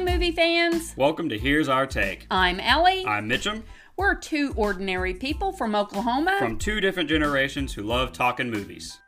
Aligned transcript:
Hi, 0.00 0.06
movie 0.06 0.32
fans. 0.32 0.94
Welcome 0.96 1.28
to 1.28 1.38
Here's 1.38 1.68
Our 1.68 1.86
Take. 1.86 2.26
I'm 2.30 2.58
Ellie. 2.58 3.04
I'm 3.04 3.28
Mitchum 3.28 3.64
We're 3.98 4.14
two 4.14 4.54
ordinary 4.56 5.12
people 5.12 5.52
from 5.52 5.74
Oklahoma. 5.74 6.36
from 6.38 6.56
two 6.56 6.80
different 6.80 7.10
generations 7.10 7.74
who 7.74 7.82
love 7.82 8.14
talking 8.14 8.50
movies. 8.50 8.98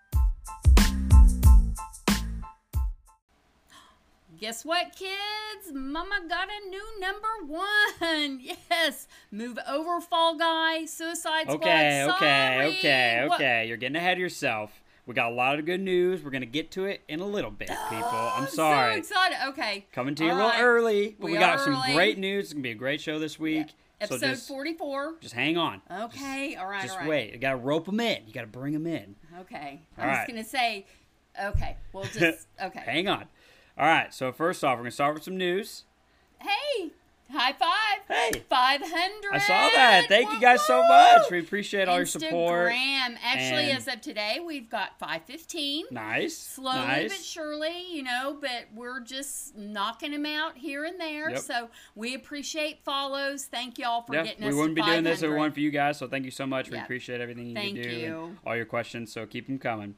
Guess 4.38 4.66
what, 4.66 4.95
kids? 4.95 5.73
Mama 5.73 6.20
got 6.28 6.48
a 6.50 6.68
new 6.68 7.00
number 7.00 7.29
one. 7.46 8.40
Yes, 8.70 9.09
move 9.30 9.59
over, 9.66 9.98
Fall 9.98 10.36
Guy, 10.36 10.84
Suicide 10.84 11.45
Squad. 11.45 11.54
Okay, 11.54 12.04
okay, 12.04 12.06
Sorry. 12.18 12.66
okay, 12.79 13.24
What- 13.29 13.40
okay. 13.40 13.64
You're 13.66 13.79
getting 13.79 13.96
ahead 13.96 14.14
of 14.14 14.18
yourself. 14.18 14.81
We 15.07 15.14
got 15.14 15.32
a 15.32 15.34
lot 15.34 15.59
of 15.59 15.66
good 15.66 15.80
news. 15.80 16.23
We're 16.23 16.30
going 16.30 16.42
to 16.42 16.47
get 16.47 16.70
to 16.73 16.84
it 16.84 17.02
in 17.09 17.20
a 17.20 17.27
little 17.27 17.51
bit, 17.51 17.69
people. 17.91 18.09
I'm 18.09 18.47
sorry. 18.47 18.93
So 18.95 18.98
excited. 18.98 19.37
Okay. 19.48 19.87
Coming 19.93 20.15
to 20.16 20.24
you 20.24 20.30
a 20.33 20.34
little 20.34 20.51
right. 20.51 20.60
early, 20.62 21.16
but 21.19 21.27
We 21.27 21.33
we, 21.33 21.38
got 21.38 21.60
some 21.60 21.74
early. 21.74 21.93
great 21.95 22.19
news. 22.19 22.45
It's 22.45 22.52
going 22.52 22.62
to 22.62 22.69
be 22.69 22.70
a 22.73 22.77
great 22.77 23.01
show 23.01 23.19
this 23.19 23.38
week. 23.38 23.69
So 23.69 24.16
Episode 24.16 24.27
just, 24.27 24.48
44. 24.48 25.15
just 25.20 25.34
hang 25.34 25.57
on. 25.57 25.80
Okay, 25.91 26.57
all 26.57 26.66
right, 26.66 26.83
Just 26.83 26.95
all 26.95 27.01
right. 27.01 27.09
wait. 27.09 27.33
You 27.34 27.38
got 27.38 27.52
to 27.52 27.57
rope 27.57 27.87
them 27.87 28.01
in. 28.01 28.23
You 28.27 28.33
got 28.33 28.41
to 28.41 28.46
bring 28.48 28.73
them 28.73 28.87
in. 28.87 29.15
Okay. 29.41 29.80
All 29.96 30.05
I 30.05 30.09
was 30.09 30.16
right. 30.19 30.29
going 30.29 30.43
to 30.43 30.48
say, 30.48 30.87
okay, 31.41 31.77
we'll 31.93 32.02
just, 32.12 32.48
okay. 32.60 32.80
Hang 32.84 33.07
on. 33.07 33.27
All 33.79 33.87
right. 33.87 34.12
So 34.12 34.32
first 34.32 34.65
off, 34.65 34.73
we're 34.73 34.82
going 34.82 34.91
to 34.91 34.95
start 34.95 35.15
with 35.15 35.23
some 35.23 35.37
news. 35.37 35.84
Hey, 36.41 36.91
high 37.32 37.52
five. 37.52 37.98
Hey. 38.09 38.42
500. 38.48 38.91
I 39.32 39.38
saw 39.38 39.68
that. 39.74 40.04
Thank 40.09 40.30
you 40.32 40.40
guys 40.40 40.60
so 40.66 40.82
much. 40.86 41.30
We 41.30 41.38
appreciate 41.40 41.88
all 41.88 41.96
your 41.96 42.06
support. 42.06 42.70
Instagram. 42.73 43.16
Actually, 43.24 43.70
And- 43.70 43.78
as 43.78 43.88
of 43.88 44.00
today, 44.00 44.40
we've 44.45 44.68
got 44.68 44.98
515. 44.98 45.87
Nice. 45.90 46.37
Slowly 46.37 46.78
nice. 46.87 47.12
but 47.16 47.24
surely, 47.24 47.87
you 47.92 48.02
know, 48.02 48.37
but 48.40 48.66
we're 48.74 49.01
just 49.01 49.57
knocking 49.57 50.10
them 50.12 50.26
out 50.26 50.57
here 50.59 50.84
and 50.84 51.01
there. 51.01 51.30
Yep. 51.30 51.38
So 51.40 51.70
we 51.95 52.15
appreciate 52.15 52.84
follows. 52.84 53.46
Thank 53.46 53.79
y'all 53.79 54.02
for 54.02 54.14
Yeah, 54.14 54.24
getting 54.24 54.42
we 54.42 54.48
us 54.48 54.54
We 54.54 54.60
wouldn't 54.60 54.76
to 54.76 54.82
be 54.82 54.90
doing 54.90 55.04
this 55.04 55.23
if 55.23 55.30
it 55.30 55.32
weren't 55.38 55.54
for 55.54 55.60
you 55.60 55.70
guys. 55.70 55.98
So 55.98 56.07
thank 56.09 56.24
you 56.24 56.30
so 56.30 56.46
much. 56.46 56.70
We 56.70 56.79
appreciate 56.79 57.20
everything 57.20 57.46
you 57.48 57.54
Thank 57.54 57.74
do 57.82 57.88
you. 57.88 58.37
all 58.46 58.57
your 58.57 58.66
questions. 58.66 59.12
So 59.12 59.26
keep 59.26 59.46
them 59.46 59.59
coming. 59.59 59.95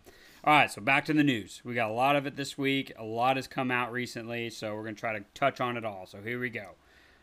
All 0.47 0.53
right, 0.53 0.70
so 0.70 0.83
back 0.83 1.06
to 1.06 1.14
the 1.14 1.25
news. 1.25 1.62
We 1.64 1.72
got 1.75 1.89
a 1.91 1.94
lot 1.94 2.16
of 2.16 2.27
it 2.27 2.37
this 2.37 2.59
week. 2.59 2.92
A 2.98 3.05
lot 3.05 3.37
has 3.37 3.47
come 3.48 3.70
out 3.70 3.91
recently, 3.91 4.50
so 4.50 4.75
we're 4.75 4.84
gonna 4.84 4.94
try 4.94 5.19
to 5.19 5.25
touch 5.33 5.59
on 5.59 5.78
it 5.78 5.87
all. 5.87 6.05
So 6.06 6.20
here 6.20 6.39
we 6.39 6.50
go. 6.50 6.72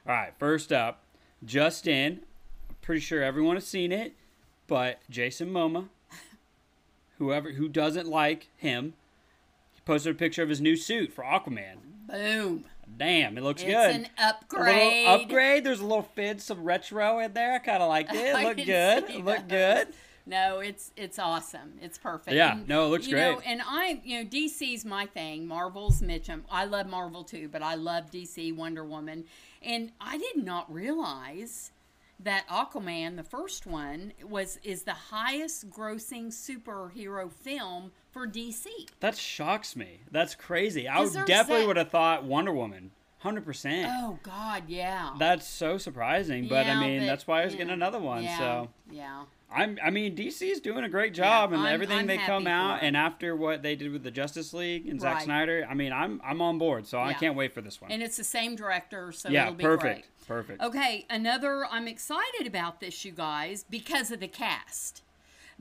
All 0.07 0.13
right, 0.13 0.33
first 0.39 0.71
up, 0.71 1.03
just 1.45 1.87
in. 1.87 2.21
I'm 2.69 2.75
pretty 2.81 3.01
sure 3.01 3.21
everyone 3.23 3.55
has 3.55 3.67
seen 3.67 3.91
it, 3.91 4.13
but 4.67 4.99
Jason 5.09 5.51
Momoa, 5.51 5.89
whoever 7.17 7.51
who 7.51 7.67
doesn't 7.69 8.07
like 8.07 8.47
him, 8.57 8.93
he 9.73 9.81
posted 9.85 10.15
a 10.15 10.17
picture 10.17 10.41
of 10.43 10.49
his 10.49 10.61
new 10.61 10.75
suit 10.75 11.13
for 11.13 11.23
Aquaman. 11.23 11.77
Boom. 12.09 12.65
Damn, 12.97 13.37
it 13.37 13.43
looks 13.43 13.61
It's 13.61 13.71
good. 13.71 13.89
It's 13.95 14.09
an 14.09 14.13
upgrade. 14.17 15.07
upgrade. 15.07 15.63
There's 15.63 15.79
a 15.79 15.85
little 15.85 16.09
fin, 16.15 16.39
some 16.39 16.63
retro 16.63 17.19
in 17.19 17.33
there. 17.33 17.53
I 17.53 17.59
kind 17.59 17.81
of 17.81 17.89
liked 17.89 18.13
it. 18.13 18.35
It 18.35 18.43
looked 18.43 18.65
good. 18.65 19.03
It 19.09 19.25
looked 19.25 19.47
good. 19.47 19.87
No, 20.25 20.59
it's 20.59 20.91
it's 20.95 21.17
awesome. 21.19 21.73
It's 21.81 21.97
perfect. 21.97 22.35
Yeah, 22.35 22.53
And, 22.53 22.67
no, 22.67 22.85
it 22.85 22.89
looks 22.89 23.07
you 23.07 23.15
Know, 23.15 23.35
great. 23.35 23.47
and 23.47 23.61
I, 23.65 24.01
you 24.03 24.23
know, 24.23 24.29
DC's 24.29 24.85
my 24.85 25.05
thing. 25.05 25.47
Marvel's 25.47 26.01
Mitchum. 26.01 26.41
I 26.51 26.65
love 26.65 26.87
Marvel 26.87 27.23
too, 27.23 27.49
but 27.51 27.61
I 27.63 27.75
love 27.75 28.11
DC 28.11 28.55
Wonder 28.55 28.83
Woman, 28.85 29.25
and 29.61 29.91
I 29.99 30.17
did 30.17 30.43
not 30.43 30.71
realize 30.71 31.71
that 32.19 32.47
Aquaman, 32.47 33.15
the 33.17 33.23
first 33.23 33.65
one, 33.65 34.13
was 34.23 34.59
is 34.63 34.83
the 34.83 34.93
highest 34.93 35.71
grossing 35.71 36.27
superhero 36.27 37.31
film 37.31 37.91
for 38.11 38.27
DC. 38.27 38.65
That 38.99 39.17
shocks 39.17 39.75
me. 39.75 40.01
That's 40.11 40.35
crazy. 40.35 40.87
I 40.87 40.99
would 40.99 41.13
definitely 41.25 41.61
that- 41.61 41.67
would 41.67 41.77
have 41.77 41.89
thought 41.89 42.23
Wonder 42.23 42.53
Woman. 42.53 42.91
Hundred 43.19 43.45
percent. 43.45 43.87
Oh 44.01 44.17
God, 44.23 44.63
yeah. 44.67 45.11
That's 45.19 45.47
so 45.47 45.77
surprising, 45.77 46.47
but 46.47 46.65
Yeah, 46.65 46.79
I 46.79 46.79
mean 46.87 47.01
but, 47.01 47.05
that's 47.05 47.27
why 47.27 47.41
I 47.41 47.45
was 47.45 47.53
yeah, 47.53 47.59
getting 47.59 47.73
another 47.73 47.99
one. 47.99 48.23
Yeah, 48.23 48.37
So 48.39 48.69
yeah. 48.91 49.23
I'm. 49.53 49.77
I 49.83 49.89
mean 49.89 50.15
DC's 50.15 50.59
doing 50.59 50.83
a 50.83 50.89
great 50.89 51.13
job, 51.13 51.51
and 51.53 51.61
I'm- 51.61 51.73
everything 51.73 51.99
I'm 51.99 52.07
they 52.07 52.17
come 52.17 52.47
out, 52.47 52.79
and 52.81 52.95
after 52.95 53.35
what 53.35 53.61
they 53.61 53.75
did 53.75 53.91
with 53.91 54.03
the 54.03 54.11
Justice 54.11 54.53
League 54.53 54.87
and 54.87 54.99
Zack 55.01 55.15
Right. 55.15 55.23
Snyder, 55.23 55.67
I 55.69 55.73
mean 55.73 55.91
I'm 55.93 56.21
I'm 56.23 56.41
on 56.41 56.57
board. 56.57 56.87
So 56.87 56.99
I 56.99 57.13
can't 57.13 57.35
wait 57.35 57.53
for 57.53 57.61
this 57.61 57.81
one. 57.81 57.91
And 57.91 58.01
it's 58.01 58.17
the 58.17 58.23
same 58.23 58.55
director, 58.55 59.11
so 59.11 59.29
yeah, 59.29 59.43
it'll 59.43 59.55
be 59.55 59.63
perfect. 59.63 59.83
great. 59.83 60.27
Perfect. 60.27 60.61
Okay, 60.61 61.05
another, 61.09 61.65
I'm 61.69 61.87
excited 61.87 62.47
about 62.47 62.79
this, 62.79 63.03
you 63.03 63.11
guys, 63.11 63.65
because 63.69 64.11
of 64.11 64.19
the 64.21 64.27
cast. 64.29 65.01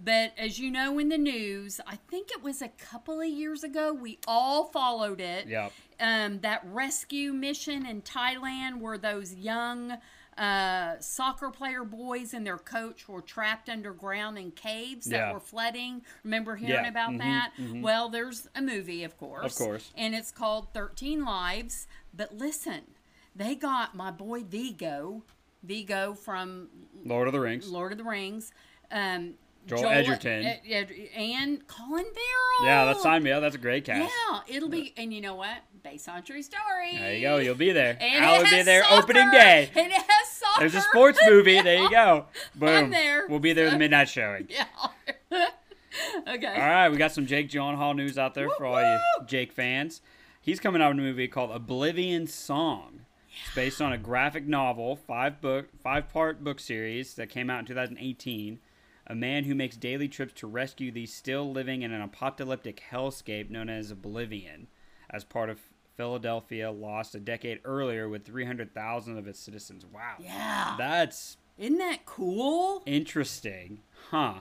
But 0.02 0.32
as 0.38 0.58
you 0.58 0.70
know 0.70 0.98
in 0.98 1.08
the 1.08 1.18
news, 1.18 1.80
I 1.86 1.96
think 1.96 2.30
it 2.30 2.42
was 2.42 2.62
a 2.62 2.68
couple 2.68 3.20
of 3.20 3.26
years 3.28 3.64
ago, 3.64 3.92
we 3.92 4.18
all 4.26 4.64
followed 4.64 5.20
it. 5.20 5.46
Yep. 5.48 5.72
Um, 5.98 6.40
that 6.40 6.62
rescue 6.64 7.32
mission 7.32 7.84
in 7.84 8.00
Thailand 8.02 8.78
where 8.80 8.96
those 8.96 9.34
young 9.34 9.98
uh, 10.40 10.98
soccer 11.00 11.50
player 11.50 11.84
boys 11.84 12.32
and 12.32 12.46
their 12.46 12.56
coach 12.56 13.06
were 13.08 13.20
trapped 13.20 13.68
underground 13.68 14.38
in 14.38 14.50
caves 14.52 15.06
that 15.06 15.32
were 15.34 15.38
flooding. 15.40 16.02
Remember 16.24 16.56
hearing 16.56 16.84
Yeah, 16.84 16.88
about 16.90 17.10
mhm, 17.10 17.18
that? 17.18 17.52
mhm. 17.58 17.82
Well, 17.82 18.08
there's 18.08 18.48
a 18.54 18.62
movie, 18.62 19.04
of 19.04 19.18
course. 19.18 19.44
Of 19.52 19.54
course. 19.54 19.92
And 19.96 20.14
it's 20.14 20.30
called 20.30 20.72
13 20.72 21.24
Lives. 21.24 21.86
But 22.14 22.36
listen, 22.38 22.80
they 23.36 23.54
got 23.54 23.94
my 23.94 24.10
boy 24.10 24.42
Viggo, 24.42 25.24
Viggo 25.62 26.14
from 26.14 26.68
Lord 27.04 27.26
of 27.28 27.32
the 27.34 27.40
Rings. 27.40 27.68
Lord 27.68 27.92
of 27.92 27.98
the 27.98 28.04
Rings, 28.04 28.50
um, 28.90 29.34
Joel 29.66 29.86
Edgerton. 29.88 30.44
Ed- 30.46 30.60
Ed- 30.66 30.92
and 31.14 31.66
Colin 31.66 32.04
Farrell. 32.06 32.64
Yeah, 32.64 32.86
that's 32.86 33.02
signed 33.02 33.24
me 33.24 33.30
up. 33.30 33.42
That's 33.42 33.54
a 33.54 33.58
great 33.58 33.84
cast. 33.84 34.10
Yeah, 34.30 34.40
it'll 34.48 34.70
be, 34.70 34.94
and 34.96 35.12
you 35.12 35.20
know 35.20 35.34
what? 35.34 35.58
Based 35.82 36.08
on 36.08 36.22
true 36.22 36.42
story. 36.42 36.98
There 36.98 37.14
you 37.14 37.20
go. 37.22 37.36
You'll 37.38 37.54
be 37.54 37.72
there. 37.72 37.96
And 38.00 38.24
I 38.24 38.38
will 38.38 38.50
be 38.50 38.62
there 38.62 38.82
soccer, 38.82 39.02
opening 39.02 39.30
day. 39.30 39.70
And 39.74 39.86
it 39.86 39.92
has 39.92 40.28
soccer. 40.28 40.60
There's 40.60 40.74
a 40.74 40.80
sports 40.82 41.18
movie. 41.26 41.60
There 41.70 41.82
you 41.82 41.90
go. 41.90 42.26
Boom. 42.54 42.68
I'm 42.68 42.90
there. 42.90 43.26
We'll 43.28 43.38
be 43.38 43.52
there 43.52 43.70
the 43.70 43.78
midnight 43.78 44.08
showing. 44.08 44.48
Yeah. 44.50 44.66
okay. 46.28 46.46
All 46.46 46.68
right, 46.68 46.88
we 46.88 46.96
got 46.96 47.12
some 47.12 47.26
Jake 47.26 47.50
Gyllenhaal 47.50 47.94
news 47.94 48.18
out 48.18 48.34
there 48.34 48.48
for 48.56 48.66
all 48.66 48.80
you! 48.80 48.98
Jake 49.26 49.52
fans. 49.52 50.00
He's 50.40 50.60
coming 50.60 50.80
out 50.80 50.88
with 50.94 50.98
a 50.98 51.06
movie 51.06 51.28
called 51.28 51.50
Oblivion 51.50 52.26
Song. 52.26 53.00
It's 53.44 53.54
based 53.54 53.80
on 53.80 53.92
a 53.92 53.98
graphic 53.98 54.46
novel, 54.46 54.96
five 54.96 55.40
book, 55.40 55.68
five 55.82 56.08
part 56.08 56.42
book 56.42 56.60
series 56.60 57.14
that 57.14 57.28
came 57.28 57.50
out 57.50 57.60
in 57.60 57.66
2018. 57.66 58.58
A 59.06 59.14
man 59.14 59.44
who 59.44 59.54
makes 59.54 59.76
daily 59.76 60.08
trips 60.08 60.34
to 60.34 60.46
rescue 60.46 60.92
these 60.92 61.12
still 61.12 61.50
living 61.50 61.82
in 61.82 61.92
an 61.92 62.00
apocalyptic 62.00 62.82
hellscape 62.92 63.50
known 63.50 63.68
as 63.68 63.90
Oblivion, 63.90 64.68
as 65.10 65.24
part 65.24 65.50
of 65.50 65.58
Philadelphia 65.96 66.70
lost 66.70 67.14
a 67.14 67.20
decade 67.20 67.60
earlier 67.64 68.08
with 68.08 68.24
300,000 68.24 69.18
of 69.18 69.26
its 69.26 69.38
citizens. 69.38 69.84
Wow. 69.84 70.14
Yeah. 70.18 70.74
That's 70.78 71.36
Isn't 71.58 71.78
that 71.78 72.06
cool? 72.06 72.82
interesting. 72.86 73.80
Huh. 74.10 74.34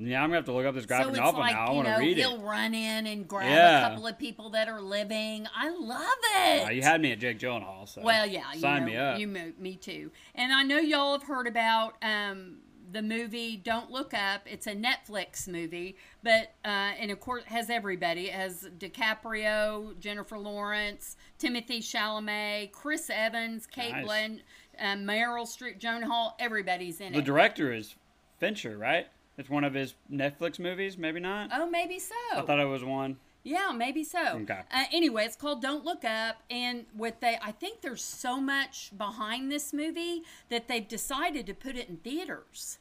Yeah, 0.00 0.22
I'm 0.22 0.28
gonna 0.28 0.36
have 0.36 0.44
to 0.44 0.52
look 0.52 0.64
up 0.64 0.76
this 0.76 0.86
graphic 0.86 1.16
so 1.16 1.20
novel 1.20 1.40
like 1.40 1.54
now. 1.56 1.66
I 1.66 1.70
want 1.72 1.88
to 1.88 1.96
read 1.96 2.16
he'll 2.18 2.36
it. 2.40 2.44
run 2.46 2.72
in 2.72 3.06
and 3.08 3.26
grab 3.26 3.50
Yeah. 3.50 3.84
a 3.86 3.88
couple 3.90 4.06
of 4.06 4.16
people 4.16 4.50
that 4.50 4.68
are 4.68 4.80
living. 4.80 5.48
I 5.56 5.70
love 5.70 6.06
it. 6.36 6.66
Uh, 6.68 6.70
you 6.70 6.82
had 6.82 7.00
me 7.00 7.10
at 7.10 7.18
Jake 7.18 7.40
Gyllenhaal, 7.40 7.88
so 7.88 8.02
Well, 8.02 8.24
yeah, 8.24 8.44
you 8.54 8.60
sign 8.60 8.82
know, 8.82 8.86
me 8.86 8.96
up. 8.96 9.18
You 9.18 9.26
me 9.58 9.74
too. 9.74 10.12
And 10.36 10.52
I 10.52 10.62
know 10.62 10.78
y'all 10.78 11.18
have 11.18 11.24
heard 11.24 11.48
about 11.48 11.96
um, 12.00 12.58
the 12.90 13.02
movie 13.02 13.56
Don't 13.56 13.90
Look 13.90 14.14
Up. 14.14 14.42
It's 14.46 14.66
a 14.66 14.74
Netflix 14.74 15.48
movie, 15.48 15.96
but 16.22 16.52
uh, 16.64 16.92
and 16.98 17.10
of 17.10 17.20
course 17.20 17.44
has 17.44 17.70
everybody. 17.70 18.26
It 18.28 18.34
has 18.34 18.68
DiCaprio, 18.78 19.98
Jennifer 19.98 20.38
Lawrence, 20.38 21.16
Timothée 21.38 21.78
Chalamet, 21.78 22.72
Chris 22.72 23.10
Evans, 23.12 23.66
Kate 23.66 23.92
Nice. 23.92 24.06
Blanchett, 24.06 24.40
um, 24.80 24.98
Meryl 25.04 25.46
Streep, 25.46 25.78
Jonah 25.78 26.06
Hill. 26.06 26.34
Everybody's 26.38 27.00
in 27.00 27.12
the 27.12 27.18
it. 27.18 27.22
The 27.22 27.26
director 27.26 27.72
is 27.72 27.94
Fincher, 28.38 28.76
right? 28.78 29.06
It's 29.36 29.48
one 29.50 29.64
of 29.64 29.74
his 29.74 29.94
Netflix 30.10 30.58
movies, 30.58 30.98
maybe 30.98 31.20
not. 31.20 31.50
oh, 31.52 31.68
maybe 31.68 31.98
so. 31.98 32.14
I 32.32 32.42
thought 32.42 32.58
it 32.58 32.64
was 32.66 32.84
one. 32.84 33.18
Yeah, 33.44 33.70
maybe 33.74 34.02
so. 34.02 34.20
Okay. 34.42 34.60
Uh, 34.72 34.84
anyway, 34.92 35.24
it's 35.24 35.36
called 35.36 35.62
Don't 35.62 35.84
Look 35.84 36.04
Up, 36.04 36.42
and 36.50 36.86
what 36.92 37.20
they, 37.20 37.38
I 37.40 37.52
think 37.52 37.80
there's 37.80 38.02
so 38.02 38.40
much 38.40 38.90
behind 38.98 39.50
this 39.50 39.72
movie 39.72 40.22
that 40.48 40.66
they've 40.68 40.86
decided 40.86 41.46
to 41.46 41.54
put 41.54 41.76
it 41.76 41.88
in 41.88 41.98
theaters, 41.98 42.78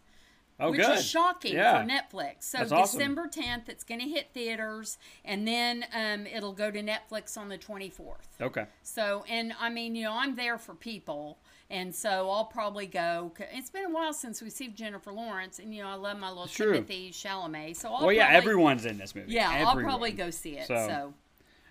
Oh, 0.60 0.72
which 0.72 0.82
good. 0.82 0.98
is 0.98 1.06
shocking 1.08 1.54
Yeah. 1.54 1.84
for 1.84 1.88
Netflix. 1.90 2.44
So 2.44 2.58
That's 2.60 2.72
awesome. 2.72 3.00
December 3.00 3.28
10th, 3.28 3.70
it's 3.70 3.84
going 3.84 4.02
to 4.02 4.08
hit 4.08 4.30
theaters, 4.34 4.98
and 5.24 5.48
then 5.48 5.86
um, 5.94 6.26
it'll 6.26 6.54
go 6.54 6.72
to 6.72 6.82
Netflix 6.82 7.38
on 7.38 7.48
the 7.50 7.58
24th. 7.58 8.16
Okay. 8.42 8.66
So, 8.82 9.24
and 9.30 9.54
I 9.60 9.70
mean, 9.70 9.96
you 9.96 10.04
know, 10.06 10.14
I'm 10.14 10.36
there 10.36 10.58
for 10.58 10.74
people, 10.74 11.38
and 11.70 11.94
so 11.94 12.30
I'll 12.30 12.46
probably 12.46 12.88
go. 12.88 13.32
It's 13.54 13.70
been 13.70 13.86
a 13.86 13.90
while 13.92 14.14
since 14.14 14.42
we've 14.42 14.52
seen 14.52 14.74
Jennifer 14.76 15.12
Lawrence, 15.12 15.60
and 15.60 15.76
you 15.76 15.84
know, 15.84 15.90
I 15.90 15.96
love 15.96 16.18
my 16.18 16.30
little 16.30 16.48
True. 16.48 16.82
Timothée 16.82 17.10
Chalamet. 17.12 17.76
So, 17.76 17.94
I'll 17.94 18.06
well, 18.08 18.12
yeah, 18.16 18.30
everyone's 18.32 18.86
in 18.86 18.98
this 18.98 19.14
movie. 19.14 19.34
Yeah, 19.34 19.66
I'll 19.68 19.76
probably 19.76 20.12
go 20.12 20.32
see 20.32 20.58
it. 20.58 20.68
So- 20.68 20.88
so. 20.88 21.14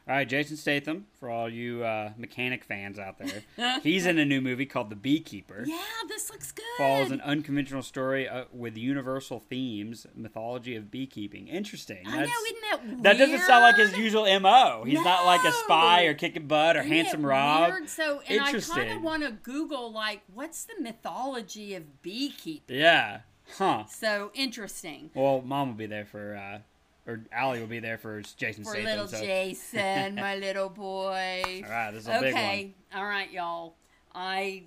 All 0.09 0.15
right, 0.15 0.29
Jason 0.29 0.57
Statham, 0.57 1.07
for 1.19 1.29
all 1.29 1.49
you 1.49 1.83
uh, 1.83 2.13
mechanic 2.17 2.63
fans 2.63 2.97
out 2.97 3.19
there, 3.19 3.81
he's 3.83 4.07
in 4.07 4.21
a 4.21 4.25
new 4.25 4.41
movie 4.41 4.65
called 4.65 4.89
The 4.89 4.95
Beekeeper. 4.95 5.65
Yeah, 5.67 5.83
this 6.07 6.31
looks 6.31 6.53
good. 6.53 6.65
Follows 6.79 7.11
an 7.11 7.21
unconventional 7.23 7.83
story 7.83 8.29
uh, 8.29 8.45
with 8.53 8.77
universal 8.77 9.41
themes, 9.41 10.07
mythology 10.15 10.77
of 10.77 10.93
beekeeping. 10.93 11.49
Interesting. 11.49 12.07
I 12.07 12.19
know, 12.19 12.23
isn't 12.23 12.57
that 12.71 12.87
weird? 12.87 13.03
that 13.03 13.19
doesn't 13.19 13.41
sound 13.41 13.63
like 13.63 13.77
his 13.79 13.97
usual 13.99 14.27
mo. 14.39 14.85
He's 14.87 15.03
not 15.03 15.27
like 15.27 15.45
a 15.45 15.51
spy 15.51 16.05
or 16.05 16.15
kicking 16.15 16.47
butt 16.47 16.77
or 16.77 16.81
Isn't 16.81 16.93
handsome 16.93 17.27
Rob. 17.27 17.73
Weird? 17.73 17.89
So, 17.89 18.23
and 18.29 18.41
I 18.43 18.53
kind 18.53 18.93
of 18.93 19.03
want 19.03 19.25
to 19.25 19.33
Google 19.33 19.91
like, 19.91 20.23
what's 20.33 20.67
the 20.67 20.81
mythology 20.81 21.75
of 21.75 22.03
beekeeping? 22.03 22.77
Yeah. 22.79 23.23
Huh. 23.59 23.87
So 23.87 24.31
interesting. 24.35 25.11
Well, 25.15 25.43
mom 25.45 25.71
will 25.71 25.75
be 25.75 25.87
there 25.87 26.05
for, 26.05 26.37
uh, 26.37 26.59
or 27.07 27.21
Allie 27.33 27.61
will 27.61 27.67
be 27.67 27.79
there 27.79 27.99
for 27.99 28.21
Jason 28.37 28.65
For 28.65 28.71
Statham. 28.71 28.85
little 28.87 29.09
so. 29.09 29.21
Jason, 29.21 30.17
my 30.17 30.37
little 30.39 30.69
boy. 30.69 31.63
All 31.65 31.71
right, 31.71 31.91
this 31.93 32.03
is 32.03 32.09
a 32.09 32.21
big 32.21 32.35
one. 32.35 32.43
Okay, 32.43 32.75
all 32.95 33.05
right, 33.07 33.31
y'all. 33.31 33.75
I, 34.15 34.65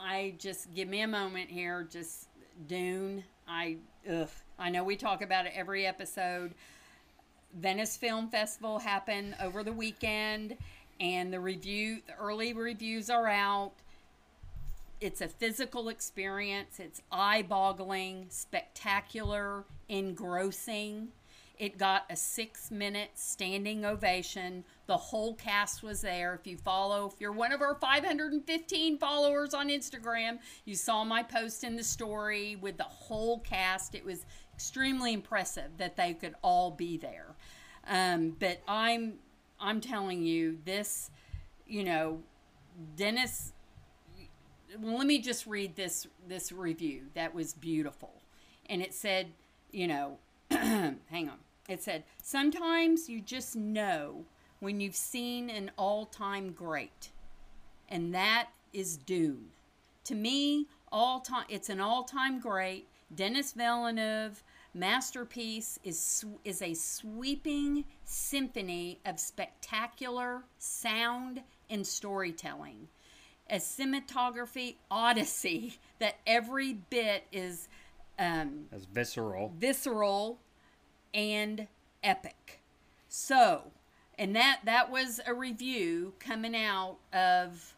I 0.00 0.34
just 0.38 0.72
give 0.74 0.88
me 0.88 1.00
a 1.00 1.08
moment 1.08 1.50
here. 1.50 1.86
Just 1.90 2.28
Dune. 2.68 3.24
I, 3.48 3.76
ugh. 4.08 4.28
I 4.58 4.70
know 4.70 4.84
we 4.84 4.96
talk 4.96 5.22
about 5.22 5.46
it 5.46 5.52
every 5.56 5.86
episode. 5.86 6.52
Venice 7.54 7.96
Film 7.96 8.28
Festival 8.28 8.78
happened 8.78 9.34
over 9.42 9.62
the 9.64 9.72
weekend, 9.72 10.56
and 11.00 11.32
the 11.32 11.40
review, 11.40 11.98
the 12.06 12.14
early 12.14 12.52
reviews 12.52 13.10
are 13.10 13.26
out. 13.28 13.72
It's 15.00 15.20
a 15.20 15.28
physical 15.28 15.88
experience. 15.88 16.78
It's 16.78 17.02
eye-boggling, 17.10 18.26
spectacular, 18.28 19.64
engrossing. 19.88 21.08
It 21.62 21.78
got 21.78 22.06
a 22.10 22.16
six-minute 22.16 23.10
standing 23.14 23.84
ovation. 23.84 24.64
The 24.88 24.96
whole 24.96 25.34
cast 25.36 25.84
was 25.84 26.00
there. 26.00 26.34
If 26.34 26.44
you 26.44 26.56
follow, 26.56 27.06
if 27.06 27.20
you're 27.20 27.30
one 27.30 27.52
of 27.52 27.62
our 27.62 27.76
515 27.76 28.98
followers 28.98 29.54
on 29.54 29.68
Instagram, 29.68 30.40
you 30.64 30.74
saw 30.74 31.04
my 31.04 31.22
post 31.22 31.62
in 31.62 31.76
the 31.76 31.84
story 31.84 32.56
with 32.56 32.78
the 32.78 32.82
whole 32.82 33.38
cast. 33.38 33.94
It 33.94 34.04
was 34.04 34.26
extremely 34.52 35.12
impressive 35.12 35.70
that 35.76 35.96
they 35.96 36.14
could 36.14 36.34
all 36.42 36.72
be 36.72 36.96
there. 36.96 37.36
Um, 37.86 38.34
but 38.40 38.60
I'm, 38.66 39.20
I'm 39.60 39.80
telling 39.80 40.24
you, 40.24 40.58
this, 40.64 41.12
you 41.64 41.84
know, 41.84 42.24
Denis 42.96 43.52
well, 44.80 44.98
let 44.98 45.06
me 45.06 45.20
just 45.20 45.46
read 45.46 45.76
this 45.76 46.08
this 46.26 46.50
review 46.50 47.02
that 47.14 47.32
was 47.32 47.52
beautiful, 47.52 48.22
and 48.68 48.82
it 48.82 48.94
said, 48.94 49.28
you 49.70 49.86
know, 49.86 50.18
hang 50.50 51.28
on. 51.28 51.38
It 51.68 51.82
said 51.82 52.04
sometimes 52.22 53.08
you 53.08 53.20
just 53.20 53.56
know 53.56 54.24
when 54.60 54.80
you've 54.80 54.96
seen 54.96 55.50
an 55.50 55.70
all-time 55.76 56.52
great, 56.52 57.10
and 57.88 58.14
that 58.14 58.48
is 58.72 58.96
Dune. 58.96 59.50
To 60.04 60.14
me, 60.14 60.66
all 60.90 61.20
time 61.20 61.46
it's 61.48 61.68
an 61.68 61.80
all-time 61.80 62.40
great. 62.40 62.88
Denis 63.14 63.52
Villeneuve 63.52 64.42
masterpiece 64.74 65.78
is 65.84 66.24
is 66.44 66.62
a 66.62 66.74
sweeping 66.74 67.84
symphony 68.04 69.00
of 69.04 69.20
spectacular 69.20 70.44
sound 70.58 71.42
and 71.68 71.86
storytelling 71.86 72.88
a 73.50 73.56
cinematography 73.56 74.76
odyssey 74.90 75.78
that 75.98 76.16
every 76.26 76.72
bit 76.72 77.24
is 77.32 77.68
um, 78.18 78.66
That's 78.70 78.86
visceral. 78.86 79.52
visceral 79.58 80.38
and 81.14 81.66
epic. 82.02 82.60
So, 83.08 83.72
and 84.18 84.34
that 84.36 84.60
that 84.64 84.90
was 84.90 85.20
a 85.26 85.34
review 85.34 86.14
coming 86.18 86.56
out 86.56 86.96
of 87.12 87.74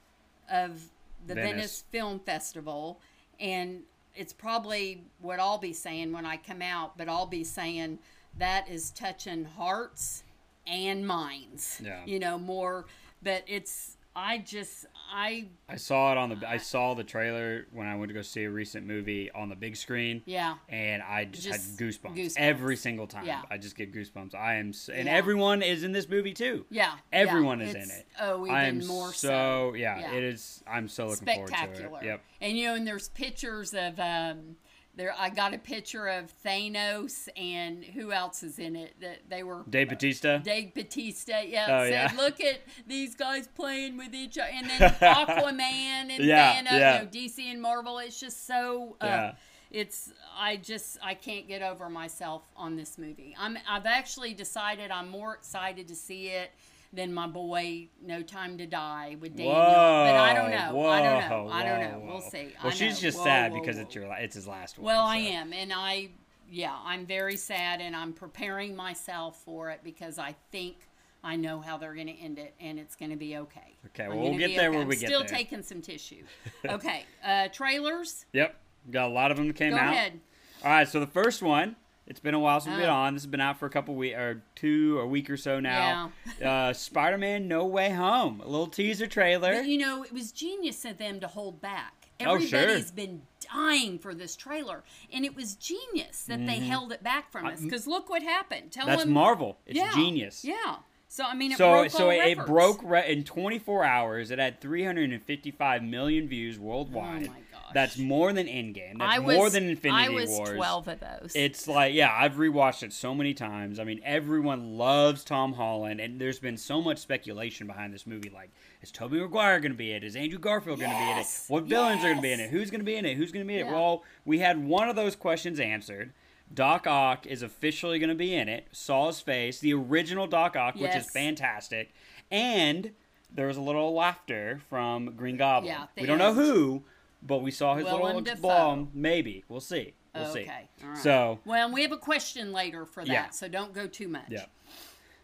of 0.50 0.90
the 1.26 1.34
Venice. 1.34 1.50
Venice, 1.50 1.84
Film 1.90 2.20
Festival, 2.20 3.00
and 3.40 3.82
it's 4.14 4.32
probably 4.32 5.04
what 5.20 5.40
I'll 5.40 5.58
be 5.58 5.72
saying 5.72 6.12
when 6.12 6.26
I 6.26 6.36
come 6.36 6.62
out, 6.62 6.96
but 6.96 7.08
I'll 7.08 7.26
be 7.26 7.44
saying 7.44 7.98
that 8.38 8.68
is 8.68 8.90
touching 8.90 9.44
hearts 9.44 10.22
and 10.66 11.06
minds. 11.06 11.80
Yeah. 11.84 12.00
You 12.04 12.18
know, 12.18 12.38
more 12.38 12.86
but 13.24 13.42
it's 13.46 13.96
I 14.16 14.38
just 14.38 14.86
I 15.12 15.48
I 15.68 15.76
saw 15.76 16.12
it 16.12 16.18
on 16.18 16.28
the. 16.30 16.48
I 16.48 16.58
saw 16.58 16.94
the 16.94 17.02
trailer 17.04 17.66
when 17.72 17.86
I 17.86 17.96
went 17.96 18.10
to 18.10 18.14
go 18.14 18.22
see 18.22 18.44
a 18.44 18.50
recent 18.50 18.86
movie 18.86 19.30
on 19.32 19.48
the 19.48 19.56
big 19.56 19.74
screen. 19.76 20.22
yeah. 20.24 20.54
and 20.68 21.02
I 21.02 21.24
just, 21.24 21.44
Just 21.46 21.78
had 21.80 21.86
goosebumps, 21.88 22.16
goosebumps. 22.16 22.34
every 22.36 22.76
single 22.76 23.06
time. 23.06 23.26
Yeah. 23.26 23.42
I 23.50 23.58
just 23.58 23.76
get 23.76 23.92
goosebumps. 23.92 24.34
I 24.34 24.54
am, 24.54 24.68
s 24.70 24.88
and 24.88 25.06
Yeah. 25.06 25.14
everyone 25.14 25.62
is 25.62 25.82
in 25.82 25.92
this 25.92 26.08
movie 26.08 26.32
too. 26.32 26.64
Yeah, 26.70 26.94
Everyone 27.12 27.58
yeah, 27.60 27.66
is 27.66 27.74
in 27.74 27.90
it. 27.90 28.06
Oh, 28.20 28.44
even 28.44 28.54
I 28.56 28.64
am 28.64 28.86
more 28.86 29.12
so, 29.12 29.28
so. 29.28 29.74
yeah, 29.74 29.98
Yeah. 29.98 30.12
It 30.12 30.22
is. 30.24 30.62
I'm 30.66 30.86
so 30.88 31.08
looking 31.08 31.26
forward 31.26 31.48
to 31.50 31.56
spectacular. 31.56 31.98
it. 32.00 32.04
Yep. 32.06 32.22
And 32.40 32.56
you 32.58 32.66
know, 32.68 32.74
and 32.76 32.86
there's 32.86 33.08
pictures 33.08 33.74
of 33.74 33.98
um 33.98 34.56
there 34.96 35.14
I 35.18 35.30
got 35.30 35.54
a 35.54 35.58
picture 35.58 36.06
of 36.06 36.32
Thanos 36.44 37.28
and 37.36 37.84
who 37.84 38.12
else 38.12 38.42
is 38.42 38.58
in 38.58 38.76
it 38.76 38.94
that 39.00 39.20
they 39.28 39.42
were 39.42 39.64
Dave 39.68 39.88
Bautista. 39.88 40.40
Dave 40.44 40.74
Bautista, 40.74 41.42
yeah, 41.46 41.66
Oh, 41.68 41.84
said, 41.84 41.90
yeah. 41.90 42.12
look 42.16 42.40
at 42.40 42.60
these 42.86 43.14
guys 43.14 43.48
playing 43.48 43.96
with 43.96 44.14
each 44.14 44.38
other, 44.38 44.50
and 44.52 44.68
then 44.70 44.80
Aquaman 45.00 46.10
and 46.10 46.24
Yeah, 46.24 46.54
Thanos, 46.62 46.70
yeah. 46.70 46.98
you 46.98 47.04
know, 47.04 47.10
DC 47.10 47.38
and 47.50 47.60
Marvel. 47.60 47.98
It's 47.98 48.18
just 48.20 48.46
so, 48.46 48.96
uh, 49.00 49.06
Yeah. 49.06 49.32
it's 49.70 50.12
I 50.36 50.56
just 50.56 50.98
I 51.02 51.14
can't 51.14 51.48
get 51.48 51.62
over 51.62 51.88
myself 51.88 52.42
on 52.56 52.76
this 52.76 52.96
movie. 52.98 53.34
I'm 53.38 53.58
I've 53.68 53.86
actually 53.86 54.34
decided 54.34 54.90
I'm 54.90 55.08
more 55.08 55.34
excited 55.34 55.88
to 55.88 55.94
see 55.94 56.28
it 56.28 56.50
than 56.94 57.12
my 57.12 57.26
boy 57.26 57.88
No 58.02 58.22
Time 58.22 58.56
to 58.58 58.66
Die 58.66 59.16
with 59.20 59.36
Daniel. 59.36 59.54
Whoa, 59.54 59.60
but 59.62 60.14
I 60.16 60.34
don't 60.34 60.50
know. 60.50 60.74
Whoa, 60.76 60.88
I 60.88 61.02
don't 61.02 61.28
know. 61.28 61.48
I 61.52 61.64
don't 61.64 61.80
know. 61.80 62.02
We'll 62.06 62.20
see. 62.20 62.54
Well, 62.62 62.72
she's 62.72 63.00
just 63.00 63.18
Whoa, 63.18 63.24
sad 63.24 63.52
whoa, 63.52 63.60
because 63.60 63.76
whoa. 63.76 63.82
it's 63.82 63.94
your. 63.94 64.04
It's 64.18 64.34
his 64.34 64.46
last 64.46 64.78
one. 64.78 64.86
Well, 64.86 65.04
I 65.04 65.16
am, 65.16 65.52
and 65.52 65.72
I, 65.74 66.10
yeah, 66.50 66.76
I'm 66.84 67.06
very 67.06 67.36
sad, 67.36 67.80
and 67.80 67.94
I'm 67.96 68.12
preparing 68.12 68.76
myself 68.76 69.42
for 69.44 69.70
it 69.70 69.80
because 69.82 70.18
I 70.18 70.34
think 70.52 70.76
I 71.22 71.36
know 71.36 71.60
how 71.60 71.76
they're 71.78 71.94
going 71.94 72.06
to 72.06 72.12
end 72.18 72.38
it, 72.38 72.54
and 72.60 72.78
it's 72.78 72.96
going 72.96 73.10
to 73.10 73.16
be 73.16 73.36
okay. 73.38 73.76
Okay, 73.86 74.08
well, 74.08 74.18
we'll 74.18 74.38
get 74.38 74.54
there 74.56 74.70
when 74.70 74.82
I'm 74.82 74.88
we 74.88 74.96
get 74.96 75.08
Still 75.08 75.20
there. 75.20 75.28
taking 75.28 75.62
some 75.62 75.80
tissue. 75.80 76.22
Okay, 76.68 77.04
uh, 77.24 77.48
trailers. 77.48 78.26
Yep, 78.32 78.56
got 78.90 79.06
a 79.08 79.12
lot 79.12 79.30
of 79.30 79.36
them 79.36 79.48
that 79.48 79.56
came 79.56 79.70
Go 79.72 79.76
out. 79.78 79.92
ahead. 79.92 80.20
All 80.62 80.70
right, 80.70 80.88
so 80.88 81.00
the 81.00 81.06
first 81.06 81.42
one. 81.42 81.76
It's 82.06 82.20
been 82.20 82.34
a 82.34 82.38
while 82.38 82.60
since 82.60 82.72
we've 82.74 82.82
been 82.82 82.90
Oh. 82.90 82.94
on. 82.94 83.14
This 83.14 83.22
has 83.22 83.30
been 83.30 83.40
out 83.40 83.58
for 83.58 83.66
a 83.66 83.70
couple 83.70 83.94
weeks 83.94 84.16
or 84.16 84.42
two, 84.54 84.98
a 85.00 85.06
week 85.06 85.30
or 85.30 85.36
so 85.38 85.58
now. 85.60 86.12
uh, 86.44 86.72
Spider-Man: 86.72 87.48
No 87.48 87.64
Way 87.64 87.90
Home. 87.90 88.40
A 88.40 88.46
little 88.48 88.66
teaser 88.66 89.06
trailer. 89.06 89.54
But 89.54 89.66
you 89.66 89.78
know, 89.78 90.02
it 90.02 90.12
was 90.12 90.30
genius 90.32 90.84
of 90.84 90.98
them 90.98 91.18
to 91.20 91.26
hold 91.26 91.60
back. 91.62 92.10
Oh, 92.20 92.38
sure. 92.38 92.58
Everybody's 92.60 92.90
been 92.92 93.22
dying 93.52 93.98
for 93.98 94.14
this 94.14 94.36
trailer, 94.36 94.84
and 95.12 95.24
it 95.24 95.34
was 95.34 95.56
genius 95.56 96.24
that 96.24 96.46
they 96.46 96.58
held 96.60 96.92
it 96.92 97.02
back 97.02 97.32
from 97.32 97.46
us. 97.46 97.60
Because 97.60 97.86
look 97.86 98.08
what 98.08 98.22
happened. 98.22 98.70
Tell 98.70 98.82
Mm-hmm. 98.84 98.90
That's 98.90 99.04
them, 99.04 99.12
Marvel. 99.12 99.58
It's 99.66 99.76
yeah, 99.78 99.90
genius. 99.94 100.44
Yeah. 100.44 100.76
So 101.14 101.22
I 101.22 101.34
mean, 101.34 101.52
it 101.52 101.58
so 101.58 101.70
broke 101.70 101.90
so 101.92 102.10
it, 102.10 102.16
it 102.16 102.44
broke 102.44 102.80
re- 102.82 103.12
in 103.12 103.22
24 103.22 103.84
hours. 103.84 104.32
It 104.32 104.40
had 104.40 104.60
355 104.60 105.84
million 105.84 106.26
views 106.26 106.58
worldwide. 106.58 107.28
Oh 107.28 107.30
my 107.30 107.38
gosh. 107.52 107.72
That's 107.72 107.96
more 107.96 108.32
than 108.32 108.48
Endgame. 108.48 108.98
That's 108.98 109.14
I 109.14 109.20
was 109.20 109.36
more 109.36 109.48
than 109.48 109.68
Infinity 109.68 110.08
Wars. 110.08 110.10
I 110.10 110.20
was 110.22 110.30
Wars. 110.30 110.56
twelve 110.56 110.88
of 110.88 110.98
those. 110.98 111.32
It's 111.36 111.68
like 111.68 111.94
yeah, 111.94 112.12
I've 112.12 112.34
rewatched 112.34 112.82
it 112.82 112.92
so 112.92 113.14
many 113.14 113.32
times. 113.32 113.78
I 113.78 113.84
mean, 113.84 114.00
everyone 114.04 114.76
loves 114.76 115.22
Tom 115.22 115.52
Holland, 115.52 116.00
and 116.00 116.20
there's 116.20 116.40
been 116.40 116.56
so 116.56 116.82
much 116.82 116.98
speculation 116.98 117.68
behind 117.68 117.94
this 117.94 118.08
movie. 118.08 118.30
Like, 118.30 118.50
is 118.82 118.90
Tobey 118.90 119.20
Maguire 119.20 119.60
going 119.60 119.70
to 119.70 119.78
be 119.78 119.92
it? 119.92 120.02
Is 120.02 120.16
Andrew 120.16 120.40
Garfield 120.40 120.80
going 120.80 120.90
to 120.90 120.98
be 120.98 121.10
in 121.12 121.18
it? 121.18 121.26
What 121.46 121.62
villains 121.62 122.00
are 122.00 122.08
going 122.08 122.16
to 122.16 122.22
be 122.22 122.32
in 122.32 122.40
it? 122.40 122.50
Who's 122.50 122.72
going 122.72 122.80
to 122.80 122.84
be 122.84 122.96
in 122.96 123.04
it? 123.04 123.16
Who's 123.16 123.30
going 123.30 123.46
to 123.46 123.48
be 123.48 123.60
in 123.60 123.68
it? 123.68 123.70
Well, 123.70 124.02
we 124.24 124.40
had 124.40 124.64
one 124.66 124.88
of 124.88 124.96
those 124.96 125.14
questions 125.14 125.60
answered. 125.60 126.12
Doc 126.52 126.86
Ock 126.86 127.26
is 127.26 127.42
officially 127.42 127.98
going 127.98 128.10
to 128.10 128.14
be 128.14 128.34
in 128.34 128.48
it. 128.48 128.68
Saw 128.72 129.08
his 129.08 129.20
face, 129.20 129.58
the 129.60 129.74
original 129.74 130.26
Doc 130.26 130.56
Ock, 130.56 130.76
which 130.76 130.94
is 130.94 131.10
fantastic, 131.10 131.92
and 132.30 132.92
there 133.32 133.46
was 133.46 133.56
a 133.56 133.60
little 133.60 133.92
laughter 133.92 134.60
from 134.68 135.14
Green 135.16 135.36
Goblin. 135.36 135.72
Yeah, 135.72 135.86
we 135.98 136.06
don't 136.06 136.18
know 136.18 136.34
who, 136.34 136.84
but 137.22 137.38
we 137.38 137.50
saw 137.50 137.74
his 137.74 137.84
Willem 137.84 138.16
little 138.22 138.36
bomb. 138.36 138.90
Maybe 138.94 139.44
we'll 139.48 139.60
see. 139.60 139.94
We'll 140.14 140.32
see. 140.32 140.42
okay. 140.42 140.68
All 140.82 140.90
right. 140.90 140.98
So 140.98 141.40
well, 141.44 141.72
we 141.72 141.82
have 141.82 141.90
a 141.92 141.96
question 141.96 142.52
later 142.52 142.86
for 142.86 143.04
that, 143.04 143.12
Yeah. 143.12 143.30
so 143.30 143.48
don't 143.48 143.72
go 143.72 143.86
too 143.88 144.06
much. 144.06 144.26
Yeah. 144.28 144.44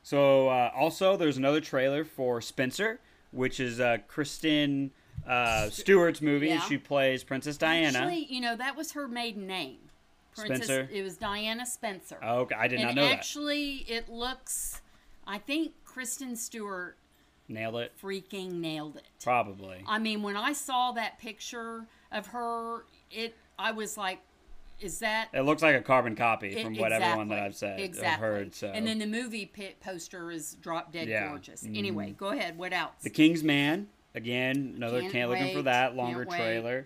So 0.02 0.48
uh, 0.48 0.72
also, 0.74 1.16
there's 1.16 1.36
another 1.36 1.60
trailer 1.60 2.04
for 2.04 2.40
Spencer, 2.40 3.00
which 3.30 3.60
is 3.60 3.78
uh, 3.78 3.98
Kristen 4.08 4.90
uh, 5.26 5.70
Stewart's 5.70 6.20
movie. 6.20 6.48
Yeah. 6.48 6.60
She 6.62 6.78
plays 6.78 7.22
Princess 7.22 7.56
Diana. 7.56 7.98
Actually, 7.98 8.26
you 8.30 8.40
know 8.40 8.56
that 8.56 8.76
was 8.76 8.92
her 8.92 9.06
maiden 9.06 9.46
name. 9.46 9.89
Princess, 10.36 10.66
Spencer? 10.66 10.88
It 10.92 11.02
was 11.02 11.16
Diana 11.16 11.66
Spencer. 11.66 12.18
Oh, 12.22 12.40
okay, 12.40 12.54
I 12.58 12.68
did 12.68 12.78
and 12.80 12.88
not 12.88 12.94
know 12.94 13.02
that. 13.08 13.12
actually, 13.12 13.84
it 13.88 14.08
looks. 14.08 14.80
I 15.26 15.38
think 15.38 15.72
Kristen 15.84 16.36
Stewart. 16.36 16.96
Nailed 17.48 17.76
it. 17.76 17.92
freaking 18.00 18.52
nailed 18.60 18.96
it. 18.96 19.08
Probably. 19.24 19.82
I 19.88 19.98
mean, 19.98 20.22
when 20.22 20.36
I 20.36 20.52
saw 20.52 20.92
that 20.92 21.18
picture 21.18 21.86
of 22.12 22.28
her, 22.28 22.84
it 23.10 23.34
I 23.58 23.72
was 23.72 23.96
like, 23.96 24.20
is 24.80 25.00
that 25.00 25.28
It 25.34 25.40
looks 25.42 25.60
like 25.60 25.74
a 25.74 25.80
carbon 25.80 26.14
copy 26.14 26.48
it- 26.50 26.62
from 26.64 26.76
what 26.76 26.92
everyone 26.92 27.28
that 27.30 27.40
I've 27.40 27.56
said 27.56 27.80
exactly. 27.80 28.24
or 28.26 28.30
heard. 28.30 28.54
So 28.54 28.68
And 28.68 28.86
then 28.86 29.00
the 29.00 29.06
movie 29.06 29.46
pit 29.46 29.80
poster 29.80 30.30
is 30.30 30.54
drop 30.62 30.92
dead 30.92 31.08
Yeah. 31.08 31.28
gorgeous. 31.28 31.64
Mm-hmm. 31.64 31.74
Anyway, 31.76 32.14
go 32.16 32.28
ahead. 32.28 32.56
What 32.56 32.72
else? 32.72 32.94
The 33.02 33.10
King's 33.10 33.42
Man 33.42 33.88
again, 34.14 34.74
another 34.76 35.00
Can't 35.00 35.12
can't, 35.12 35.30
looking 35.30 35.52
for 35.54 35.62
that 35.62 35.96
longer 35.96 36.24
can't 36.24 36.30
wait. 36.30 36.84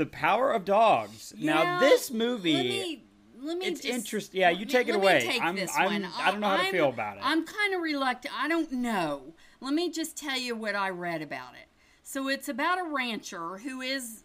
The 0.00 0.06
Power 0.06 0.50
of 0.52 0.64
Dogs. 0.64 1.34
now 1.36 1.78
this 1.78 2.10
movie. 2.10 2.54
Let 2.54 2.64
me, 2.64 3.04
let 3.38 3.58
me 3.58 3.66
it's 3.66 3.82
just- 3.82 3.94
interest- 3.94 4.32
yeah, 4.32 4.48
you 4.48 4.60
let 4.60 4.66
me- 4.68 4.72
take 4.72 4.88
it 4.88 4.94
away. 4.94 5.20
take 5.20 5.42
I'm- 5.42 5.58
I'm-. 5.76 6.06
I 6.18 6.30
don't 6.30 6.40
know 6.40 6.48
how 6.48 6.56
to 6.56 6.62
I'm- 6.62 6.72
feel 6.72 6.88
about 6.88 7.18
it. 7.18 7.22
I'm 7.22 7.44
kind 7.44 7.74
of 7.74 7.82
reluctant. 7.82 8.32
I 8.34 8.48
don't 8.48 8.72
know. 8.72 9.34
Let 9.60 9.74
me 9.74 9.90
just 9.90 10.16
tell 10.16 10.38
you 10.38 10.56
what 10.56 10.74
I 10.74 10.88
read 10.88 11.20
about 11.20 11.52
it. 11.52 11.68
So 12.02 12.28
it's 12.28 12.48
about 12.48 12.78
a 12.80 12.84
rancher 12.84 13.58
who 13.58 13.82
is 13.82 14.24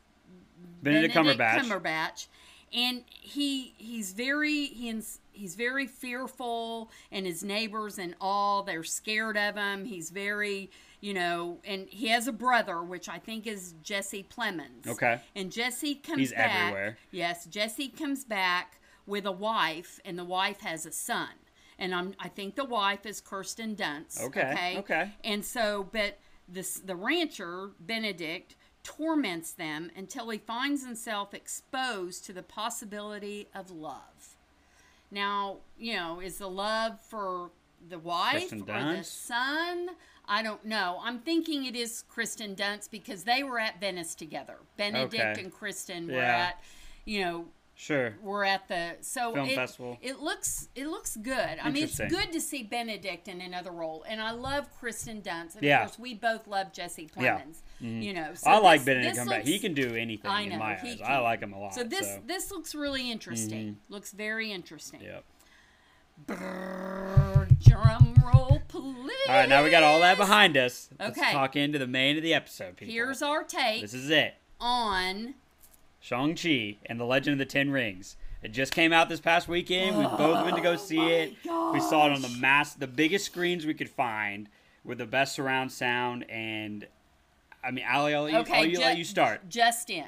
Benedict, 0.81 1.13
Cumberbatch. 1.13 1.59
Cumberbatch, 1.59 2.27
and 2.71 3.03
he 3.09 3.73
he's 3.77 4.13
very 4.13 4.67
he's 4.67 5.19
he's 5.33 5.55
very 5.55 5.87
fearful, 5.87 6.89
and 7.11 7.25
his 7.25 7.43
neighbors 7.43 7.99
and 7.99 8.15
all 8.21 8.63
they're 8.63 8.85
scared 8.85 9.35
of 9.35 9.55
him. 9.57 9.83
He's 9.83 10.09
very 10.09 10.71
you 11.01 11.13
know, 11.13 11.59
and 11.63 11.87
he 11.89 12.07
has 12.07 12.27
a 12.27 12.31
brother, 12.31 12.81
which 12.83 13.07
I 13.09 13.19
think 13.19 13.45
is 13.47 13.73
Jesse 13.83 14.25
Plemons. 14.35 14.87
Okay. 14.87 15.19
And 15.35 15.51
Jesse 15.51 15.95
comes 15.95 16.19
He's 16.19 16.31
back. 16.33 16.55
everywhere. 16.67 16.97
Yes, 17.11 17.45
Jesse 17.45 17.89
comes 17.89 18.23
back 18.23 18.79
with 19.05 19.25
a 19.25 19.31
wife, 19.31 19.99
and 20.03 20.17
the 20.17 20.23
wife 20.23 20.61
has 20.61 20.85
a 20.85 20.91
son. 20.91 21.29
And 21.77 21.93
I'm, 21.93 22.15
I 22.19 22.29
think 22.29 22.55
the 22.55 22.65
wife 22.65 23.05
is 23.05 23.19
Kirsten 23.21 23.75
Dunst. 23.75 24.21
Okay, 24.23 24.51
Okay. 24.51 24.77
okay. 24.79 25.11
And 25.23 25.43
so, 25.43 25.87
but 25.91 26.17
this 26.47 26.75
the 26.79 26.95
rancher 26.95 27.71
Benedict 27.79 28.55
torments 28.83 29.51
them 29.51 29.91
until 29.95 30.29
he 30.29 30.37
finds 30.37 30.85
himself 30.85 31.33
exposed 31.33 32.23
to 32.25 32.33
the 32.33 32.43
possibility 32.43 33.47
of 33.53 33.71
love. 33.71 34.37
Now, 35.11 35.57
you 35.77 35.95
know, 35.95 36.19
is 36.19 36.37
the 36.37 36.49
love 36.49 36.99
for 37.01 37.51
the 37.89 37.99
wife 37.99 38.51
or 38.51 38.57
the 38.57 39.03
son? 39.03 39.89
I 40.27 40.41
don't 40.41 40.65
know. 40.65 40.99
I'm 41.03 41.19
thinking 41.19 41.65
it 41.65 41.75
is 41.75 42.03
Kristen 42.07 42.55
Dunst 42.55 42.89
because 42.89 43.23
they 43.25 43.43
were 43.43 43.59
at 43.59 43.79
Venice 43.79 44.15
together. 44.15 44.57
Benedict 44.75 45.15
Okay. 45.23 45.41
and 45.43 45.53
Kristen 45.53 46.07
were 46.07 46.13
Yeah. 46.13 46.37
at, 46.49 46.63
you 47.05 47.21
know, 47.21 47.45
Sure. 47.77 48.15
we're 48.21 48.45
at 48.45 48.67
the 48.69 48.95
so 49.01 49.33
Film 49.33 49.49
it, 49.49 49.55
festival. 49.55 49.99
It 50.01 50.19
looks 50.21 50.69
it 50.75 50.87
looks 50.87 51.15
good. 51.17 51.59
I 51.61 51.69
mean, 51.69 51.83
it's 51.83 51.99
good 51.99 52.31
to 52.31 52.39
see 52.41 52.63
Benedict 52.63 53.27
in 53.27 53.41
another 53.41 53.69
role, 53.71 54.03
and 54.07 54.21
I 54.21 54.31
love 54.31 54.71
Kristen 54.79 55.21
Dunst. 55.21 55.55
And 55.55 55.63
Yeah. 55.63 55.81
of 55.83 55.89
course, 55.89 55.99
we 55.99 56.13
both 56.15 56.47
love 56.47 56.71
Jesse 56.71 57.09
Yeah. 57.19 57.37
Plemons. 57.41 57.57
You 57.81 58.13
know, 58.13 58.33
so 58.33 58.49
I 58.49 58.57
like 58.59 58.79
this- 58.79 58.85
Benedict 58.85 59.17
Cumberbatch. 59.17 59.43
He 59.45 59.59
can 59.59 59.73
do 59.73 59.93
anything 59.95 60.31
I 60.31 60.41
in 60.43 60.49
know, 60.49 60.57
my 60.57 60.73
eyes. 60.81 60.95
can. 60.97 61.05
I 61.05 61.19
like 61.19 61.41
him 61.41 61.51
a 61.53 61.59
lot. 61.59 61.75
So 61.75 61.83
this 61.83 62.07
so. 62.07 62.21
this 62.25 62.49
looks 62.49 62.73
really 62.73 63.11
interesting. 63.11 63.73
Mm-hmm. 63.73 63.93
Looks 63.93 64.11
very 64.13 64.51
interesting. 64.51 65.01
Yep. 65.01 65.23
Brrr, 66.23 67.47
drum 67.63 68.15
roll, 68.23 68.61
please. 68.67 69.11
All 69.27 69.35
right, 69.35 69.49
now 69.49 69.63
we 69.63 69.69
got 69.69 69.83
all 69.83 69.99
that 69.99 70.17
behind 70.17 70.55
us. 70.57 70.89
Let's 70.99 71.17
Okay. 71.17 71.31
talk 71.31 71.55
into 71.55 71.77
the 71.77 71.87
main 71.87 72.15
of 72.17 72.23
the 72.23 72.33
episode, 72.33 72.77
people. 72.77 72.93
Here's 72.93 73.21
our 73.21 73.43
take 73.43 73.81
this 73.81 73.93
is 73.93 74.09
it. 74.09 74.35
on 74.59 75.35
Shang-Chi 75.99 76.77
and 76.85 76.99
the 76.99 77.03
Legend 77.05 77.33
of 77.33 77.39
the 77.39 77.51
Ten 77.51 77.69
Rings. 77.71 78.15
It 78.41 78.49
just 78.53 78.73
came 78.73 78.93
out 78.93 79.09
this 79.09 79.19
past 79.19 79.47
weekend. 79.47 79.97
We 79.97 80.03
both 80.05 80.43
went 80.45 80.55
to 80.55 80.61
go 80.61 80.73
oh 80.73 80.77
see 80.77 81.01
it. 81.01 81.35
We 81.43 81.79
saw 81.79 82.05
it 82.07 82.11
on 82.13 82.21
the 82.21 82.29
mass, 82.39 82.73
the 82.75 82.87
biggest 82.87 83.25
screens 83.25 83.65
we 83.65 83.73
could 83.73 83.89
find, 83.89 84.47
with 84.83 84.99
the 84.99 85.07
best 85.07 85.33
surround 85.35 85.71
sound. 85.71 86.29
And 86.29 86.87
I 87.63 87.71
mean, 87.71 87.85
Ali, 87.91 88.13
I'll, 88.13 88.23
let 88.23 88.31
you- 88.47 88.53
I'll 88.53 88.65
you, 88.65 88.75
ju- 88.75 88.81
let 88.81 88.97
you 88.97 89.03
start. 89.03 89.49
Just 89.49 89.89
in. 89.89 90.05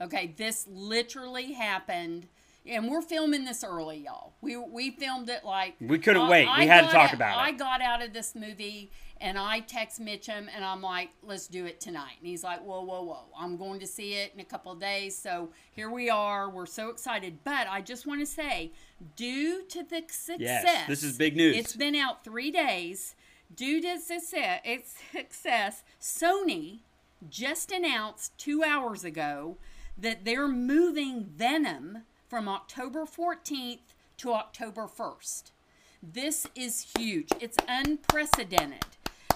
Okay, 0.00 0.34
this 0.36 0.66
literally 0.70 1.54
happened, 1.54 2.28
and 2.68 2.88
we're 2.88 3.02
filming 3.02 3.44
this 3.44 3.64
early, 3.64 3.98
y'all. 4.04 4.34
We 4.40 4.56
we 4.56 4.90
filmed 4.90 5.28
it 5.30 5.44
like 5.44 5.74
We 5.80 5.98
couldn't 5.98 6.22
I- 6.22 6.30
wait. 6.30 6.44
We 6.44 6.50
I 6.50 6.66
had 6.66 6.82
to 6.86 6.92
talk 6.92 7.08
out- 7.08 7.14
about 7.14 7.38
it. 7.38 7.40
I 7.40 7.52
got 7.52 7.80
out 7.80 8.02
of 8.02 8.12
this 8.12 8.34
movie 8.34 8.90
and 9.20 9.36
I 9.38 9.60
text 9.60 10.00
Mitchum 10.00 10.46
and 10.54 10.64
I'm 10.64 10.80
like, 10.82 11.10
"Let's 11.22 11.48
do 11.48 11.66
it 11.66 11.80
tonight." 11.80 12.16
And 12.20 12.28
he's 12.28 12.44
like, 12.44 12.60
"Whoa, 12.60 12.82
whoa, 12.82 13.02
whoa! 13.02 13.24
I'm 13.36 13.56
going 13.56 13.80
to 13.80 13.86
see 13.86 14.14
it 14.14 14.32
in 14.34 14.40
a 14.40 14.44
couple 14.44 14.70
of 14.72 14.78
days." 14.80 15.16
So 15.18 15.50
here 15.72 15.90
we 15.90 16.08
are. 16.10 16.48
We're 16.48 16.66
so 16.66 16.90
excited. 16.90 17.38
But 17.42 17.66
I 17.68 17.80
just 17.80 18.06
want 18.06 18.20
to 18.20 18.26
say, 18.26 18.72
due 19.16 19.64
to 19.68 19.82
the 19.82 20.02
success, 20.08 20.86
this 20.86 21.02
is 21.02 21.16
big 21.18 21.36
news. 21.36 21.56
It's 21.56 21.74
been 21.76 21.94
out 21.96 22.22
three 22.22 22.50
days. 22.50 23.14
Due 23.54 23.80
to 23.80 23.98
success, 23.98 24.60
its 24.62 24.94
success, 25.12 25.82
Sony 26.00 26.80
just 27.28 27.72
announced 27.72 28.36
two 28.38 28.62
hours 28.62 29.02
ago 29.04 29.56
that 29.96 30.24
they're 30.24 30.46
moving 30.46 31.24
Venom 31.24 32.02
from 32.28 32.48
October 32.48 33.04
14th 33.04 33.94
to 34.18 34.32
October 34.32 34.82
1st. 34.86 35.50
This 36.02 36.46
is 36.54 36.92
huge. 36.96 37.28
It's 37.40 37.56
unprecedented 37.66 38.84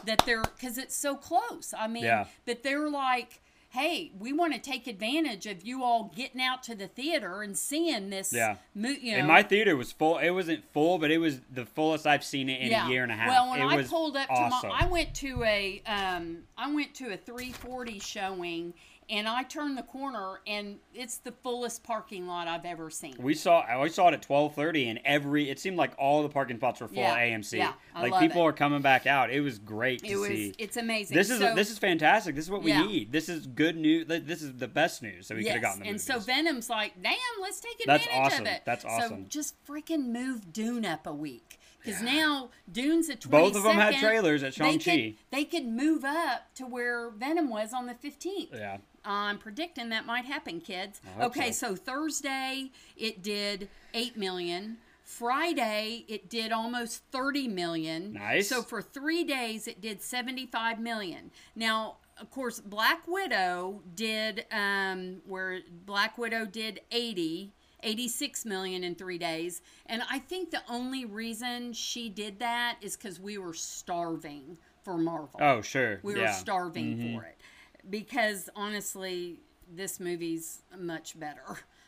that 0.04 0.22
they're 0.26 0.42
because 0.42 0.78
it's 0.78 0.94
so 0.94 1.14
close. 1.16 1.72
I 1.76 1.88
mean, 1.88 2.04
Yeah. 2.04 2.26
that 2.46 2.62
they're 2.62 2.88
like, 2.88 3.40
hey, 3.70 4.12
we 4.18 4.32
want 4.34 4.52
to 4.52 4.58
take 4.61 4.87
advantage 4.87 5.46
of 5.46 5.64
you 5.64 5.82
all 5.82 6.12
getting 6.14 6.40
out 6.42 6.62
to 6.64 6.75
the 6.75 6.87
theater 6.88 7.40
and 7.42 7.56
seeing 7.56 8.11
this. 8.11 8.32
Yeah. 8.32 8.56
mo- 8.75 8.90
you 8.90 9.12
know, 9.12 9.18
And 9.20 9.28
my 9.28 9.42
theater 9.42 9.76
was 9.76 9.90
full. 9.92 10.18
It 10.18 10.30
wasn't 10.30 10.62
full, 10.72 10.99
but 10.99 11.11
it 11.11 11.18
was 11.18 11.40
the 11.50 11.64
fullest 11.64 12.06
I've 12.06 12.22
seen 12.25 12.49
it 12.50 12.61
in 12.61 12.72
a 12.72 12.88
year 12.88 13.02
and 13.02 13.11
a 13.11 13.16
half. 13.16 13.28
Well, 13.28 13.50
when 13.50 13.62
it 13.62 13.64
I 13.64 13.82
pulled 13.84 14.16
up 14.16 14.28
awesome. 14.30 14.68
to 14.70 14.76
my, 14.76 14.80
I 14.82 14.87
went 14.87 15.14
to 15.16 15.42
a, 15.44 15.82
um, 15.87 16.38
I 16.58 16.70
went 16.72 16.94
to 16.96 17.12
a 17.12 17.16
340 17.16 17.99
showing, 17.99 18.75
and 19.12 19.28
I 19.28 19.42
turned 19.45 19.76
the 19.76 19.83
corner, 19.83 20.40
and 20.47 20.78
it's 20.95 21.19
the 21.19 21.31
fullest 21.31 21.85
parking 21.85 22.26
lot 22.26 22.49
I've 22.49 22.64
ever 22.64 22.88
seen. 22.90 23.14
We 23.21 23.35
saw 23.35 23.61
I 23.61 23.87
saw 23.88 24.09
it 24.09 24.14
at 24.14 24.23
twelve 24.23 24.54
thirty, 24.54 24.88
and 24.88 24.99
every 25.04 25.50
it 25.50 25.61
seemed 25.61 25.76
like 25.76 25.92
all 25.99 26.23
the 26.23 26.31
parking 26.31 26.57
spots 26.57 26.81
were 26.81 26.88
full 26.88 26.97
Yeah, 26.97 27.12
at 27.12 27.19
AMC. 27.28 27.59
yeah, 27.59 27.75
I 27.95 28.07
like 28.09 28.21
people 28.21 28.42
it. 28.42 28.47
are 28.47 28.52
coming 28.54 28.81
back 28.81 29.07
out. 29.07 29.31
It 29.31 29.40
was 29.42 29.59
great 29.59 30.02
to 30.02 30.09
it 30.09 30.16
was, 30.16 30.28
see. 30.28 30.54
it's 30.59 30.76
amazing. 30.78 31.14
This 31.16 31.28
is 31.31 31.38
so, 31.38 31.54
this 31.54 31.71
is 31.71 31.78
fantastic. 31.78 32.35
This 32.35 32.47
is 32.47 32.50
what 32.50 32.62
we 32.62 32.71
Yeah. 32.71 32.87
need. 32.87 33.12
This 33.12 33.28
is 33.28 33.47
good 33.47 33.76
news. 33.76 34.07
This 34.09 34.42
is 34.42 34.54
the 34.57 34.69
best 34.69 35.02
news 35.02 35.28
that 35.28 35.37
we 35.37 35.45
could 35.45 35.52
have 35.52 35.62
gotten. 35.62 35.83
the 35.83 35.88
and 35.88 36.00
so. 36.00 36.19
Venom's 36.19 36.71
like, 36.71 36.95
damn, 37.02 37.14
let's 37.40 37.61
take 37.61 37.78
That's 37.85 38.07
advantage 38.07 38.33
awesome. 38.33 38.47
of 38.47 38.52
it. 38.52 38.62
That's 38.64 38.85
awesome. 38.87 39.25
So 39.25 39.28
just 39.28 39.62
freaking 39.66 40.07
move 40.07 40.52
Dune 40.52 40.87
up 40.87 41.07
a 41.07 41.12
week. 41.12 41.59
Because 41.85 42.00
now 42.00 42.50
Dune's 42.71 43.09
a 43.09 43.16
22nd. 43.16 43.31
Both 43.31 43.57
of 43.57 43.64
them 43.64 43.76
had 43.76 43.97
trailers 43.97 44.45
at 44.45 44.54
They 44.54 44.78
Shang-Chi. 44.78 44.97
could, 44.97 45.14
they 45.33 45.45
could 45.45 45.66
move 45.66 46.04
up 46.04 46.54
to 46.54 46.64
where 46.64 47.11
Venom 47.11 47.50
was 47.50 47.73
on 47.75 47.87
the 47.87 47.95
15th. 47.95 48.50
yeah, 48.54 48.78
I'm 49.04 49.38
predicting 49.38 49.88
that 49.90 50.06
might 50.06 50.25
happen, 50.25 50.61
kids. 50.61 51.00
Okay, 51.21 51.52
so. 51.52 51.75
so. 51.75 51.76
Thursday 51.76 52.71
it 52.97 53.23
did 53.23 53.68
8 53.94 54.16
million. 54.16 54.78
Friday 55.04 56.04
it 56.09 56.30
did 56.30 56.52
almost 56.52 57.02
30 57.11 57.49
million. 57.49 58.14
Nice. 58.14 58.49
So 58.49 58.62
for 58.62 58.80
3 58.80 59.25
days 59.25 59.66
it 59.66 59.80
did 59.80 60.00
75 60.00 60.78
million. 60.80 61.30
Now, 61.54 61.97
of 62.21 62.30
course, 62.30 62.61
Black 62.61 63.06
Widow 63.06 63.82
did 63.94 64.47
um 64.52 65.23
where 65.26 65.61
Black 65.87 66.18
Widow 66.18 66.47
did 66.47 66.80
80 66.90 67.52
86 67.85 68.44
million 68.44 68.85
in 68.85 68.94
3 68.94 69.18
days. 69.18 69.61
And 69.87 70.02
I 70.09 70.21
think 70.21 70.50
the 70.52 70.62
only 70.68 71.04
reason 71.04 71.73
she 71.73 72.09
did 72.09 72.38
that 72.38 72.76
is 72.80 72.97
cuz 72.97 73.18
we 73.18 73.38
were 73.38 73.54
starving 73.54 74.56
for 74.85 74.97
Marvel. 74.97 75.40
Oh 75.40 75.62
sure. 75.62 76.00
We 76.02 76.12
yeah. 76.12 76.18
Mm-hmm. 76.18 76.26
were 76.26 76.32
starving 76.32 77.16
for 77.16 77.25
it 77.25 77.41
because 77.89 78.49
honestly, 78.55 79.41
this 79.71 79.99
movie's 80.01 80.62
much 80.79 81.19
better. 81.19 81.43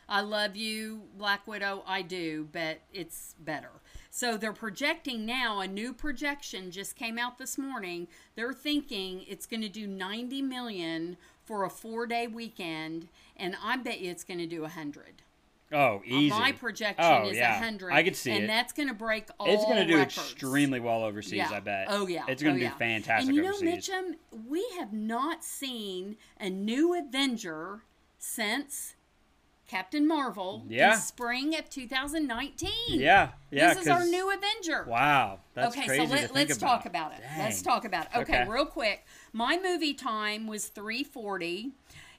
I 0.07 0.21
love 0.21 0.55
you, 0.55 1.03
Black 1.17 1.47
Widow. 1.47 1.83
I 1.87 2.03
do, 2.03 2.47
but 2.51 2.79
it's 2.93 3.35
better. 3.39 3.71
So 4.11 4.37
they're 4.37 4.53
projecting 4.53 5.25
now. 5.25 5.59
A 5.59 5.67
new 5.67 5.93
projection 5.93 6.69
just 6.69 6.95
came 6.95 7.17
out 7.17 7.37
this 7.37 7.57
morning. 7.57 8.07
They're 8.35 8.53
thinking 8.53 9.25
it's 9.27 9.47
going 9.47 9.61
to 9.61 9.69
do 9.69 9.87
90 9.87 10.43
million 10.43 11.17
for 11.43 11.63
a 11.63 11.69
four-day 11.69 12.27
weekend, 12.27 13.07
and 13.35 13.55
I 13.63 13.77
bet 13.77 13.99
you 13.99 14.11
it's 14.11 14.23
going 14.23 14.39
to 14.39 14.47
do 14.47 14.61
100. 14.61 15.21
Oh, 15.75 15.97
uh, 15.97 15.99
easy. 16.05 16.29
My 16.29 16.51
projection 16.53 17.03
Oh, 17.05 17.27
is 17.29 17.37
yeah. 17.37 17.59
100. 17.59 17.91
I 17.91 18.01
could 18.03 18.15
see 18.15 18.31
and 18.31 18.45
it. 18.45 18.47
that's 18.47 18.71
going 18.73 18.87
to 18.87 18.93
break 18.95 19.27
all 19.39 19.47
It's 19.47 19.65
going 19.65 19.77
to 19.77 19.85
do 19.85 19.97
records. 19.97 20.17
extremely 20.17 20.79
well 20.79 21.03
overseas. 21.03 21.33
Yeah. 21.33 21.51
I 21.51 21.59
bet. 21.59 21.87
Oh 21.89 22.07
yeah. 22.07 22.23
It's 22.27 22.41
going 22.41 22.55
oh, 22.55 22.59
to 22.59 22.63
yeah. 22.63 22.71
do 22.71 22.77
fantastic 22.77 23.27
And 23.27 23.35
you 23.35 23.43
know, 23.43 23.49
overseas. 23.49 23.89
Mitchum, 23.89 24.15
we 24.47 24.65
have 24.79 24.93
not 24.93 25.43
seen 25.43 26.17
a 26.39 26.49
new 26.49 26.95
Avenger 26.97 27.81
since 28.17 28.95
Captain 29.67 30.07
Marvel 30.07 30.63
Yeah. 30.69 30.93
in 30.93 30.99
spring 30.99 31.55
of 31.57 31.69
2019. 31.69 32.69
yeah, 32.99 33.29
yeah. 33.51 33.73
this 33.73 33.83
is 33.83 33.87
our 33.87 34.05
new 34.05 34.31
Avenger. 34.31 34.85
Wow, 34.87 35.39
that's 35.55 35.75
okay, 35.75 35.87
crazy 35.87 36.05
so 36.05 36.11
let, 36.13 36.35
let's 36.35 36.57
about. 36.57 36.67
talk 36.67 36.85
about 36.85 37.11
it. 37.13 37.21
Dang. 37.21 37.39
Let's 37.39 37.61
talk 37.63 37.83
about 37.83 38.05
it. 38.05 38.11
Okay, 38.15 38.41
Okay. 38.41 38.49
real 38.51 38.65
quick. 38.67 39.05
My 39.33 39.57
movie 39.61 39.95
time 39.95 40.45
was 40.47 40.69
3:40. 40.69 41.71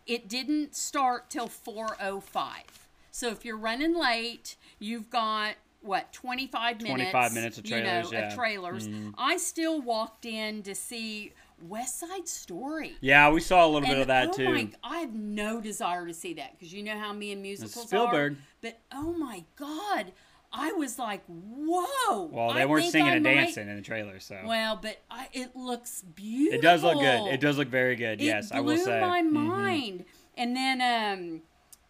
It 0.06 0.28
didn't 0.28 0.74
start 0.74 1.30
till 1.30 1.48
4:05. 1.48 2.85
So 3.16 3.30
if 3.30 3.46
you're 3.46 3.56
running 3.56 3.98
late, 3.98 4.56
you've 4.78 5.08
got 5.08 5.54
what 5.80 6.12
25 6.12 6.82
minutes 6.82 7.10
25 7.10 7.32
minutes 7.32 7.56
of 7.56 7.64
you 7.66 7.76
know, 7.76 7.82
trailers, 7.82 8.12
yeah. 8.12 8.18
of 8.28 8.34
trailers 8.34 8.88
Mhm. 8.88 9.14
i 9.16 9.36
still 9.38 9.80
walked 9.80 10.26
in 10.26 10.62
to 10.64 10.74
see 10.74 11.32
West 11.62 11.98
Side 12.00 12.28
Story. 12.28 12.96
Yeah, 13.00 13.30
we 13.30 13.40
saw 13.40 13.64
a 13.64 13.68
little 13.68 13.88
bit 13.88 13.96
of 13.96 14.08
that 14.08 14.28
oh 14.28 14.32
too. 14.32 14.44
My, 14.52 14.68
I 14.84 14.98
have 14.98 15.14
no 15.14 15.62
desire 15.62 16.06
to 16.06 16.12
see 16.12 16.34
that 16.34 16.52
because 16.58 16.74
you 16.74 16.82
know 16.82 16.98
how 16.98 17.14
me 17.14 17.32
and 17.32 17.40
musicals 17.40 17.86
Spielberg. 17.86 18.32
are. 18.32 18.36
But 18.60 18.80
oh 18.92 19.14
my 19.14 19.44
god, 19.56 20.12
I 20.52 20.72
was 20.72 20.98
like, 20.98 21.22
whoa. 21.26 22.24
Well, 22.24 22.52
they 22.52 22.62
I 22.62 22.64
weren't 22.66 22.90
singing 22.92 23.12
I 23.12 23.14
and 23.14 23.24
might- 23.24 23.34
dancing 23.34 23.68
in 23.70 23.76
the 23.76 23.82
trailer, 23.82 24.20
so 24.20 24.38
Well, 24.44 24.76
but 24.76 24.98
I, 25.10 25.28
it 25.32 25.56
looks 25.56 26.02
beautiful. 26.02 26.58
it 26.58 26.62
does 26.62 26.82
look 26.82 26.98
good. 26.98 27.32
It 27.32 27.40
does 27.40 27.56
look 27.56 27.68
very 27.68 27.96
good. 27.96 28.20
It 28.20 28.24
yes, 28.24 28.52
I 28.52 28.60
will 28.60 28.76
say. 28.76 28.98
Blew 29.00 29.08
my 29.08 29.22
Mhm. 29.22 29.30
mind. 29.32 30.04
And 30.36 30.54
then, 30.54 30.82
um, 30.82 31.42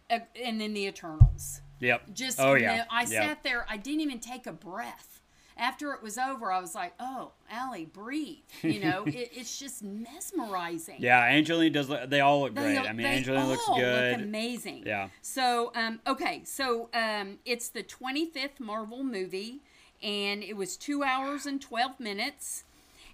and 0.09 0.59
then 0.61 0.73
the 0.73 0.85
Eternals. 0.85 1.61
Yep. 1.79 2.13
Just, 2.13 2.39
oh 2.39 2.55
yeah. 2.55 2.85
I 2.89 3.01
Yep. 3.01 3.09
sat 3.09 3.43
there. 3.43 3.65
I 3.69 3.77
didn't 3.77 4.01
even 4.01 4.19
take 4.19 4.47
a 4.47 4.53
breath. 4.53 5.21
After 5.59 5.91
it 5.93 6.03
was 6.03 6.19
over, 6.19 6.51
I 6.51 6.59
was 6.59 6.75
like, 6.75 6.93
"Oh, 6.99 7.31
Allie, 7.49 7.85
breathe." 7.85 8.43
You 8.61 8.79
know, 8.83 9.03
it, 9.05 9.31
it's 9.33 9.57
just 9.57 9.81
mesmerizing. 9.83 10.97
Yeah, 10.99 11.19
Angelina 11.23 11.71
does. 11.71 11.89
Look, 11.89 12.09
they 12.09 12.19
all 12.21 12.41
look 12.41 12.53
They, 12.53 12.61
great. 12.75 12.77
I 12.87 12.93
mean, 12.93 13.07
Angelina 13.07 13.47
looks 13.47 13.63
all 13.67 13.79
good. 13.79 14.17
Look 14.17 14.21
amazing. 14.27 14.83
Yeah. 14.85 15.09
So, 15.23 15.71
um, 15.75 15.99
okay, 16.05 16.43
so 16.45 16.89
um, 16.93 17.39
it's 17.43 17.69
the 17.69 17.81
25th 17.81 18.59
Marvel 18.59 19.03
movie, 19.03 19.61
and 20.03 20.43
it 20.43 20.55
was 20.55 20.77
two 20.77 21.03
hours 21.03 21.47
and 21.47 21.59
12 21.59 21.99
minutes, 21.99 22.63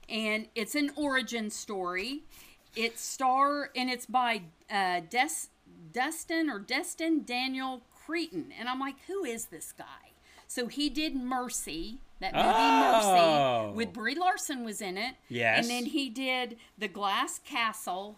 and 0.10 0.48
it's 0.54 0.76
an 0.76 0.92
origin 0.98 1.50
story. 1.50 2.24
It's 2.76 3.02
star 3.02 3.70
and 3.76 3.90
it's 3.90 4.08
by 4.08 4.42
uh, 4.70 5.02
Des- 5.10 5.48
Dustin 5.92 6.50
or 6.50 6.60
Destin 6.60 7.24
Daniel 7.26 7.82
Cretton, 8.06 8.52
and 8.58 8.68
I'm 8.70 8.80
like, 8.80 8.96
who 9.08 9.24
is 9.24 9.46
this 9.46 9.72
guy? 9.72 10.12
So 10.48 10.68
he 10.68 10.90
did 10.90 11.16
Mercy, 11.16 12.00
that 12.20 12.34
movie 12.34 12.46
Oh. 12.48 13.64
Mercy, 13.68 13.76
with 13.78 13.94
Brie 13.94 14.16
Larson 14.16 14.64
was 14.64 14.82
in 14.82 14.98
it. 14.98 15.16
Yes. 15.30 15.60
And 15.60 15.70
then 15.70 15.86
he 15.86 16.10
did 16.10 16.58
The 16.78 16.88
Glass 16.88 17.40
Castle, 17.40 18.18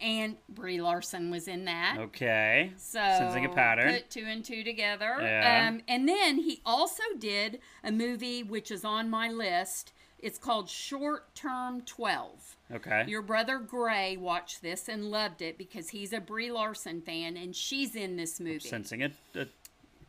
and 0.00 0.36
Brie 0.48 0.80
Larson 0.80 1.30
was 1.30 1.46
in 1.46 1.66
that. 1.66 1.96
Okay. 1.98 2.72
So 2.78 2.98
Sensing 3.00 3.44
a 3.44 3.50
pattern. 3.50 3.92
Put 3.92 4.10
two 4.10 4.24
and 4.26 4.44
two 4.44 4.64
together. 4.64 5.16
Yeah. 5.20 5.68
Um, 5.68 5.82
and 5.86 6.08
then 6.08 6.38
he 6.38 6.62
also 6.64 7.02
did 7.18 7.60
a 7.84 7.92
movie 7.92 8.42
which 8.42 8.70
is 8.70 8.84
on 8.84 9.10
my 9.10 9.28
list. 9.28 9.92
It's 10.22 10.38
called 10.38 10.68
Short 10.68 11.34
Term 11.34 11.80
Twelve. 11.82 12.56
Okay. 12.72 13.04
Your 13.08 13.22
brother 13.22 13.58
Gray 13.58 14.16
watched 14.16 14.62
this 14.62 14.88
and 14.88 15.10
loved 15.10 15.40
it 15.42 15.56
because 15.58 15.88
he's 15.88 16.12
a 16.12 16.20
Brie 16.20 16.52
Larson 16.52 17.00
fan 17.00 17.36
and 17.36 17.56
she's 17.56 17.96
in 17.96 18.16
this 18.16 18.38
movie. 18.38 18.60
Sensing 18.60 19.02
a, 19.02 19.10
a, 19.34 19.40
a 19.40 19.46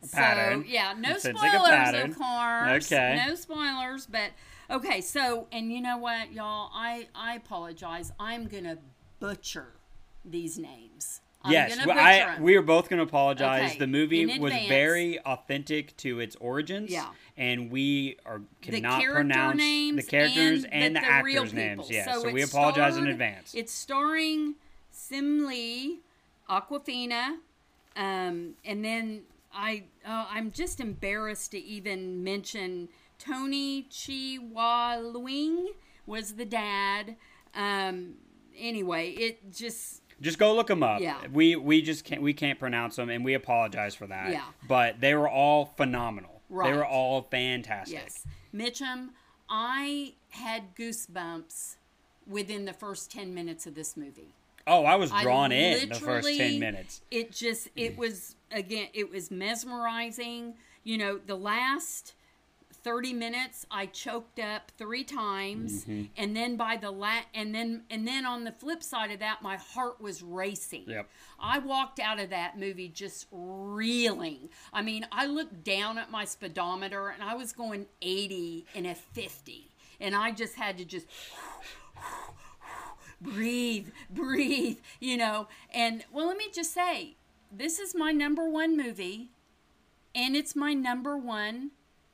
So 0.02 0.16
pattern. 0.16 0.64
yeah, 0.68 0.94
no 0.98 1.12
a 1.16 1.18
spoilers, 1.20 1.36
pattern. 1.68 2.10
of 2.10 2.18
course. 2.18 2.92
Okay. 2.92 3.24
No 3.26 3.34
spoilers, 3.34 4.06
but 4.06 4.30
okay. 4.70 5.00
So, 5.00 5.48
and 5.50 5.72
you 5.72 5.80
know 5.80 5.96
what, 5.96 6.32
y'all? 6.32 6.70
I 6.74 7.08
I 7.14 7.34
apologize. 7.34 8.12
I'm 8.20 8.46
gonna 8.48 8.78
butcher 9.18 9.72
these 10.24 10.58
names. 10.58 11.21
I'm 11.44 11.52
yes, 11.52 11.76
gonna 11.76 11.88
well, 11.88 11.96
butcher 11.96 12.38
I, 12.38 12.40
we 12.40 12.56
are 12.56 12.62
both 12.62 12.88
going 12.88 12.98
to 12.98 13.04
apologize. 13.04 13.70
Okay, 13.70 13.78
The 13.78 13.86
movie 13.86 14.22
in 14.22 14.40
was 14.40 14.52
advance. 14.52 14.68
very 14.68 15.18
authentic 15.20 15.96
to 15.98 16.20
its 16.20 16.36
origins. 16.36 16.90
Yeah. 16.90 17.08
And 17.36 17.70
we 17.70 18.18
are 18.26 18.42
cannot 18.60 19.00
character 19.00 19.14
pronounce 19.14 19.56
the 19.56 20.02
characters 20.02 20.64
and, 20.70 20.96
the, 20.96 21.00
the, 21.00 21.06
the 21.06 21.12
actors' 21.12 21.52
names. 21.52 21.88
people. 21.88 21.94
Yeah. 21.94 22.12
So, 22.20 22.30
we 22.30 22.42
apologize 22.42 22.96
in 22.96 23.06
advance. 23.06 23.54
It's 23.54 23.72
starring 23.72 24.54
Sim 24.90 25.46
Lee, 25.46 26.00
Awkwafina, 26.48 27.38
um, 27.96 28.54
and 28.64 28.84
then 28.84 29.22
I 29.54 29.84
oh, 30.06 30.26
I'm 30.30 30.50
just 30.50 30.80
embarrassed 30.80 31.50
to 31.52 31.58
even 31.58 32.22
mention 32.22 32.88
Tony 33.18 33.84
Chiwaluing 33.90 35.68
was 36.06 36.34
the 36.34 36.44
dad. 36.44 37.16
Um, 37.54 38.14
anyway, 38.56 39.10
it 39.10 39.52
just 39.52 40.01
Just 40.22 40.38
go 40.38 40.54
look 40.54 40.68
them 40.68 40.82
up. 40.82 41.00
Yeah. 41.00 41.18
We 41.32 41.56
we 41.56 41.82
just 41.82 42.04
can't 42.04 42.22
we 42.22 42.32
can't 42.32 42.58
pronounce 42.58 42.96
them, 42.96 43.10
and 43.10 43.24
we 43.24 43.34
apologize 43.34 43.94
for 43.94 44.06
that. 44.06 44.30
Yeah. 44.30 44.44
But 44.66 45.00
they 45.00 45.14
were 45.14 45.28
all 45.28 45.66
phenomenal. 45.76 46.40
Right. 46.48 46.70
They 46.70 46.76
were 46.76 46.86
all 46.86 47.22
fantastic. 47.30 47.94
yes, 47.94 48.26
Mitchum. 48.54 49.10
I 49.50 50.14
had 50.30 50.74
goosebumps 50.76 51.76
within 52.26 52.64
the 52.64 52.72
first 52.72 53.10
ten 53.10 53.34
minutes 53.34 53.66
of 53.66 53.74
this 53.74 53.96
movie. 53.96 54.34
Oh, 54.66 54.84
I 54.84 54.94
was 54.94 55.10
I 55.10 55.22
drawn 55.22 55.50
in 55.50 55.88
the 55.88 55.94
first 55.96 56.28
ten 56.28 56.58
minutes. 56.60 57.00
It 57.10 57.32
just 57.32 57.68
it 57.74 57.96
was 57.98 58.36
again 58.50 58.88
it 58.94 59.10
was 59.10 59.30
mesmerizing. 59.30 60.54
You 60.84 60.98
know, 60.98 61.18
the 61.18 61.36
last 61.36 62.14
30 62.84 63.12
minutes 63.12 63.64
I 63.70 63.86
choked 63.86 64.38
up 64.38 64.70
3 64.76 65.04
times 65.04 65.84
Mm-hmm. 65.84 66.02
and 66.16 66.36
then 66.36 66.56
by 66.56 66.76
the 66.76 66.90
la- 66.90 67.22
and 67.34 67.54
then 67.54 67.82
and 67.90 68.06
then 68.06 68.26
on 68.26 68.44
the 68.44 68.52
flip 68.52 68.82
side 68.82 69.10
of 69.10 69.20
that 69.20 69.40
my 69.42 69.56
heart 69.56 70.00
was 70.00 70.22
racing. 70.22 70.84
Yep. 70.88 71.08
I 71.40 71.58
walked 71.58 72.00
out 72.00 72.18
of 72.20 72.30
that 72.30 72.58
movie 72.58 72.88
just 72.88 73.26
reeling. 73.30 74.48
I 74.72 74.82
mean, 74.82 75.06
I 75.12 75.26
looked 75.26 75.64
down 75.64 75.98
at 75.98 76.10
my 76.10 76.24
speedometer 76.24 77.08
and 77.08 77.22
I 77.22 77.34
was 77.34 77.52
going 77.52 77.86
80 78.00 78.66
and 78.74 78.86
a 78.86 78.94
50 78.94 79.70
and 80.00 80.14
I 80.16 80.32
just 80.32 80.54
had 80.56 80.78
to 80.78 80.84
just 80.84 81.06
breathe, 83.20 83.88
breathe, 84.10 84.78
you 85.00 85.16
know. 85.16 85.48
And 85.72 86.04
well, 86.12 86.26
let 86.26 86.36
me 86.36 86.46
just 86.52 86.72
say, 86.72 87.16
this 87.50 87.78
is 87.78 87.94
my 87.94 88.12
number 88.12 88.48
one 88.48 88.76
movie, 88.76 89.30
and 90.14 90.34
it's 90.36 90.56
my 90.56 90.74
number 90.74 91.16
one, 91.16 91.70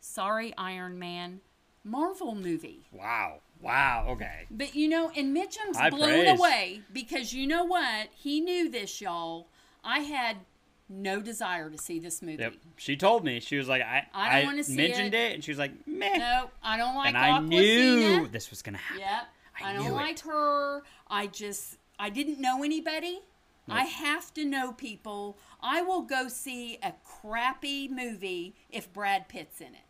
sorry, 0.08 0.54
Iron 0.56 0.98
Man, 0.98 1.40
Marvel 1.84 2.34
movie. 2.34 2.80
Wow. 2.92 3.40
Wow. 3.60 4.06
Okay. 4.10 4.46
But 4.50 4.74
you 4.74 4.88
know, 4.88 5.10
and 5.16 5.36
Mitchum's 5.36 5.76
High 5.76 5.90
blown 5.90 6.24
praise. 6.24 6.38
away 6.38 6.80
because 6.92 7.32
you 7.32 7.46
know 7.46 7.64
what? 7.64 8.08
He 8.14 8.40
knew 8.40 8.70
this, 8.70 9.00
y'all. 9.00 9.48
I 9.84 10.00
had 10.00 10.38
no 10.88 11.20
desire 11.20 11.68
to 11.70 11.76
see 11.78 11.98
this 11.98 12.22
movie. 12.22 12.42
Yep. 12.42 12.54
She 12.76 12.96
told 12.96 13.24
me 13.24 13.40
she 13.40 13.56
was 13.58 13.68
like 13.68 13.82
I 13.82 14.06
I 14.14 14.38
don't 14.38 14.46
wanna 14.46 14.64
see 14.64 14.76
mentioned 14.76 15.14
it. 15.14 15.32
it. 15.32 15.34
and 15.34 15.44
she 15.44 15.50
was 15.50 15.58
like 15.58 15.72
meh. 15.86 16.16
No, 16.18 16.50
I 16.62 16.76
don't 16.76 16.94
like 16.94 17.08
and 17.08 17.18
I 17.18 17.40
knew 17.40 18.26
this 18.28 18.50
was 18.50 18.62
gonna 18.62 18.78
happen. 18.78 19.00
Yep. 19.00 19.24
I 19.60 19.70
I, 19.70 19.72
don't 19.74 19.92
like 19.92 20.16
it. 20.16 20.20
her. 20.20 20.82
I 21.08 21.26
just 21.26 21.76
I 21.98 22.10
didn't 22.10 22.40
know 22.40 22.62
anybody. 22.62 23.20
I 23.70 23.84
have 23.84 24.32
to 24.32 24.46
know 24.46 24.72
people. 24.72 25.36
I 25.60 25.82
will 25.82 26.00
go 26.00 26.28
see 26.28 26.78
a 26.82 26.94
crappy 27.04 27.86
movie 27.86 28.54
if 28.70 28.90
Brad 28.94 29.28
Pitt's 29.28 29.60
in 29.60 29.74
it. 29.74 29.87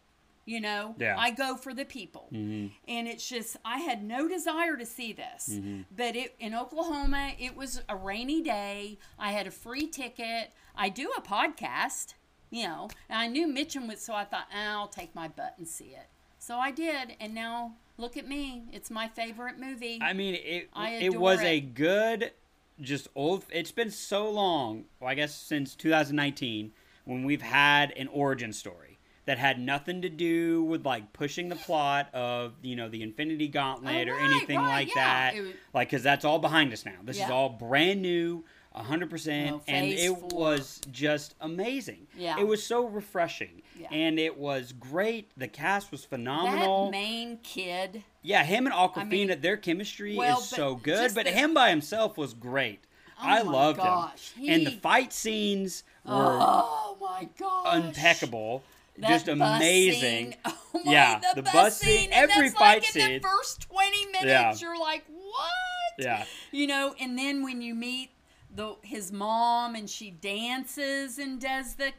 You 0.49 0.63
know? 0.63 0.95
Yeah. 0.99 1.15
I 1.19 1.31
go 1.31 1.57
for 1.57 1.75
the 1.75 1.85
people. 1.85 2.29
And 2.33 2.71
it's 2.89 3.29
just 3.29 3.59
I 3.67 3.81
had 3.81 4.03
no 4.03 4.27
desire 4.27 4.79
to 4.79 4.87
see 4.87 5.13
this. 5.13 5.61
But 5.95 6.17
it 6.17 6.35
in 6.41 6.55
Oklahoma, 6.55 7.33
it 7.39 7.55
was 7.55 7.83
a 7.87 7.95
rainy 7.95 8.41
day. 8.41 8.99
I 9.19 9.33
had 9.33 9.47
a 9.47 9.51
free 9.51 9.87
ticket. 9.89 10.53
I 10.75 10.89
do 10.89 11.13
a 11.19 11.21
podcast, 11.21 12.15
you 12.49 12.67
know, 12.67 12.89
and 13.11 13.19
I 13.19 13.27
knew 13.27 13.47
Mitchum 13.47 13.89
would 13.89 13.99
so 13.99 14.15
I 14.15 14.25
thought, 14.25 14.47
"Ah, 14.51 14.79
I'll 14.79 14.89
take 14.89 15.15
my 15.15 15.29
butt 15.29 15.55
and 15.59 15.69
see 15.69 15.89
it. 16.03 16.09
So 16.39 16.57
I 16.57 16.71
did, 16.71 17.15
and 17.21 17.35
now 17.35 17.75
look 17.99 18.17
at 18.17 18.27
me. 18.27 18.63
It's 18.73 18.91
my 18.91 19.07
favorite 19.07 19.59
movie. 19.59 19.99
I 20.01 20.15
mean, 20.15 20.35
it 20.37 20.71
I 20.73 20.93
it 20.93 21.15
was 21.15 21.43
it. 21.43 21.47
a 21.47 21.61
good, 21.61 22.33
just 22.81 23.09
old. 23.15 23.45
It's 23.51 23.73
been 23.73 23.91
so 23.91 24.31
long. 24.31 24.85
Well, 24.99 25.11
I 25.11 25.15
guess 25.15 25.35
since 25.35 25.75
2019 25.75 26.73
when 27.05 27.25
we've 27.25 27.43
had 27.43 27.91
an 27.99 28.09
origin 28.09 28.53
story 28.55 28.88
that 29.29 29.37
had 29.39 29.61
nothing 29.61 30.01
to 30.01 30.09
do 30.09 30.63
with 30.63 30.87
like 30.87 31.13
pushing 31.13 31.51
the 31.51 31.55
plot 31.57 32.09
of 32.15 32.55
you 32.63 32.75
know 32.75 32.89
the 32.89 33.03
Infinity 33.03 33.47
Gauntlet 33.49 34.09
Oh, 34.09 34.13
or 34.13 34.19
anything 34.19 34.57
right, 34.59 34.67
like 34.87 34.89
yeah. 34.97 35.31
that. 35.33 35.35
Was- 35.43 35.53
like, 35.75 35.89
because 35.91 36.03
that's 36.03 36.25
all 36.25 36.39
behind 36.39 36.73
us 36.73 36.87
now. 36.87 36.95
This 37.05 37.19
is 37.19 37.31
all 37.31 37.51
brand 37.51 38.01
new. 38.03 38.45
100% 38.75 39.51
Oh, 39.53 39.63
and 39.67 39.87
it 39.93 40.09
four. 40.17 40.29
was 40.33 40.81
just 40.93 41.35
amazing. 41.41 42.07
Yeah. 42.17 42.39
It 42.39 42.47
was 42.47 42.65
so 42.65 42.87
refreshing. 42.87 43.63
Yeah. 43.79 43.89
And 43.91 44.19
it 44.21 44.39
was 44.39 44.73
great. 44.73 45.31
The 45.37 45.49
cast 45.49 45.91
was 45.91 46.05
phenomenal 46.05 46.85
that 46.87 46.93
main 46.93 47.39
kid. 47.43 48.05
Yeah, 48.23 48.45
him 48.45 48.67
and 48.67 48.75
Awkwafina, 48.75 49.09
mean, 49.09 49.41
their 49.41 49.57
chemistry 49.57 50.15
well, 50.17 50.39
is 50.39 50.49
so 50.49 50.77
good, 50.77 51.13
but 51.15 51.25
the- 51.25 51.33
him 51.33 51.55
by 51.55 51.71
himself 51.71 52.17
was 52.17 52.35
great. 52.35 52.85
Oh 53.21 53.25
I 53.27 53.43
loved 53.43 53.79
gosh, 53.79 54.31
him. 54.33 54.49
And 54.49 54.67
the 54.67 54.71
fight 54.71 55.13
scenes 55.13 55.83
were 56.05 56.13
Oh 56.41 56.97
my 57.01 57.29
gosh. 57.37 57.75
impeccable. 57.85 58.63
That 59.01 59.09
just 59.09 59.29
amazing. 59.29 60.35
Oh 60.75 60.83
my, 60.85 60.93
Yeah, 60.93 61.19
the, 61.35 61.41
the 61.41 61.51
bus, 61.51 61.79
scene. 61.79 62.11
every 62.13 62.49
that's 62.51 62.59
fight 62.59 62.83
like 62.83 62.87
in 62.87 62.93
scene. 62.93 63.23
the 63.23 63.27
first 63.29 63.63
20 63.63 64.07
minutes, 64.07 64.25
Yeah. 64.27 64.55
you're 64.61 64.79
like, 64.79 65.03
what? 65.09 65.99
Yeah. 65.99 66.25
You 66.53 66.67
know, 66.67 66.95
and 67.01 67.19
then 67.19 67.43
when 67.43 67.63
you 67.63 67.75
meet 67.75 68.11
the 68.55 68.77
his 68.83 69.11
mom 69.11 69.75
and 69.75 69.89
she 69.89 70.11
dances 70.11 71.19
and 71.19 71.41
does 71.41 71.75
the, 71.77 71.93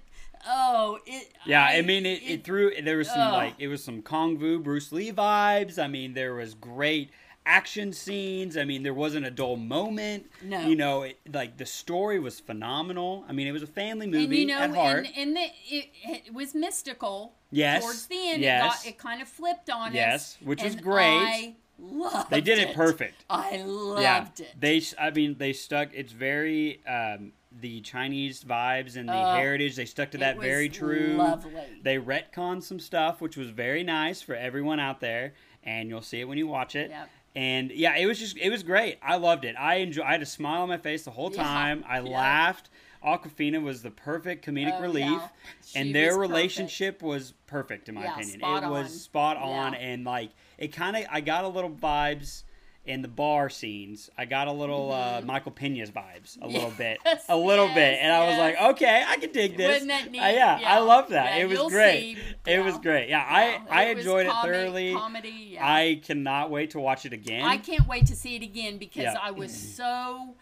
oh, 0.47 0.99
it. 1.05 1.33
Yeah, 1.47 1.63
I, 1.65 1.81
mean 1.81 2.05
it, 2.05 2.21
it, 2.23 2.43
threw 2.43 2.71
there 2.81 2.97
was 2.97 3.09
some 3.09 3.31
like 3.33 3.55
it 3.57 3.67
was 3.67 3.83
some 3.83 4.01
Kung 4.03 4.37
Fu 4.39 4.59
Bruce 4.59 4.91
Lee 4.91 5.11
vibes. 5.11 5.81
I 5.81 5.87
mean 5.87 6.13
there 6.13 6.35
was 6.35 6.53
great 6.53 7.09
action 7.49 7.91
scenes. 7.91 8.55
I 8.55 8.63
mean 8.63 8.83
there 8.83 8.93
wasn't 8.93 9.25
a 9.25 9.31
dull 9.31 9.57
moment. 9.57 10.29
No. 10.43 10.61
You 10.61 10.75
know, 10.75 11.03
it, 11.03 11.19
like 11.33 11.57
the 11.57 11.65
story 11.65 12.19
was 12.19 12.39
phenomenal. 12.39 13.25
I 13.27 13.33
mean 13.33 13.47
it 13.47 13.51
was 13.51 13.63
a 13.63 13.67
family 13.67 14.05
movie 14.07 14.23
and 14.25 14.33
you 14.33 14.45
know, 14.45 14.59
at 14.59 14.75
heart. 14.75 15.07
and, 15.07 15.17
and 15.17 15.35
the, 15.35 15.47
it, 15.67 15.89
it 16.03 16.33
was 16.33 16.53
mystical. 16.53 17.33
Yes, 17.51 17.81
Towards 17.81 18.05
the 18.05 18.29
end, 18.29 18.43
yes. 18.43 18.63
it 18.63 18.67
got 18.67 18.89
it 18.89 18.97
kind 18.99 19.21
of 19.21 19.27
flipped 19.27 19.69
on 19.69 19.89
us. 19.89 19.95
Yes, 19.95 20.37
which 20.43 20.63
was 20.63 20.75
great. 20.75 21.05
I 21.05 21.55
loved 21.79 22.29
They 22.29 22.41
did 22.41 22.59
it 22.59 22.75
perfect. 22.75 23.25
I 23.29 23.57
loved 23.63 24.01
yeah, 24.01 24.27
it. 24.37 24.53
they. 24.59 24.81
I 24.99 25.09
mean, 25.09 25.35
they 25.37 25.53
stuck. 25.53 25.89
It's 25.93 26.11
very 26.11 26.85
um, 26.85 27.31
the 27.59 27.81
Chinese 27.81 28.43
vibes 28.43 28.97
and 28.97 29.09
the 29.09 29.13
heritage. 29.13 29.75
They 29.75 29.85
stuck 29.85 30.11
to 30.11 30.19
that 30.19 30.39
very 30.39 30.69
true. 30.69 31.15
Lovely. 31.17 31.51
They 31.81 31.97
retconned 31.97 32.63
some 32.63 32.79
stuff, 32.79 33.21
which 33.21 33.37
was 33.37 33.49
very 33.49 33.83
nice 33.83 34.21
for 34.21 34.35
everyone 34.35 34.79
out 34.79 34.99
there, 34.99 35.33
and 35.63 35.89
you'll 35.89 36.01
see 36.01 36.19
it 36.19 36.27
when 36.27 36.37
you 36.37 36.47
watch 36.47 36.75
it. 36.75 36.91
Yep. 36.91 37.09
And 37.39 37.71
yeah, 37.71 37.95
it 37.95 38.05
was 38.05 38.19
just 38.19 38.37
it 38.37 38.49
was 38.49 38.63
great. 38.63 38.97
I 39.01 39.15
loved 39.15 39.45
it. 39.45 39.55
I 39.57 39.75
enjoy. 39.75 40.03
I 40.03 40.11
had 40.11 40.21
a 40.21 40.25
smile 40.25 40.63
on 40.63 40.67
my 40.67 40.77
face 40.77 41.03
the 41.03 41.11
whole 41.11 41.31
Yeah. 41.31 41.41
time. 41.43 41.85
I 41.87 42.01
Yeah. 42.01 42.09
laughed. 42.09 42.69
Awkwafina 43.01 43.61
was 43.63 43.81
the 43.81 43.91
perfect 43.91 44.45
comedic 44.45 44.77
Oh, 44.77 44.81
relief, 44.81 45.05
yeah. 45.05 45.29
And 45.73 45.95
their 45.95 46.07
was 46.07 46.15
perfect. 46.17 46.31
relationship 46.33 47.01
was 47.01 47.31
perfect 47.47 47.87
in 47.87 47.95
my 47.95 48.03
Yeah, 48.03 48.15
opinion. 48.19 48.41
it 48.43 48.67
was 48.69 49.03
spot 49.03 49.37
on, 49.37 49.71
Yeah. 49.71 49.79
and 49.79 50.03
like 50.03 50.31
it 50.57 50.73
kind 50.73 50.97
of. 50.97 51.05
I 51.09 51.21
got 51.21 51.45
a 51.45 51.47
little 51.47 51.69
vibes 51.69 52.43
in 52.85 53.01
the 53.01 53.07
bar 53.07 53.49
scenes. 53.49 54.09
I 54.17 54.25
got 54.25 54.47
a 54.47 54.51
little 54.51 54.91
uh, 54.91 55.21
Michael 55.23 55.51
Pena's 55.51 55.91
vibes, 55.91 56.41
a 56.41 56.47
little 56.47 56.71
bit, 56.71 56.97
Mm-hmm. 57.05 57.31
A 57.31 57.35
little 57.35 57.65
yes, 57.67 57.75
bit, 57.75 57.99
and 58.01 58.11
I 58.11 58.27
was 58.29 58.37
like, 58.37 58.61
okay, 58.73 59.03
I 59.07 59.17
can 59.17 59.31
dig 59.31 59.57
this. 59.57 59.67
Wasn't 59.69 59.89
that 59.89 60.09
neat? 60.11 60.19
Uh, 60.21 60.27
yeah, 60.27 60.59
Yeah. 60.59 60.73
I 60.75 60.79
love 60.79 61.09
that. 61.09 61.37
Yeah, 61.37 61.43
it 61.43 61.49
was 61.49 61.71
great. 61.71 62.17
see. 62.17 62.51
It 62.51 62.63
was 62.63 62.77
great. 62.79 63.09
Yeah, 63.09 63.19
Yeah, 63.19 63.61
I 63.69 63.81
I 63.81 63.83
it 63.85 63.97
was 63.97 64.05
enjoyed 64.05 64.25
it 64.25 64.33
thoroughly. 64.41 64.93
Comedy. 64.93 65.49
Yeah. 65.53 65.67
I 65.71 66.01
cannot 66.03 66.49
wait 66.49 66.71
to 66.71 66.79
watch 66.79 67.05
it 67.05 67.13
again. 67.13 67.43
I 67.43 67.57
can't 67.57 67.87
wait 67.87 68.07
to 68.07 68.15
see 68.15 68.35
it 68.35 68.41
again 68.43 68.77
because 68.77 69.03
Yeah. 69.03 69.15
I 69.21 69.31
was 69.31 69.55
so, 69.55 70.35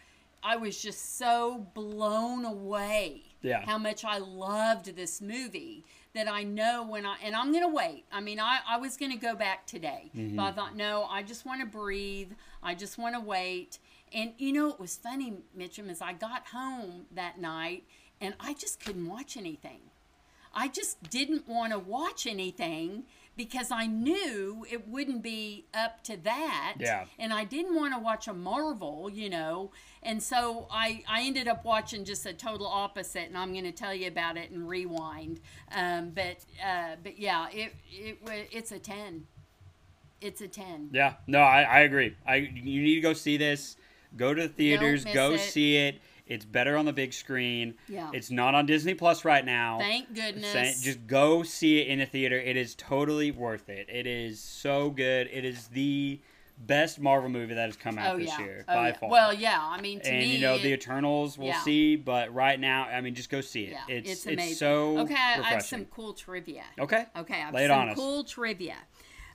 I 0.43 0.55
was 0.55 0.81
just 0.81 1.17
so 1.17 1.67
blown 1.73 2.45
away. 2.45 3.23
Yeah. 3.41 3.65
How 3.65 3.77
much 3.77 4.05
I 4.05 4.17
loved 4.19 4.95
this 4.95 5.21
movie 5.21 5.83
that 6.15 6.27
I 6.27 6.43
know 6.43 6.83
when 6.85 7.05
I 7.05 7.17
and 7.23 7.35
I'm 7.35 7.51
gonna 7.53 7.69
wait. 7.69 8.05
I 8.11 8.19
mean, 8.21 8.39
I 8.39 8.59
I 8.67 8.77
was 8.77 8.97
gonna 8.97 9.17
go 9.17 9.35
back 9.35 9.65
today, 9.67 10.09
Mm-hmm. 10.15 10.35
but 10.35 10.43
I 10.43 10.51
thought 10.51 10.75
no, 10.75 11.05
I 11.09 11.23
just 11.23 11.45
want 11.45 11.61
to 11.61 11.67
breathe. 11.67 12.31
I 12.63 12.75
just 12.75 12.97
want 12.97 13.15
to 13.15 13.21
wait. 13.21 13.79
And 14.13 14.33
you 14.37 14.53
know, 14.53 14.69
it 14.69 14.79
was 14.79 14.95
funny, 14.95 15.33
Mitchum, 15.57 15.89
as 15.89 16.01
I 16.01 16.13
got 16.13 16.47
home 16.47 17.05
that 17.13 17.39
night 17.39 17.83
and 18.21 18.33
I 18.39 18.53
just 18.53 18.79
couldn't 18.83 19.07
watch 19.07 19.37
anything. 19.37 19.79
I 20.55 20.69
just 20.69 21.03
didn't 21.09 21.47
want 21.47 21.71
to 21.73 21.77
watch 21.79 22.25
anything 22.25 23.03
because 23.37 23.71
I 23.71 23.85
knew 23.85 24.65
it 24.69 24.87
wouldn't 24.87 25.21
be 25.21 25.67
up 25.73 26.03
to 26.05 26.17
that. 26.17 26.75
Yeah. 26.79 27.05
And 27.19 27.31
I 27.31 27.43
didn't 27.43 27.75
want 27.75 27.93
to 27.93 27.99
watch 27.99 28.27
a 28.27 28.33
Marvel, 28.33 29.09
you 29.09 29.29
know. 29.29 29.71
And 30.01 30.21
so 30.21 30.67
I, 30.71 31.03
I 31.07 31.21
ended 31.21 31.47
up 31.47 31.63
watching 31.63 32.03
just 32.03 32.25
a 32.25 32.33
total 32.33 32.65
opposite, 32.65 33.27
and 33.27 33.37
I'm 33.37 33.51
going 33.53 33.63
to 33.65 33.71
tell 33.71 33.93
you 33.93 34.07
about 34.07 34.37
it 34.37 34.49
and 34.49 34.67
rewind. 34.67 35.39
Um, 35.73 36.09
but 36.09 36.37
uh, 36.65 36.95
but 37.03 37.19
yeah, 37.19 37.47
it 37.51 37.73
it 37.91 38.17
it's 38.51 38.71
a 38.71 38.79
ten. 38.79 39.27
It's 40.19 40.41
a 40.41 40.47
ten. 40.47 40.89
Yeah, 40.91 41.13
no, 41.27 41.39
I, 41.39 41.61
I 41.61 41.79
agree. 41.81 42.15
I 42.25 42.35
you 42.35 42.81
need 42.81 42.95
to 42.95 43.01
go 43.01 43.13
see 43.13 43.37
this. 43.37 43.77
Go 44.15 44.33
to 44.33 44.43
the 44.43 44.49
theaters. 44.49 45.05
Go 45.05 45.33
it. 45.33 45.39
see 45.39 45.77
it. 45.77 46.01
It's 46.27 46.45
better 46.45 46.77
on 46.77 46.85
the 46.85 46.93
big 46.93 47.13
screen. 47.13 47.75
Yeah. 47.87 48.11
It's 48.13 48.29
not 48.31 48.55
on 48.55 48.65
Disney 48.65 48.93
Plus 48.93 49.25
right 49.25 49.45
now. 49.45 49.77
Thank 49.79 50.13
goodness. 50.13 50.81
Just 50.81 51.07
go 51.07 51.43
see 51.43 51.79
it 51.79 51.87
in 51.87 52.01
a 52.01 52.05
theater. 52.05 52.37
It 52.37 52.57
is 52.57 52.75
totally 52.75 53.31
worth 53.31 53.69
it. 53.69 53.87
It 53.89 54.07
is 54.07 54.39
so 54.39 54.89
good. 54.89 55.29
It 55.31 55.45
is 55.45 55.67
the 55.67 56.19
best 56.59 56.99
Marvel 56.99 57.29
movie 57.29 57.53
that 57.53 57.65
has 57.65 57.77
come 57.77 57.97
out 57.97 58.15
oh 58.15 58.19
this 58.19 58.29
yeah. 58.29 58.39
year 58.39 58.65
oh, 58.67 58.73
by 58.73 58.87
yeah. 58.87 58.97
far. 58.97 59.09
Well, 59.09 59.33
yeah. 59.33 59.59
I 59.61 59.79
mean, 59.81 59.99
to 60.01 60.09
and 60.09 60.19
me, 60.19 60.35
you 60.35 60.41
know 60.41 60.57
the 60.57 60.73
Eternals, 60.73 61.37
we'll 61.37 61.49
yeah. 61.49 61.61
see. 61.61 61.95
But 61.95 62.33
right 62.33 62.59
now, 62.59 62.85
I 62.85 63.01
mean, 63.01 63.15
just 63.15 63.29
go 63.29 63.41
see 63.41 63.65
it. 63.65 63.71
yeah, 63.71 63.95
it's 63.95 64.11
it's 64.11 64.25
amazing. 64.25 64.55
so 64.55 64.99
okay, 64.99 65.15
I 65.15 65.39
I 65.39 65.49
have 65.53 65.63
some 65.63 65.85
cool 65.85 66.13
trivia. 66.13 66.63
Okay. 66.79 67.05
Okay, 67.15 67.35
I 67.35 67.37
have 67.37 67.53
Lay 67.53 67.65
it 67.65 67.69
some 67.69 67.79
on 67.79 67.89
us. 67.89 67.95
cool 67.95 68.23
trivia. 68.23 68.75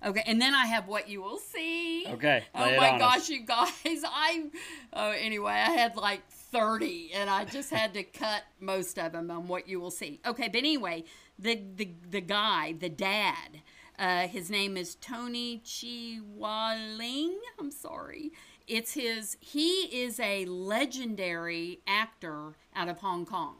Okay, 0.04 0.22
and 0.26 0.42
then 0.42 0.52
I 0.54 0.66
have 0.66 0.88
what 0.88 1.08
you 1.08 1.22
will 1.22 1.38
see. 1.38 2.06
Okay, 2.08 2.42
Oh 2.54 2.64
it 2.64 2.76
my 2.76 2.98
gosh, 2.98 3.18
us. 3.18 3.28
you 3.30 3.46
guys! 3.46 3.70
I 3.84 4.46
oh 4.92 5.10
anyway, 5.10 5.52
I 5.52 5.70
had 5.70 5.96
like 5.96 6.22
thirty, 6.52 7.10
and 7.14 7.28
I 7.28 7.44
just 7.44 7.70
had 7.70 7.94
to 7.94 8.02
cut 8.02 8.42
most 8.60 8.98
of 8.98 9.12
them 9.12 9.30
on 9.30 9.48
what 9.48 9.68
you 9.68 9.80
will 9.80 9.90
see. 9.90 10.20
Okay, 10.26 10.48
but 10.48 10.58
anyway, 10.58 11.04
the 11.38 11.60
the 11.76 11.90
the 12.10 12.20
guy, 12.20 12.74
the 12.78 12.88
dad, 12.88 13.62
uh, 13.98 14.28
his 14.28 14.50
name 14.50 14.76
is 14.76 14.94
Tony 14.96 15.62
Chiwaling. 15.64 17.36
I'm 17.58 17.70
sorry. 17.70 18.32
It's 18.68 18.94
his. 18.94 19.36
He 19.40 20.04
is 20.04 20.20
a 20.20 20.44
legendary 20.44 21.80
actor 21.86 22.54
out 22.76 22.88
of 22.88 22.98
Hong 22.98 23.26
Kong, 23.26 23.56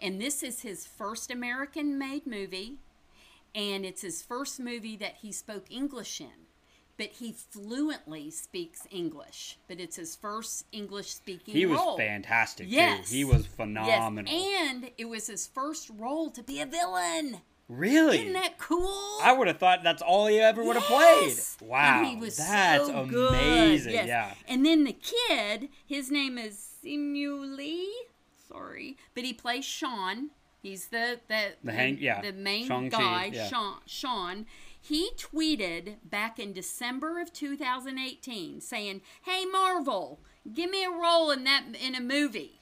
and 0.00 0.20
this 0.20 0.42
is 0.42 0.60
his 0.60 0.86
first 0.86 1.30
American-made 1.30 2.26
movie 2.26 2.78
and 3.54 3.86
it's 3.86 4.02
his 4.02 4.22
first 4.22 4.60
movie 4.60 4.96
that 4.96 5.16
he 5.22 5.32
spoke 5.32 5.64
English 5.70 6.20
in. 6.20 6.45
But 6.98 7.08
he 7.08 7.32
fluently 7.32 8.30
speaks 8.30 8.86
English. 8.90 9.58
But 9.68 9.80
it's 9.80 9.96
his 9.96 10.16
first 10.16 10.64
English 10.72 11.08
speaking 11.12 11.52
He 11.54 11.66
was 11.66 11.78
role. 11.78 11.96
fantastic 11.98 12.66
Yes. 12.70 13.10
too. 13.10 13.16
He 13.16 13.24
was 13.24 13.42
Yes, 13.42 13.54
phenomenal. 13.54 14.32
and 14.32 14.90
it 14.96 15.04
was 15.06 15.26
his 15.26 15.46
first 15.46 15.90
role 15.90 16.30
to 16.30 16.42
be 16.42 16.60
a 16.60 16.66
villain. 16.66 17.42
really? 17.68 18.20
Isn't 18.20 18.32
that 18.34 18.58
cool? 18.58 19.18
I 19.22 19.32
would 19.32 19.48
have 19.48 19.58
thought 19.58 19.82
that's 19.82 20.00
all 20.00 20.26
he 20.28 20.38
ever 20.38 20.62
would 20.62 20.76
have 20.76 20.88
Yes! 20.88 21.56
played. 21.56 21.68
Wow, 21.68 21.98
And 21.98 22.06
he 22.06 22.16
was 22.16 22.36
that's 22.36 22.86
so 22.86 23.04
good. 23.06 23.28
amazing. 23.34 23.92
Yes. 23.92 24.06
Yeah, 24.06 24.34
And 24.46 24.64
then 24.64 24.84
the 24.84 24.92
kid, 24.94 25.68
his 25.84 26.10
name 26.10 26.38
is 26.38 26.64
Simu 26.84 27.56
Lee. 27.56 27.92
Sorry, 28.48 28.96
but 29.14 29.24
he 29.24 29.32
plays 29.32 29.64
Sean. 29.64 30.30
He's 30.62 30.86
the 30.88 31.20
the 31.28 31.54
The 31.64 31.72
hang- 31.72 31.98
yeah, 31.98 32.20
the 32.22 32.32
main 32.32 32.66
Shang-Chi, 32.68 32.98
guy, 32.98 33.24
yeah. 33.34 33.48
Sean. 33.48 33.78
Sean. 33.86 34.46
He 34.88 35.10
tweeted 35.16 35.96
back 36.04 36.38
in 36.38 36.52
December 36.52 37.20
of 37.20 37.32
2018 37.32 38.60
saying, 38.60 39.02
"Hey 39.22 39.44
Marvel, 39.44 40.20
give 40.52 40.70
me 40.70 40.84
a 40.84 40.90
role 40.90 41.30
in 41.30 41.44
that 41.44 41.64
in 41.80 41.94
a 41.94 42.00
movie." 42.00 42.60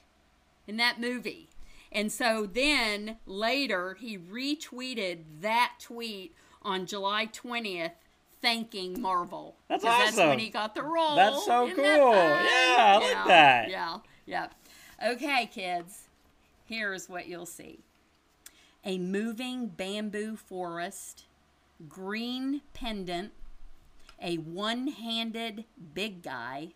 in 0.67 0.77
that 0.77 0.99
movie. 0.99 1.49
And 1.91 2.11
so 2.11 2.45
then 2.45 3.17
later 3.25 3.93
he 3.93 4.17
retweeted 4.17 5.19
that 5.41 5.73
tweet 5.79 6.33
on 6.61 6.85
July 6.85 7.27
20th 7.27 7.91
thanking 8.41 8.99
Marvel. 9.01 9.55
That's 9.67 9.83
'Cause 9.83 10.15
That's 10.15 10.17
when 10.17 10.39
he 10.39 10.49
got 10.49 10.75
the 10.75 10.83
role. 10.83 11.15
That's 11.15 11.45
so 11.45 11.65
Isn't 11.67 11.75
cool. 11.75 11.83
fun? 11.85 12.45
Yeah, 12.45 12.75
I 12.79 12.97
like 12.97 13.11
yeah, 13.11 13.23
that. 13.27 13.69
Yeah, 13.69 13.99
yeah. 14.25 14.47
Okay, 15.03 15.47
kids. 15.53 16.07
Here's 16.65 17.07
what 17.07 17.27
you'll 17.27 17.45
see. 17.45 17.79
A 18.83 18.97
moving 18.97 19.67
bamboo 19.67 20.35
forest, 20.35 21.25
green 21.87 22.61
pendant, 22.73 23.31
a 24.21 24.37
one-handed 24.37 25.65
big 25.93 26.23
guy, 26.23 26.69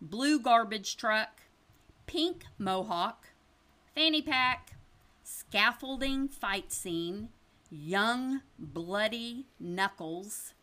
blue 0.00 0.38
garbage 0.38 0.96
truck, 0.96 1.42
pink 2.06 2.44
mohawk, 2.58 3.28
fanny 3.94 4.22
pack, 4.22 4.76
scaffolding 5.22 6.28
fight 6.28 6.72
scene, 6.72 7.30
young 7.70 8.42
bloody 8.58 9.46
knuckles, 9.58 10.54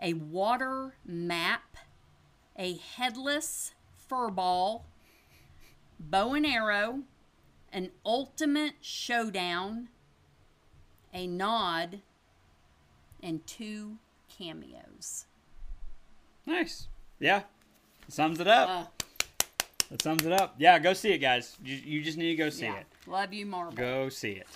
a 0.00 0.14
water 0.14 0.94
map, 1.04 1.76
a 2.56 2.76
headless 2.76 3.72
furball, 4.08 4.82
bow 5.98 6.32
and 6.34 6.46
arrow, 6.46 7.00
an 7.72 7.90
ultimate 8.04 8.74
showdown, 8.80 9.88
a 11.12 11.26
nod, 11.26 12.00
and 13.22 13.46
two 13.46 13.98
cameos. 14.28 15.26
nice. 16.46 16.88
Yeah, 17.18 17.42
sums 18.08 18.40
it 18.40 18.46
up. 18.48 18.68
Uh, 18.68 18.84
that 19.90 20.02
sums 20.02 20.24
it 20.24 20.32
up. 20.32 20.54
Yeah, 20.58 20.78
go 20.78 20.92
see 20.94 21.12
it, 21.12 21.18
guys. 21.18 21.56
You, 21.64 21.76
you 21.76 22.02
just 22.02 22.16
need 22.16 22.30
to 22.30 22.36
go 22.36 22.48
see 22.48 22.64
yeah, 22.64 22.76
it. 22.78 22.86
love 23.06 23.32
you, 23.32 23.44
Marvel. 23.44 23.72
Go 23.74 24.08
see 24.08 24.32
it. 24.32 24.46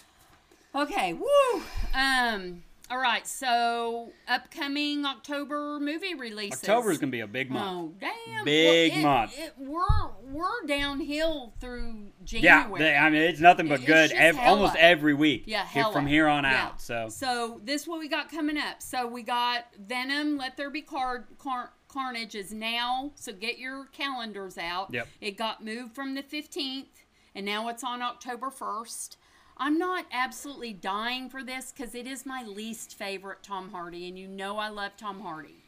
Okay, 0.74 1.12
woo. 1.12 1.62
Um, 1.94 2.62
all 2.90 2.99
right, 2.99 3.27
so 3.27 4.12
upcoming 4.29 5.07
October 5.07 5.79
movie 5.81 6.14
releases. 6.14 6.61
October 6.62 6.90
is 6.90 6.99
gonna 6.99 7.11
be 7.11 7.20
a 7.20 7.27
big 7.27 7.51
month. 7.51 7.94
Oh 8.03 8.07
damn! 8.27 8.44
Big 8.44 8.92
Well, 8.92 8.99
it- 9.01 9.03
month. 9.03 9.38
It, 9.38 9.53
we're 9.59 9.83
we're 10.31 10.66
downhill 10.66 11.55
through 11.61 12.09
Yeah, 12.27 12.62
January. 12.62 12.83
they, 12.83 12.94
I 12.94 13.09
mean 13.09 13.23
it's 13.23 13.40
nothing 13.40 13.68
but 13.68 13.77
It's 13.81 13.87
good 13.87 14.12
ev- 14.12 14.38
almost 14.38 14.77
every 14.77 15.14
week. 15.14 15.44
Yeah, 15.47 15.64
hella. 15.64 15.92
from 15.94 16.07
here 16.07 16.29
on 16.29 16.44
Yeah. 16.44 16.66
out. 16.66 16.81
So 16.83 17.09
So 17.09 17.61
this 17.64 17.83
is 17.83 17.88
what 17.88 18.01
we 18.01 18.09
got 18.09 18.31
coming 18.31 18.59
up. 18.59 18.83
So 18.83 19.07
we 19.07 19.23
got 19.23 19.64
Venom. 19.79 20.37
Let 20.37 20.57
there 20.59 20.70
be 20.70 20.83
card 20.83 21.25
car, 21.38 21.73
Carnage 21.88 22.35
is 22.35 22.53
now. 22.53 23.12
So 23.14 23.33
get 23.33 23.59
your 23.59 23.87
calendars 23.87 24.59
out. 24.59 24.92
Yep. 24.92 25.09
It 25.23 25.38
got 25.38 25.64
moved 25.64 25.94
from 25.94 26.14
the 26.14 26.23
fifteenth, 26.23 27.03
and 27.35 27.47
now 27.47 27.68
it's 27.68 27.83
on 27.83 28.03
October 28.03 28.51
first. 28.51 29.16
I'm 29.57 29.79
not 29.79 30.07
absolutely 30.12 30.73
dying 30.73 31.29
for 31.29 31.43
this 31.45 31.73
because 31.73 31.95
it 31.95 32.07
is 32.07 32.27
my 32.27 32.43
least 32.43 32.97
favorite 32.97 33.43
Tom 33.43 33.71
Hardy, 33.71 34.09
and 34.09 34.19
you 34.19 34.27
know 34.27 34.59
I 34.59 34.69
love 34.69 34.93
Tom 34.97 35.21
Hardy. 35.21 35.62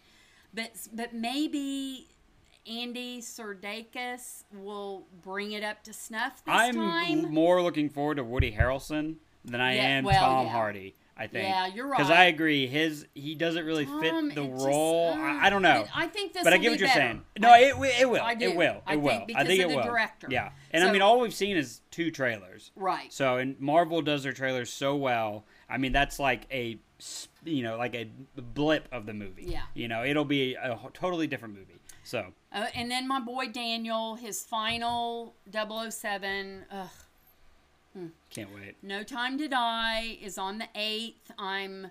But 0.53 0.73
but 0.93 1.15
maybe 1.15 2.09
Andy 2.67 3.21
Serkis 3.21 4.43
will 4.53 5.07
bring 5.23 5.53
it 5.53 5.63
up 5.63 5.85
to 5.85 5.93
snuff 5.93 6.45
this 6.45 6.55
I'm 6.55 6.75
time. 6.75 7.25
l- 7.27 7.31
more 7.31 7.63
looking 7.63 7.89
forward 7.89 8.17
to 8.17 8.25
Woody 8.25 8.53
Harrelson 8.53 9.17
than 9.45 9.61
I 9.61 9.77
Yeah, 9.77 9.83
am 9.83 10.05
well, 10.05 10.21
Tom 10.21 10.47
yeah. 10.47 10.53
Hardy. 10.53 10.95
I 11.19 11.27
think. 11.29 11.49
Yeah, 11.49 11.67
you're 11.67 11.87
right. 11.87 11.97
Because. 11.99 12.11
I 12.11 12.25
agree, 12.25 12.67
his 12.67 13.07
he 13.15 13.35
doesn't 13.35 13.65
really 13.65 13.87
fit 13.87 14.35
the 14.35 14.43
it 14.45 14.51
just, 14.53 14.67
role. 14.67 15.13
uh, 15.15 15.17
I, 15.17 15.47
I 15.47 15.51
don't 15.51 15.63
know. 15.63 15.87
I 15.95 16.09
think 16.09 16.35
this 16.35 16.45
but 16.45 16.53
I 16.53 16.59
get 16.59 16.71
what 16.73 16.79
you're 16.79 16.89
better. 16.89 17.01
saying. 17.01 17.23
No, 17.39 17.51
I- 17.51 17.59
it 17.61 18.01
it 18.03 18.11
will. 18.11 18.21
I 18.23 18.35
do. 18.35 18.51
It 18.51 18.57
will. 18.57 18.83
I 18.87 18.93
It 18.93 18.97
think 18.97 19.03
will. 19.05 19.13
I 19.13 19.25
because 19.25 19.47
think 19.47 19.63
of 19.65 19.71
it 19.71 19.73
the 19.73 19.77
will. 19.77 19.85
director. 19.85 20.29
Yeah, 20.31 20.51
and 20.73 20.85
I 20.85 20.93
mean, 20.93 21.01
all 21.03 21.19
we've 21.21 21.33
seen 21.35 21.57
is 21.57 21.81
two 21.91 22.11
trailers. 22.11 22.71
Right. 22.77 23.11
So, 23.13 23.39
and 23.39 23.59
Marvel 23.61 24.03
does 24.03 24.23
their 24.25 24.35
trailers 24.35 24.71
so 24.71 24.95
well. 24.97 25.45
I 25.71 25.79
mean, 25.79 25.93
that's 25.93 26.19
like 26.19 26.47
a 26.53 26.79
you 27.45 27.63
know, 27.63 27.77
like 27.79 27.95
a 27.95 28.11
blip 28.37 28.89
of 28.93 29.07
the 29.07 29.15
movie. 29.15 29.45
Yeah. 29.49 29.63
You 29.75 29.89
know, 29.89 30.05
it'll 30.05 30.25
be 30.25 30.55
a 30.55 30.79
totally 30.95 31.27
different 31.27 31.55
movie. 31.55 31.81
So, 32.05 32.33
Uh, 32.53 32.67
and 32.75 32.91
then 32.91 33.09
my 33.09 33.21
boy 33.21 33.49
Daniel, 33.49 34.15
his 34.17 34.43
final 34.45 35.35
007, 35.51 36.65
ugh, 36.71 36.89
can't 38.31 38.55
wait. 38.55 38.77
No 38.83 39.03
Time 39.03 39.39
to 39.39 39.49
Die 39.49 40.19
is 40.23 40.39
on 40.39 40.59
the 40.59 40.69
8th. 40.75 41.15
I'm 41.39 41.91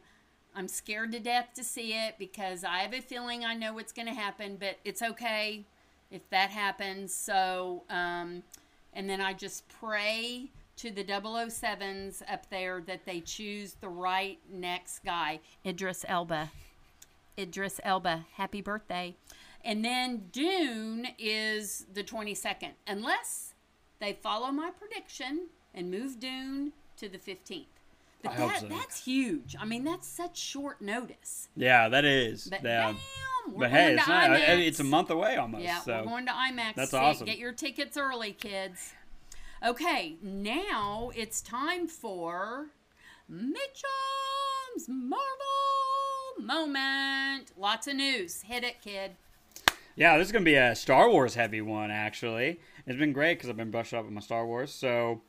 I'm 0.56 0.68
scared 0.70 1.12
to 1.12 1.20
death 1.20 1.50
to 1.56 1.63
see 1.63 1.94
it 1.94 2.15
because 2.18 2.63
I 2.63 2.78
have 2.80 2.94
a 2.94 3.02
feeling 3.02 3.44
I 3.44 3.56
know 3.56 3.74
what's 3.74 3.91
going 3.91 4.08
to 4.08 4.13
happen, 4.13 4.56
but 4.58 4.78
it's 4.86 5.02
okay 5.02 5.65
if 6.10 6.30
that 6.30 6.50
happens. 6.50 7.13
So, 7.13 7.84
um, 7.89 8.41
and 8.94 9.10
then 9.10 9.20
I 9.20 9.34
just 9.34 9.68
pray 9.68 10.50
to 10.78 10.91
the 10.91 11.04
007s 11.04 12.22
up 12.32 12.50
there 12.50 12.82
that 12.88 13.06
they 13.06 13.20
choose 13.20 13.76
the 13.82 13.89
right 13.89 14.39
next 14.50 15.04
guy. 15.04 15.39
Idris 15.65 16.06
Elba. 16.08 16.52
Idris 17.38 17.82
Elba. 17.84 18.26
Happy 18.36 18.62
birthday. 18.62 19.15
And 19.63 19.84
then 19.84 20.26
Dune 20.32 21.08
is 21.18 21.86
the 21.94 22.04
22nd, 22.04 22.72
unless 22.88 23.56
they 24.00 24.13
follow 24.13 24.52
my 24.52 24.70
prediction 24.70 25.48
and 25.76 25.92
move 25.92 26.20
Dune 26.20 26.72
to 26.98 27.08
the 27.10 27.18
15th. 27.18 27.66
But 28.24 28.34
I 28.34 28.48
that, 28.48 28.60
so. 28.62 28.68
that's 28.68 29.06
huge. 29.06 29.56
I 29.60 29.66
mean, 29.66 29.84
that's 29.84 30.08
such 30.08 30.38
short 30.38 30.82
notice. 30.82 31.50
Yeah, 31.56 31.90
that 31.90 32.06
is. 32.06 32.48
But 32.48 32.64
yeah. 32.64 32.88
damn, 32.88 33.54
we're 33.54 33.60
But 33.60 33.72
going 33.72 33.72
hey, 33.72 33.88
to 33.88 33.98
it's 34.00 34.08
not. 34.08 34.32
I-. 34.32 34.38
It's 34.38 34.80
a 34.80 34.84
month 34.84 35.12
away 35.12 35.36
almost. 35.36 35.64
Yeah, 35.64 35.82
so. 35.82 35.98
we're 36.00 36.06
going 36.06 36.26
to 36.26 36.32
IMAX. 36.32 36.76
That's 36.76 36.94
awesome. 36.94 37.28
Get 37.28 37.38
your 37.38 37.52
tickets 37.52 37.98
early, 37.98 38.32
kids. 38.32 38.94
Okay, 39.64 40.16
now 40.22 41.12
it's 41.16 41.42
time 41.42 41.88
for 41.88 42.68
Mitchum's 43.32 44.88
Marvel 44.88 45.20
moment. 46.40 47.52
Lots 47.58 47.88
of 47.88 47.96
news. 47.96 48.42
Hit 48.44 48.64
it, 48.64 48.82
kid. 48.82 49.12
Yeah, 49.96 50.18
this 50.18 50.28
is 50.28 50.32
gonna 50.32 50.44
be 50.44 50.56
a 50.56 50.76
Star 50.76 51.10
Wars 51.10 51.36
heavy 51.36 51.62
one. 51.62 51.90
Actually, 51.90 52.60
it's 52.86 53.00
been 53.00 53.14
great 53.14 53.36
because 53.36 53.50
I've 53.50 53.58
been 53.58 53.72
brushed 53.72 53.94
up 53.94 54.04
with 54.04 54.14
my 54.14 54.20
Star 54.20 54.46
Wars. 54.46 54.72
So 54.72 55.22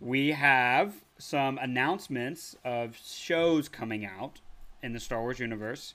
we 0.00 0.28
have 0.28 0.94
some 1.18 1.58
announcements 1.58 2.56
of 2.64 2.96
shows 2.96 3.68
coming 3.68 4.06
out 4.06 4.40
in 4.82 4.94
the 4.94 5.00
Star 5.00 5.20
Wars 5.20 5.38
universe. 5.38 5.94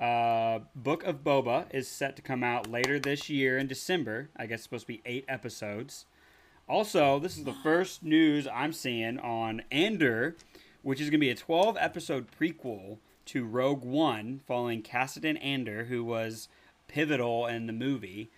Uh, 0.00 0.58
Book 0.74 1.04
of 1.04 1.22
Boba 1.22 1.72
is 1.72 1.86
set 1.86 2.16
to 2.16 2.22
come 2.22 2.42
out 2.42 2.68
later 2.68 2.98
this 2.98 3.30
year 3.30 3.56
in 3.56 3.68
December. 3.68 4.28
I 4.36 4.46
guess 4.46 4.56
it's 4.56 4.62
supposed 4.64 4.86
to 4.86 4.94
be 4.94 5.02
eight 5.06 5.24
episodes. 5.28 6.06
Also, 6.68 7.20
this 7.20 7.36
is 7.36 7.44
the 7.44 7.52
first 7.52 8.02
news 8.02 8.48
I'm 8.52 8.72
seeing 8.72 9.18
on 9.18 9.62
Andor, 9.70 10.34
which 10.82 11.00
is 11.00 11.10
going 11.10 11.20
to 11.20 11.26
be 11.26 11.30
a 11.30 11.36
12 11.36 11.76
episode 11.78 12.26
prequel 12.38 12.98
to 13.26 13.44
Rogue 13.44 13.84
One, 13.84 14.40
following 14.46 14.82
Cassian 14.82 15.36
Andor, 15.36 15.84
who 15.84 16.02
was 16.02 16.48
pivotal 16.88 17.46
in 17.46 17.66
the 17.66 17.72
movie. 17.72 18.30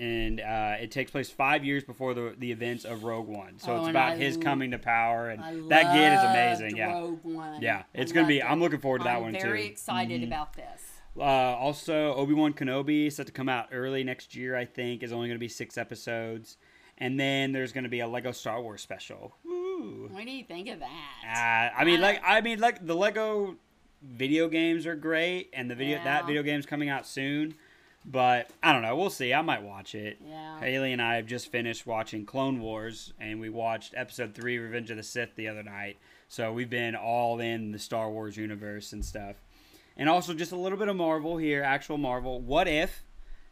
And 0.00 0.40
uh, 0.40 0.76
it 0.80 0.92
takes 0.92 1.10
place 1.10 1.28
five 1.28 1.64
years 1.64 1.82
before 1.82 2.14
the, 2.14 2.32
the 2.38 2.52
events 2.52 2.84
of 2.84 3.02
Rogue 3.02 3.26
One. 3.26 3.58
So 3.58 3.72
Oh, 3.72 3.80
it's 3.80 3.88
about 3.88 4.12
I 4.12 4.16
his 4.16 4.36
l- 4.36 4.42
coming 4.42 4.70
to 4.70 4.78
power, 4.78 5.28
and 5.30 5.42
I 5.42 5.54
that 5.70 5.92
kid 5.92 6.12
is 6.12 6.22
amazing. 6.22 6.76
Yeah. 6.76 6.92
Rogue 6.92 7.24
One. 7.24 7.60
Yeah, 7.60 7.78
I 7.78 8.00
it's 8.00 8.12
gonna 8.12 8.28
be- 8.28 8.38
loved 8.38 8.52
I'm 8.52 8.60
looking 8.60 8.78
forward 8.78 8.98
to 8.98 9.04
that 9.04 9.16
I'm 9.16 9.22
one, 9.22 9.32
very 9.32 9.42
too. 9.42 9.48
Mm-hmm. 9.64 9.72
excited 9.72 10.22
about 10.22 10.52
this. 10.54 10.82
Uh, 11.18 11.22
also, 11.24 12.14
Obi 12.14 12.32
Wan 12.32 12.52
Kenobi 12.52 13.08
is 13.08 13.16
set 13.16 13.26
to 13.26 13.32
come 13.32 13.48
out 13.48 13.66
early 13.72 14.04
next 14.04 14.36
year. 14.36 14.54
I 14.54 14.66
think 14.66 15.02
is 15.02 15.12
only 15.12 15.26
going 15.26 15.34
to 15.36 15.40
be 15.40 15.48
six 15.48 15.76
episodes, 15.76 16.58
and 16.98 17.18
then 17.18 17.50
there's 17.50 17.72
going 17.72 17.82
to 17.82 17.90
be 17.90 17.98
a 17.98 18.06
Lego 18.06 18.30
Star 18.30 18.62
Wars 18.62 18.80
special. 18.82 19.34
Woo. 19.44 20.08
What 20.12 20.24
do 20.24 20.30
you 20.30 20.44
think 20.44 20.68
of 20.68 20.78
that? 20.78 21.72
Uh, 21.74 21.76
I 21.76 21.84
mean, 21.84 21.98
I- 21.98 22.02
like, 22.02 22.22
I 22.24 22.40
mean, 22.40 22.60
like 22.60 22.86
the 22.86 22.94
Lego 22.94 23.56
video 24.00 24.48
games 24.48 24.86
are 24.86 24.94
great, 24.94 25.50
and 25.52 25.68
the 25.68 25.74
video 25.74 25.96
Yeah. 25.96 26.04
that 26.04 26.26
video 26.26 26.44
game's 26.44 26.66
coming 26.66 26.88
out 26.88 27.04
soon. 27.04 27.54
But 28.04 28.50
I 28.62 28.72
don't 28.72 28.82
know. 28.82 28.96
We'll 28.96 29.10
see. 29.10 29.34
I 29.34 29.42
might 29.42 29.62
watch 29.62 29.94
it. 29.94 30.18
Yeah. 30.24 30.60
Haley 30.60 30.92
and 30.92 31.02
I 31.02 31.16
have 31.16 31.26
just 31.26 31.52
finished 31.52 31.86
watching 31.86 32.24
Clone 32.24 32.60
Wars, 32.60 33.12
and 33.20 33.38
we 33.40 33.50
watched 33.50 33.92
Episode 33.96 34.34
Three, 34.34 34.58
Revenge 34.58 34.90
of 34.90 34.96
the 34.96 35.02
Sith, 35.02 35.34
the 35.36 35.48
other 35.48 35.62
night. 35.62 35.98
So 36.28 36.52
we've 36.52 36.70
been 36.70 36.94
all 36.94 37.40
in 37.40 37.72
the 37.72 37.78
Star 37.78 38.10
Wars 38.10 38.36
universe 38.36 38.92
and 38.92 39.04
stuff. 39.04 39.36
And 39.96 40.08
also 40.08 40.32
just 40.32 40.52
a 40.52 40.56
little 40.56 40.78
bit 40.78 40.88
of 40.88 40.96
Marvel 40.96 41.36
here, 41.36 41.62
actual 41.62 41.98
Marvel. 41.98 42.40
What 42.40 42.68
If 42.68 43.04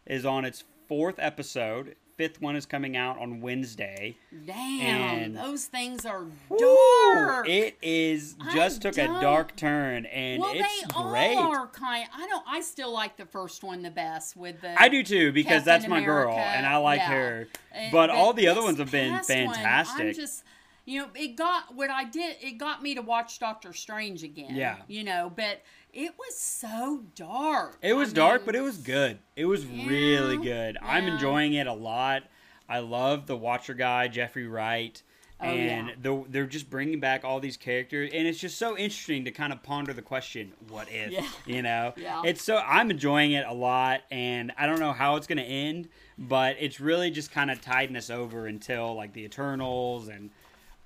is 0.07 0.25
on 0.25 0.45
its 0.45 0.65
fourth 0.87 1.17
episode. 1.19 1.97
Fifth 2.17 2.41
one 2.41 2.57
is 2.57 2.65
coming 2.65 2.97
out 2.97 3.19
on 3.19 3.43
Wednesday. 3.43 4.17
Damn, 4.47 5.19
And- 5.19 5.37
those 5.37 5.67
things 5.67 6.07
are 6.07 6.25
dark. 6.49 7.47
It 7.47 7.77
is 7.83 8.37
just 8.55 8.79
I 8.87 8.91
took 8.91 8.97
a 8.99 9.07
dark 9.21 9.55
turn, 9.55 10.07
and 10.07 10.41
well, 10.41 10.53
it's 10.55 10.63
they 10.83 10.87
great. 10.89 11.37
all 11.37 11.55
are 11.55 11.67
kind. 11.67 12.09
I 12.17 12.27
don't. 12.27 12.43
I 12.49 12.63
still 12.63 12.91
like 12.91 13.19
the 13.19 13.27
first 13.27 13.63
one 13.63 13.83
the 13.83 13.91
best 13.91 14.35
with 14.35 14.63
the. 14.63 14.81
I 14.81 14.89
do 14.89 15.03
too 15.03 15.31
because 15.33 15.65
Captain 15.65 15.65
that's 15.67 15.89
my 15.89 16.03
girl, 16.03 16.33
and 16.39 16.65
I 16.65 16.79
like 16.79 17.01
yeah. 17.01 17.11
her. 17.11 17.49
Uh, 17.75 17.79
But 17.93 18.09
all 18.09 18.33
the 18.33 18.49
other 18.49 18.63
ones 18.63 18.79
have 18.79 18.91
been 18.91 19.11
one, 19.11 19.19
I'm 19.21 19.25
fantastic. 19.25 20.17
just, 20.17 20.43
you 20.87 21.03
know, 21.03 21.09
it 21.15 21.37
got 21.37 21.75
what 21.75 21.91
I 21.91 22.05
did. 22.05 22.37
It 22.41 22.53
got 22.59 22.83
me 22.83 22.95
to 22.95 23.03
watch 23.03 23.39
Doctor 23.39 23.73
Strange 23.75 24.23
again. 24.23 24.55
Yeah. 24.55 24.77
You 24.89 25.05
know, 25.05 25.31
but 25.35 25.61
it 25.93 26.13
was 26.19 26.37
so 26.39 27.03
dark. 27.15 27.77
It 27.83 27.93
was 27.95 28.11
I 28.13 28.15
dark, 28.15 28.41
mean, 28.43 28.47
but 28.47 28.57
it 28.57 28.61
was 28.63 28.79
good. 28.79 29.19
It 29.35 29.45
was 29.47 29.67
really 29.67 30.37
Yeah, 30.37 30.71
good. 30.73 30.79
I'm 30.81 31.07
enjoying 31.09 31.53
it 31.55 31.67
a 31.67 31.73
lot. 31.75 32.23
I 32.69 32.79
love 32.79 33.27
the 33.27 33.37
Watcher 33.37 33.75
guy, 33.75 34.09
Jeffrey 34.09 34.47
Wright, 34.47 35.03
Oh, 35.39 35.45
and 35.45 35.89
yeah. 35.89 35.95
the, 36.01 36.25
they're 36.31 36.47
just 36.47 36.71
bringing 36.71 36.99
back 36.99 37.23
all 37.23 37.41
these 37.41 37.59
characters, 37.59 38.11
and 38.15 38.27
it's 38.27 38.39
just 38.39 38.57
so 38.57 38.71
interesting 38.77 39.27
to 39.27 39.31
kind 39.31 39.53
of 39.53 39.63
ponder 39.63 39.93
the 39.93 40.01
question, 40.01 40.55
"What 40.71 40.89
if?" 40.91 41.13
Yeah. 41.13 41.29
You 41.45 41.61
know, 41.61 41.93
Yeah. 41.99 42.23
it's 42.25 42.43
so 42.43 42.57
I'm 42.57 42.91
enjoying 42.91 43.33
it 43.33 43.45
a 43.47 43.53
lot, 43.53 44.01
and 44.11 44.51
I 44.57 44.65
don't 44.67 44.81
know 44.81 44.95
how 44.95 45.17
it's 45.17 45.27
going 45.27 45.37
to 45.37 45.45
end, 45.45 45.91
but 46.17 46.57
it's 46.59 46.81
really 46.81 47.11
just 47.11 47.33
kind 47.33 47.51
of 47.51 47.61
tiding 47.61 47.97
us 47.97 48.09
over 48.09 48.47
until 48.47 48.95
like 48.95 49.13
the 49.13 49.25
Eternals 49.25 50.09
and 50.09 50.31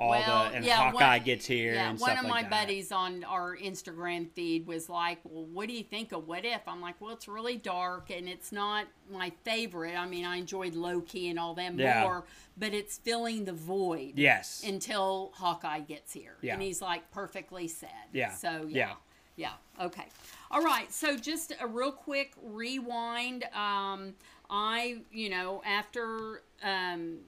all 0.00 0.10
Well, 0.10 0.48
the 0.50 0.56
and 0.56 0.64
yeah, 0.64 0.76
Hawkeye 0.90 1.18
one- 1.18 1.24
gets 1.24 1.44
here 1.46 1.74
Yeah, 1.74 1.92
one 1.94 2.16
of 2.16 2.24
like 2.24 2.26
my 2.26 2.42
that. 2.42 2.50
buddies 2.50 2.90
on 2.90 3.22
our 3.24 3.54
Instagram 3.56 4.30
feed 4.32 4.66
was 4.66 4.88
like, 4.88 5.18
"Well, 5.24 5.44
what 5.44 5.68
do 5.68 5.74
you 5.74 5.82
think 5.82 6.12
of 6.12 6.26
What 6.26 6.44
If?" 6.46 6.66
I'm 6.66 6.80
like, 6.80 6.98
"Well, 7.00 7.12
it's 7.12 7.28
really 7.28 7.56
dark 7.58 8.08
and 8.10 8.26
it's 8.26 8.50
not 8.50 8.86
my 9.10 9.30
favorite. 9.44 9.94
I 9.96 10.06
mean, 10.06 10.24
I 10.24 10.36
enjoyed 10.38 10.74
Loki 10.74 11.28
and 11.28 11.38
all 11.38 11.52
them 11.54 11.78
Yeah. 11.78 12.00
more, 12.02 12.24
but 12.56 12.72
it's 12.72 12.96
filling 12.96 13.44
the 13.44 13.52
void 13.52 14.14
Yes. 14.16 14.62
until 14.64 15.32
Hawkeye 15.34 15.80
gets 15.80 16.14
here." 16.14 16.38
Yeah. 16.40 16.54
And 16.54 16.62
he's 16.62 16.80
like 16.80 17.10
perfectly 17.10 17.68
said. 17.68 17.90
Yeah. 18.12 18.32
So 18.32 18.66
Yeah. 18.68 18.94
yeah. 19.36 19.52
Yeah. 19.78 19.84
Okay. 19.86 20.06
All 20.50 20.62
right. 20.62 20.90
So 20.92 21.16
just 21.16 21.52
a 21.60 21.66
real 21.66 21.92
quick 21.92 22.32
rewind. 22.42 23.44
Um, 23.54 24.14
I, 24.50 25.02
you 25.12 25.28
know, 25.30 25.62
after 25.64 26.42
um, 26.62 27.20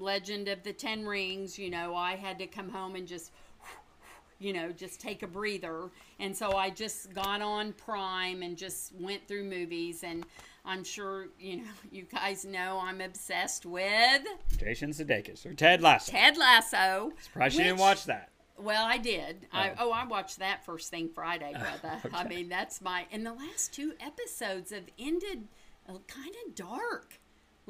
Legend 0.00 0.48
of 0.48 0.62
the 0.62 0.72
Ten 0.72 1.06
Rings, 1.06 1.58
you 1.58 1.70
know, 1.70 1.94
I 1.94 2.16
had 2.16 2.38
to 2.38 2.46
come 2.46 2.68
home 2.70 2.94
and 2.96 3.06
just, 3.06 3.30
you 4.38 4.52
know, 4.52 4.72
just 4.72 5.00
take 5.00 5.22
a 5.22 5.26
breather. 5.26 5.90
And 6.18 6.36
so 6.36 6.52
I 6.56 6.70
just 6.70 7.12
got 7.12 7.42
on 7.42 7.72
Prime 7.74 8.42
and 8.42 8.56
just 8.56 8.94
went 8.98 9.28
through 9.28 9.44
movies. 9.44 10.02
And 10.02 10.24
I'm 10.64 10.82
sure, 10.84 11.28
you 11.38 11.58
know, 11.58 11.70
you 11.92 12.04
guys 12.04 12.44
know 12.44 12.80
I'm 12.82 13.00
obsessed 13.00 13.66
with 13.66 14.22
Jason 14.58 14.90
Sudeikis 14.90 15.44
or 15.46 15.54
Ted 15.54 15.82
Lasso. 15.82 16.10
Ted 16.12 16.36
Lasso. 16.36 17.12
Surprised 17.20 17.56
you 17.58 17.64
didn't 17.64 17.78
watch 17.80 18.04
that. 18.06 18.30
well, 18.58 18.84
I 18.86 18.98
did. 18.98 19.46
I, 19.52 19.70
Oh. 19.70 19.74
oh, 19.78 19.90
I 19.92 20.04
watched 20.06 20.38
that 20.38 20.64
first 20.64 20.90
thing 20.90 21.08
Friday, 21.14 21.52
brother. 21.82 22.00
I 22.12 22.24
mean, 22.24 22.48
that's 22.48 22.80
my. 22.80 23.06
And 23.12 23.24
the 23.24 23.32
last 23.32 23.72
two 23.72 23.94
episodes 24.00 24.70
have 24.72 24.84
ended 24.98 25.48
uh, 25.88 25.94
kind 26.08 26.34
of 26.46 26.54
dark, 26.54 27.19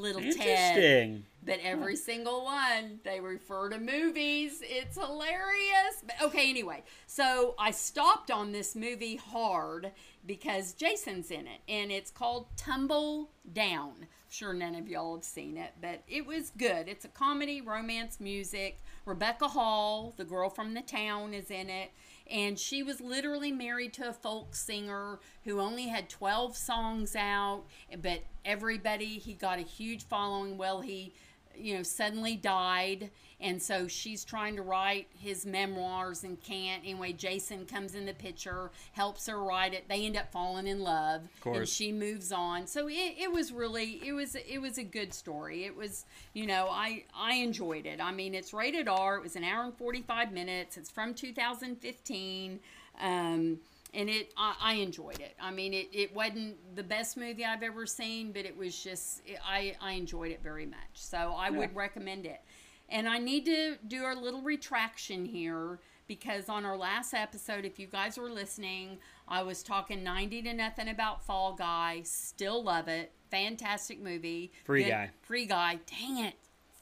little 0.00 0.22
Ted. 0.32 1.24
But 1.42 1.60
every 1.62 1.96
single 1.96 2.44
one, 2.44 3.00
they 3.02 3.18
refer 3.20 3.70
to 3.70 3.78
movies. 3.78 4.60
It's 4.62 4.98
hilarious. 4.98 6.02
But 6.04 6.16
okay, 6.22 6.50
anyway, 6.50 6.82
so 7.06 7.54
I 7.58 7.70
stopped 7.70 8.30
on 8.30 8.52
this 8.52 8.76
movie 8.76 9.16
hard 9.16 9.92
because 10.26 10.74
Jason's 10.74 11.30
in 11.30 11.46
it, 11.46 11.60
and 11.68 11.90
it's 11.90 12.10
called 12.10 12.46
Tumble 12.56 13.30
Down. 13.52 14.06
Sure, 14.28 14.52
none 14.52 14.74
of 14.76 14.86
y'all 14.86 15.16
have 15.16 15.24
seen 15.24 15.56
it, 15.56 15.72
but 15.80 16.02
it 16.06 16.24
was 16.24 16.50
good. 16.50 16.88
It's 16.88 17.04
a 17.04 17.08
comedy, 17.08 17.60
romance, 17.60 18.20
music. 18.20 18.80
Rebecca 19.04 19.48
Hall, 19.48 20.14
the 20.18 20.24
girl 20.24 20.50
from 20.50 20.74
the 20.74 20.82
town, 20.82 21.34
is 21.34 21.50
in 21.50 21.68
it. 21.68 21.90
And 22.30 22.58
she 22.58 22.82
was 22.82 23.00
literally 23.00 23.50
married 23.50 23.92
to 23.94 24.08
a 24.08 24.12
folk 24.12 24.54
singer 24.54 25.18
who 25.44 25.60
only 25.60 25.88
had 25.88 26.08
12 26.08 26.56
songs 26.56 27.16
out, 27.16 27.64
but 28.00 28.20
everybody, 28.44 29.18
he 29.18 29.34
got 29.34 29.58
a 29.58 29.62
huge 29.62 30.04
following. 30.04 30.56
Well, 30.56 30.80
he 30.80 31.12
you 31.60 31.76
know, 31.76 31.82
suddenly 31.82 32.36
died. 32.36 33.10
And 33.42 33.60
so 33.60 33.88
she's 33.88 34.22
trying 34.22 34.56
to 34.56 34.62
write 34.62 35.08
his 35.18 35.46
memoirs 35.46 36.24
and 36.24 36.40
can't. 36.42 36.82
Anyway, 36.84 37.14
Jason 37.14 37.64
comes 37.64 37.94
in 37.94 38.04
the 38.04 38.12
picture, 38.12 38.70
helps 38.92 39.26
her 39.28 39.42
write 39.42 39.72
it. 39.72 39.88
They 39.88 40.04
end 40.04 40.16
up 40.16 40.30
falling 40.30 40.66
in 40.66 40.80
love. 40.80 41.22
Of 41.24 41.40
course. 41.40 41.56
And 41.56 41.68
she 41.68 41.90
moves 41.90 42.32
on. 42.32 42.66
So 42.66 42.88
it, 42.88 43.14
it 43.18 43.32
was 43.32 43.50
really 43.50 44.02
it 44.06 44.12
was 44.12 44.34
it 44.34 44.58
was 44.60 44.76
a 44.76 44.84
good 44.84 45.14
story. 45.14 45.64
It 45.64 45.74
was 45.74 46.04
you 46.34 46.46
know 46.46 46.68
I 46.70 47.04
I 47.16 47.36
enjoyed 47.36 47.86
it. 47.86 47.98
I 48.00 48.12
mean 48.12 48.34
it's 48.34 48.52
rated 48.52 48.88
R. 48.88 49.16
It 49.16 49.22
was 49.22 49.36
an 49.36 49.44
hour 49.44 49.64
and 49.64 49.74
forty 49.74 50.02
five 50.02 50.32
minutes. 50.32 50.76
It's 50.76 50.90
from 50.90 51.14
2015. 51.14 52.60
Um, 53.00 53.58
and 53.94 54.08
it 54.08 54.32
I, 54.36 54.54
I 54.60 54.72
enjoyed 54.74 55.20
it. 55.20 55.34
I 55.40 55.50
mean 55.50 55.74
it, 55.74 55.88
it 55.92 56.14
wasn't 56.14 56.76
the 56.76 56.82
best 56.82 57.16
movie 57.16 57.44
I've 57.44 57.62
ever 57.62 57.86
seen, 57.86 58.32
but 58.32 58.44
it 58.44 58.56
was 58.56 58.82
just 58.82 59.22
it, 59.26 59.38
I 59.46 59.74
I 59.80 59.92
enjoyed 59.92 60.32
it 60.32 60.42
very 60.42 60.66
much. 60.66 60.78
So 60.94 61.34
I 61.36 61.50
would 61.50 61.74
recommend 61.74 62.26
it. 62.26 62.40
And 62.88 63.08
I 63.08 63.18
need 63.18 63.44
to 63.46 63.76
do 63.86 64.04
a 64.06 64.14
little 64.14 64.42
retraction 64.42 65.24
here 65.24 65.78
because 66.08 66.48
on 66.48 66.64
our 66.66 66.76
last 66.76 67.14
episode, 67.14 67.64
if 67.64 67.78
you 67.78 67.86
guys 67.86 68.18
were 68.18 68.30
listening, 68.30 68.98
I 69.28 69.44
was 69.44 69.62
talking 69.62 70.02
90 70.02 70.42
to 70.42 70.52
nothing 70.54 70.88
about 70.88 71.24
Fall 71.24 71.54
Guy. 71.54 72.00
Still 72.02 72.64
love 72.64 72.88
it. 72.88 73.12
Fantastic 73.30 74.00
movie. 74.02 74.50
Free 74.64 74.82
Good- 74.82 74.90
Guy. 74.90 75.10
Free 75.22 75.46
Guy. 75.46 75.78
Dang 75.86 76.24
it. 76.24 76.34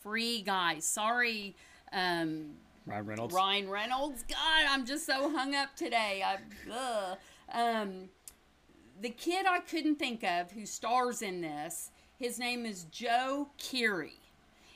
Free 0.03 0.41
Guy. 0.41 0.79
Sorry, 0.79 1.55
um, 1.93 2.53
Ryan 2.89 3.07
Reynolds. 3.07 3.35
Ryan 3.35 3.69
Reynolds. 3.69 4.25
God, 4.29 4.67
I'm 4.69 4.87
just 4.87 5.05
so 5.07 5.31
hung 5.31 5.55
up 5.55 5.77
today. 5.77 6.25
I. 6.25 7.17
Um, 7.51 8.11
the 9.01 9.11
kid 9.11 9.47
I 9.47 9.61
couldn't 9.61 9.97
think 9.97 10.25
of 10.25 10.51
who 10.51 10.67
stars 10.67 11.23
in 11.23 11.41
this, 11.41 11.91
his 12.19 12.39
name 12.39 12.67
is 12.67 12.85
Joe 12.85 13.49
Keery. 13.59 14.19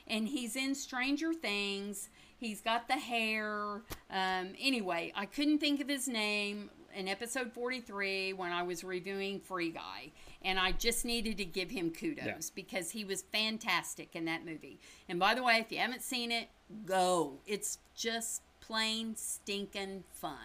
And 0.07 0.27
he's 0.27 0.55
in 0.55 0.75
Stranger 0.75 1.33
Things. 1.33 2.09
He's 2.37 2.61
got 2.61 2.87
the 2.87 2.95
hair. 2.95 3.81
Um, 4.09 4.53
anyway, 4.59 5.13
I 5.15 5.25
couldn't 5.25 5.59
think 5.59 5.81
of 5.81 5.87
his 5.87 6.07
name 6.07 6.69
in 6.95 7.07
episode 7.07 7.51
43 7.53 8.33
when 8.33 8.51
I 8.51 8.63
was 8.63 8.83
reviewing 8.83 9.39
Free 9.39 9.71
Guy. 9.71 10.11
And 10.41 10.59
I 10.59 10.71
just 10.71 11.05
needed 11.05 11.37
to 11.37 11.45
give 11.45 11.69
him 11.71 11.91
kudos 11.91 12.25
Yeah. 12.25 12.35
because 12.55 12.91
he 12.91 13.05
was 13.05 13.21
fantastic 13.21 14.15
in 14.15 14.25
that 14.25 14.45
movie. 14.45 14.79
And 15.07 15.19
by 15.19 15.33
the 15.35 15.43
way, 15.43 15.57
if 15.59 15.71
you 15.71 15.79
haven't 15.79 16.01
seen 16.03 16.31
it, 16.31 16.49
go. 16.85 17.39
It's 17.45 17.79
just 17.95 18.41
plain 18.59 19.15
stinking 19.15 20.03
fun. 20.11 20.37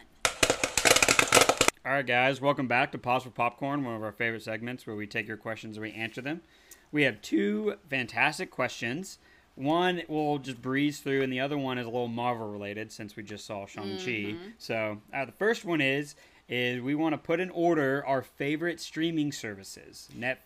All 1.87 1.95
right, 1.95 2.07
guys, 2.07 2.41
welcome 2.41 2.69
back 2.69 2.93
to 2.93 2.99
Pause 2.99 3.25
for 3.25 3.31
Popcorn, 3.31 3.83
one 3.85 3.95
of 3.95 4.03
our 4.03 4.13
favorite 4.13 4.43
segments 4.43 4.87
where 4.87 4.95
we 4.97 5.07
take 5.07 5.27
your 5.27 5.39
questions 5.39 5.77
and 5.77 5.83
we 5.85 5.93
answer 5.93 6.21
them. 6.21 6.43
We 6.93 7.05
have 7.05 7.23
two 7.23 7.77
fantastic 7.89 8.51
questions. 8.51 9.19
One 9.55 10.03
we'll 10.07 10.39
just 10.39 10.61
breeze 10.63 11.01
through, 11.01 11.23
and 11.23 11.33
the 11.33 11.41
other 11.41 11.59
one 11.59 11.79
is 11.79 11.87
a 11.87 11.91
little 11.91 12.07
Marvel 12.09 12.49
related 12.51 12.93
since 12.93 13.17
we 13.17 13.23
just 13.23 13.45
saw 13.47 13.67
Shang 13.67 13.97
Chi. 13.97 14.03
Mm-hmm. 14.05 14.49
So 14.59 14.99
uh, 15.13 15.25
the 15.25 15.33
first 15.33 15.65
one 15.65 15.81
is 15.81 16.15
is 16.49 16.81
we 16.81 16.95
want 16.95 17.13
to 17.13 17.19
put 17.19 17.41
in 17.41 17.51
order 17.51 18.05
our 18.07 18.23
favorite 18.23 18.81
streaming 18.81 19.33
services. 19.33 20.09
Net. 20.15 20.41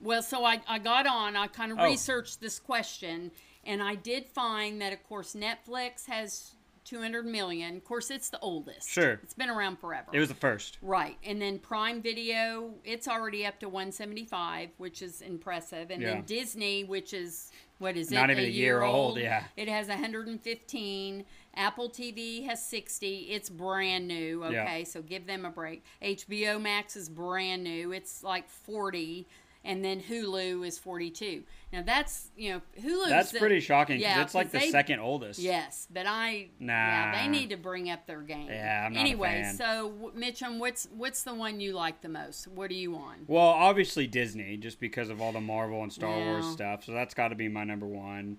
Well, 0.00 0.22
so 0.22 0.44
I, 0.44 0.60
I 0.68 0.78
got 0.78 1.06
on, 1.06 1.34
I 1.36 1.46
kind 1.48 1.72
of 1.72 1.78
Oh. 1.80 1.84
researched 1.84 2.40
this 2.40 2.58
question, 2.58 3.32
and 3.64 3.82
I 3.82 3.94
did 3.96 4.26
find 4.26 4.80
that, 4.80 4.92
of 4.92 5.02
course, 5.02 5.34
Netflix 5.34 6.06
has 6.06 6.52
200 6.84 7.26
million. 7.26 7.76
Of 7.76 7.84
course, 7.84 8.10
it's 8.10 8.30
the 8.30 8.38
oldest. 8.40 8.88
Sure. 8.88 9.12
It's 9.22 9.34
been 9.34 9.50
around 9.50 9.78
forever. 9.78 10.08
It 10.12 10.20
was 10.20 10.28
the 10.28 10.34
first. 10.34 10.78
Right. 10.80 11.18
And 11.24 11.42
then 11.42 11.58
Prime 11.58 12.00
Video, 12.00 12.70
it's 12.84 13.08
already 13.08 13.44
up 13.44 13.58
to 13.60 13.68
175, 13.68 14.70
which 14.78 15.02
is 15.02 15.20
impressive. 15.20 15.90
And 15.90 16.00
Yeah. 16.00 16.14
then 16.14 16.22
Disney, 16.22 16.84
which 16.84 17.12
is, 17.12 17.50
what 17.78 17.96
is 17.96 18.10
it? 18.12 18.14
Not 18.14 18.30
even 18.30 18.44
a 18.44 18.46
year 18.46 18.82
old, 18.82 19.18
yeah. 19.18 19.44
It 19.56 19.68
has 19.68 19.88
115. 19.88 21.24
Apple 21.58 21.90
TV 21.90 22.46
has 22.46 22.64
60. 22.64 23.28
It's 23.30 23.50
brand 23.50 24.08
new. 24.08 24.42
Yeah. 24.50 24.62
Okay. 24.62 24.84
So 24.84 25.02
give 25.02 25.26
them 25.26 25.44
a 25.44 25.50
break. 25.50 25.84
HBO 26.00 26.60
Max 26.60 26.96
is 26.96 27.08
brand 27.08 27.64
new. 27.64 27.92
It's 27.92 28.22
like 28.22 28.48
40. 28.48 29.26
And 29.64 29.84
then 29.84 30.00
Hulu 30.00 30.64
is 30.66 30.78
42. 30.78 31.42
Now 31.72 31.82
that's, 31.82 32.30
you 32.36 32.52
know, 32.52 32.62
Hulu. 32.80 33.08
That's 33.08 33.32
pretty 33.32 33.60
shocking 33.60 33.98
because 33.98 34.14
yeah, 34.16 34.22
it's 34.22 34.34
like 34.34 34.52
the 34.52 34.60
they- 34.60 34.70
second 34.70 35.00
oldest. 35.00 35.40
Yes, 35.40 35.88
but 35.92 36.06
I 36.06 36.48
yeah, 36.60 37.20
they 37.20 37.28
need 37.28 37.50
to 37.50 37.56
bring 37.56 37.90
up 37.90 38.06
their 38.06 38.22
game. 38.22 38.46
Yeah, 38.48 38.86
I'm 38.86 38.94
not 38.94 39.00
anyway, 39.00 39.52
so 39.56 40.12
Mitchum, 40.16 40.58
what's 40.58 40.88
what's 40.96 41.24
the 41.24 41.34
one 41.34 41.60
you 41.60 41.72
like 41.72 42.00
the 42.00 42.08
most? 42.08 42.46
What 42.46 42.70
are 42.70 42.74
you 42.74 42.94
on? 42.96 43.24
Well, 43.26 43.42
obviously 43.42 44.06
Disney, 44.06 44.56
just 44.56 44.80
because 44.80 45.10
of 45.10 45.20
all 45.20 45.32
the 45.32 45.40
Marvel 45.40 45.82
and 45.82 45.92
Star 45.92 46.16
Wars 46.16 46.46
stuff. 46.46 46.84
So 46.84 46.92
that's 46.92 47.12
got 47.12 47.28
to 47.28 47.34
be 47.34 47.48
my 47.48 47.64
number 47.64 47.86
one. 47.86 48.38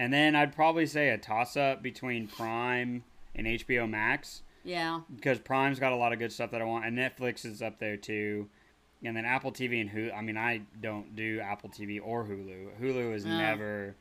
And 0.00 0.10
then 0.10 0.34
I'd 0.34 0.54
probably 0.54 0.86
say 0.86 1.10
a 1.10 1.18
toss 1.18 1.58
up 1.58 1.82
between 1.82 2.26
Prime 2.26 3.04
and 3.34 3.46
HBO 3.46 3.86
Max 3.88 4.40
Yeah, 4.64 5.00
because 5.14 5.38
Prime's 5.38 5.78
got 5.78 5.92
a 5.92 5.96
lot 5.96 6.14
of 6.14 6.18
good 6.18 6.32
stuff 6.32 6.50
that 6.52 6.62
I 6.62 6.64
want, 6.64 6.86
and 6.86 6.96
Netflix 6.96 7.44
is 7.44 7.60
up 7.60 7.78
there 7.78 7.98
too. 7.98 8.48
And 9.04 9.14
then 9.14 9.26
Apple 9.26 9.52
TV 9.52 9.78
and 9.80 9.90
Hulu. 9.90 10.16
I 10.16 10.22
mean, 10.22 10.38
I 10.38 10.62
don't 10.80 11.14
do 11.14 11.40
Apple 11.40 11.68
TV 11.68 12.00
or 12.02 12.24
Hulu. 12.24 12.80
Hulu 12.80 13.12
has 13.12 13.26
Oh. 13.26 13.28
never 13.28 13.94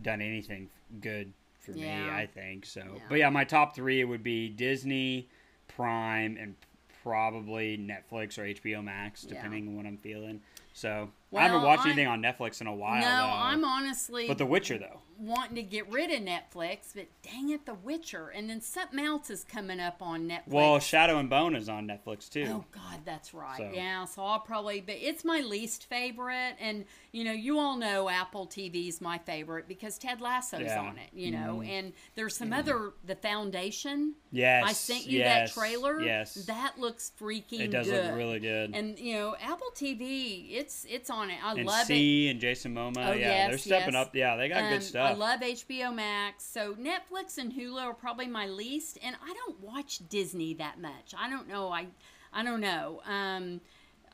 done 0.00 0.20
anything 0.20 0.68
good 1.00 1.32
for 1.58 1.72
me. 1.72 1.90
I 1.90 2.26
think 2.26 2.64
so. 2.64 2.80
Yeah. 2.94 3.02
But 3.08 3.18
yeah, 3.18 3.30
my 3.30 3.42
top 3.44 3.74
three 3.74 4.04
would 4.04 4.22
be 4.22 4.48
Disney, 4.48 5.28
Prime, 5.66 6.36
and 6.40 6.54
probably 7.02 7.76
Netflix 7.78 8.38
or 8.38 8.44
HBO 8.44 8.82
Max, 8.82 9.24
Yeah. 9.24 9.34
depending 9.34 9.68
on 9.68 9.76
what 9.76 9.86
I'm 9.86 9.96
feeling. 9.98 10.42
So 10.72 11.10
I 11.36 11.42
haven't 11.42 11.62
watched 11.62 11.82
I- 11.86 11.88
anything 11.90 12.06
on 12.06 12.22
Netflix 12.22 12.60
in 12.60 12.66
a 12.66 12.74
while. 12.74 13.00
no, 13.00 13.06
though. 13.08 13.32
I'm 13.32 13.64
honestly 13.64 14.26
But 14.28 14.38
The 14.38 14.46
Witcher 14.46 14.78
though. 14.78 15.00
Wanting 15.20 15.56
to 15.56 15.62
get 15.62 15.86
rid 15.90 16.10
of 16.10 16.22
Netflix, 16.22 16.94
but 16.94 17.06
dang 17.22 17.50
it, 17.50 17.66
The 17.66 17.74
Witcher, 17.74 18.28
and 18.28 18.48
then 18.48 18.62
something 18.62 18.98
else 18.98 19.28
is 19.28 19.44
coming 19.44 19.78
up 19.78 20.00
on 20.00 20.26
Netflix. 20.28 20.46
Well, 20.48 20.78
Shadow 20.78 21.18
and 21.18 21.28
Bone 21.28 21.54
is 21.54 21.68
on 21.68 21.86
Netflix 21.86 22.30
too. 22.30 22.46
Oh 22.48 22.64
God, 22.72 23.00
that's 23.04 23.34
right. 23.34 23.58
So- 23.58 23.70
Yeah, 23.74 24.06
so 24.06 24.22
I'll 24.24 24.40
probably, 24.40 24.80
but 24.80 24.94
it's 24.98 25.22
my 25.24 25.40
least 25.40 25.84
favorite, 25.90 26.54
and 26.58 26.86
you 27.12 27.24
know, 27.24 27.32
you 27.32 27.58
all 27.58 27.76
know 27.76 28.08
Apple 28.08 28.46
TV's 28.46 29.00
my 29.00 29.18
favorite 29.18 29.68
because 29.68 29.98
Ted 29.98 30.20
Lasso's 30.22 30.60
Yeah. 30.62 30.80
on 30.80 30.96
it. 30.96 31.10
You 31.12 31.32
know, 31.32 31.60
Mhm. 31.62 31.68
and 31.68 31.92
there's 32.14 32.36
some 32.36 32.52
other, 32.52 32.92
The 33.04 33.16
Foundation. 33.16 34.14
Yes. 34.32 34.64
I 34.66 34.72
sent 34.72 35.06
you 35.06 35.18
yes, 35.18 35.52
that 35.54 35.60
trailer. 35.60 36.00
Yes. 36.00 36.34
that 36.46 36.78
looks 36.78 37.12
freaking. 37.20 37.60
it 37.60 37.70
does 37.72 37.88
good. 37.88 38.06
look 38.06 38.14
really 38.16 38.38
good. 38.40 38.74
And 38.74 38.98
you 38.98 39.14
know, 39.14 39.36
Apple 39.40 39.70
TV, 39.74 40.52
it's 40.52 40.86
it's 40.88 41.10
on 41.10 41.30
it. 41.30 41.44
I 41.44 41.52
and 41.54 41.66
love 41.66 41.76
it. 41.78 41.80
And 41.80 41.86
See 41.88 42.28
and 42.28 42.40
Jason 42.40 42.74
Momoa, 42.74 43.08
Oh, 43.08 43.12
yeah, 43.12 43.48
they're 43.48 43.58
stepping 43.58 43.94
yes. 43.94 44.06
up. 44.06 44.14
Yeah, 44.14 44.36
they 44.36 44.48
got 44.48 44.62
Um, 44.64 44.70
good 44.70 44.82
stuff. 44.82 45.09
I 45.10 45.14
love 45.14 45.40
HBO 45.40 45.94
Max. 45.94 46.44
So 46.44 46.74
Netflix 46.74 47.38
and 47.38 47.52
Hulu 47.52 47.80
are 47.80 47.94
probably 47.94 48.26
my 48.26 48.46
least, 48.46 48.98
and 49.02 49.16
I 49.22 49.32
don't 49.32 49.60
watch 49.60 50.00
Disney 50.08 50.54
that 50.54 50.80
much. 50.80 51.14
I 51.18 51.28
don't 51.28 51.48
know. 51.48 51.70
I 51.70 51.86
I 52.32 52.42
don't 52.42 52.60
know. 52.60 53.00
Um, 53.04 53.60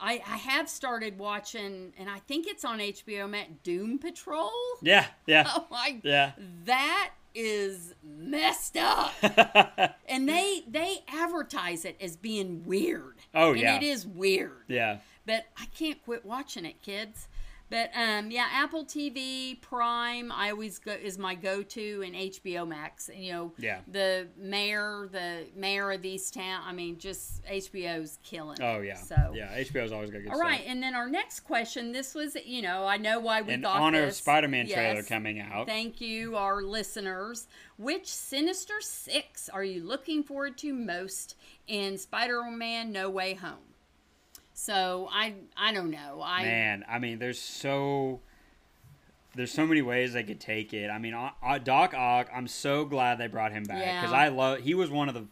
I 0.00 0.22
I 0.26 0.36
have 0.36 0.68
started 0.68 1.18
watching, 1.18 1.92
and 1.98 2.08
I 2.10 2.18
think 2.20 2.46
it's 2.46 2.64
on 2.64 2.78
HBO 2.78 3.28
Max. 3.28 3.50
Doom 3.62 3.98
Patrol. 3.98 4.50
yeah, 4.82 5.06
yeah, 5.26 5.44
Oh 5.54 5.66
my, 5.70 6.00
yeah. 6.02 6.32
that 6.64 7.10
is 7.34 7.94
messed 8.02 8.76
up. 8.76 9.12
and 10.08 10.28
they 10.28 10.64
they 10.68 11.04
advertise 11.08 11.84
it 11.84 11.96
as 12.00 12.16
being 12.16 12.64
weird. 12.64 13.16
Oh, 13.34 13.52
and 13.52 13.60
yeah. 13.60 13.76
it 13.76 13.82
is 13.82 14.06
weird 14.06 14.64
yeah. 14.68 14.98
but 15.26 15.44
I 15.58 15.66
can't 15.66 16.02
quit 16.02 16.24
watching 16.24 16.64
it, 16.64 16.80
kids. 16.82 17.28
But 17.68 17.90
um, 17.96 18.30
yeah, 18.30 18.46
Apple 18.52 18.84
TV, 18.84 19.60
Prime, 19.60 20.30
I 20.30 20.50
always 20.50 20.78
go 20.78 20.92
is 20.92 21.18
my 21.18 21.34
go-to, 21.34 22.02
and 22.06 22.14
HBO 22.14 22.66
Max. 22.66 23.08
And, 23.08 23.18
you 23.24 23.32
know, 23.32 23.52
Yeah. 23.58 23.80
the 23.88 24.28
Mare, 24.38 25.08
the 25.10 25.46
Mare 25.56 25.90
of 25.90 26.02
Easttown. 26.02 26.60
I 26.64 26.72
mean, 26.72 26.96
just 26.98 27.44
HBO's 27.44 28.18
killing. 28.22 28.58
Oh 28.62 28.80
yeah. 28.80 28.94
So 28.94 29.16
yeah, 29.34 29.56
HBO's 29.58 29.90
always 29.90 30.10
got 30.10 30.22
good 30.22 30.28
all 30.30 30.36
stuff. 30.36 30.48
right, 30.48 30.62
and 30.66 30.80
then 30.82 30.94
our 30.94 31.08
next 31.08 31.40
question. 31.40 31.90
This 31.90 32.14
was, 32.14 32.36
you 32.44 32.62
know, 32.62 32.86
I 32.86 32.98
know 32.98 33.18
why 33.18 33.42
we 33.42 33.54
In 33.54 33.62
thought 33.62 33.80
honor 33.80 34.04
of. 34.04 34.12
Spider-Man 34.14 34.68
trailer 34.68 35.02
coming 35.02 35.40
out. 35.40 35.66
Thank 35.66 36.00
you, 36.00 36.36
our 36.36 36.62
listeners. 36.62 37.48
Which 37.78 38.06
Sinister 38.06 38.80
Six 38.80 39.48
are 39.48 39.64
you 39.64 39.82
looking 39.82 40.22
forward 40.22 40.56
to 40.58 40.72
most 40.72 41.34
in 41.66 41.98
Spider-Man: 41.98 42.92
No 42.92 43.10
Way 43.10 43.34
Home? 43.34 43.65
So 44.58 45.06
I 45.12 45.34
I 45.54 45.72
don't 45.72 45.90
know. 45.90 46.22
I 46.24 46.42
Man, 46.42 46.84
I 46.88 46.98
mean, 46.98 47.18
there's 47.18 47.38
so 47.38 48.20
there's 49.34 49.52
so 49.52 49.66
many 49.66 49.82
ways 49.82 50.14
they 50.14 50.22
could 50.24 50.40
take 50.40 50.72
it. 50.72 50.88
I 50.88 50.98
mean, 50.98 51.12
Doc 51.12 51.92
Ock, 51.94 52.30
I'm 52.34 52.48
so 52.48 52.86
glad 52.86 53.18
they 53.18 53.26
brought 53.26 53.52
him 53.52 53.64
back 53.64 53.76
because 54.00 54.12
Yeah. 54.12 54.18
I 54.18 54.28
love. 54.28 54.60
He 54.60 54.72
was 54.74 54.90
one 54.90 55.08
of 55.08 55.14
the. 55.14 55.26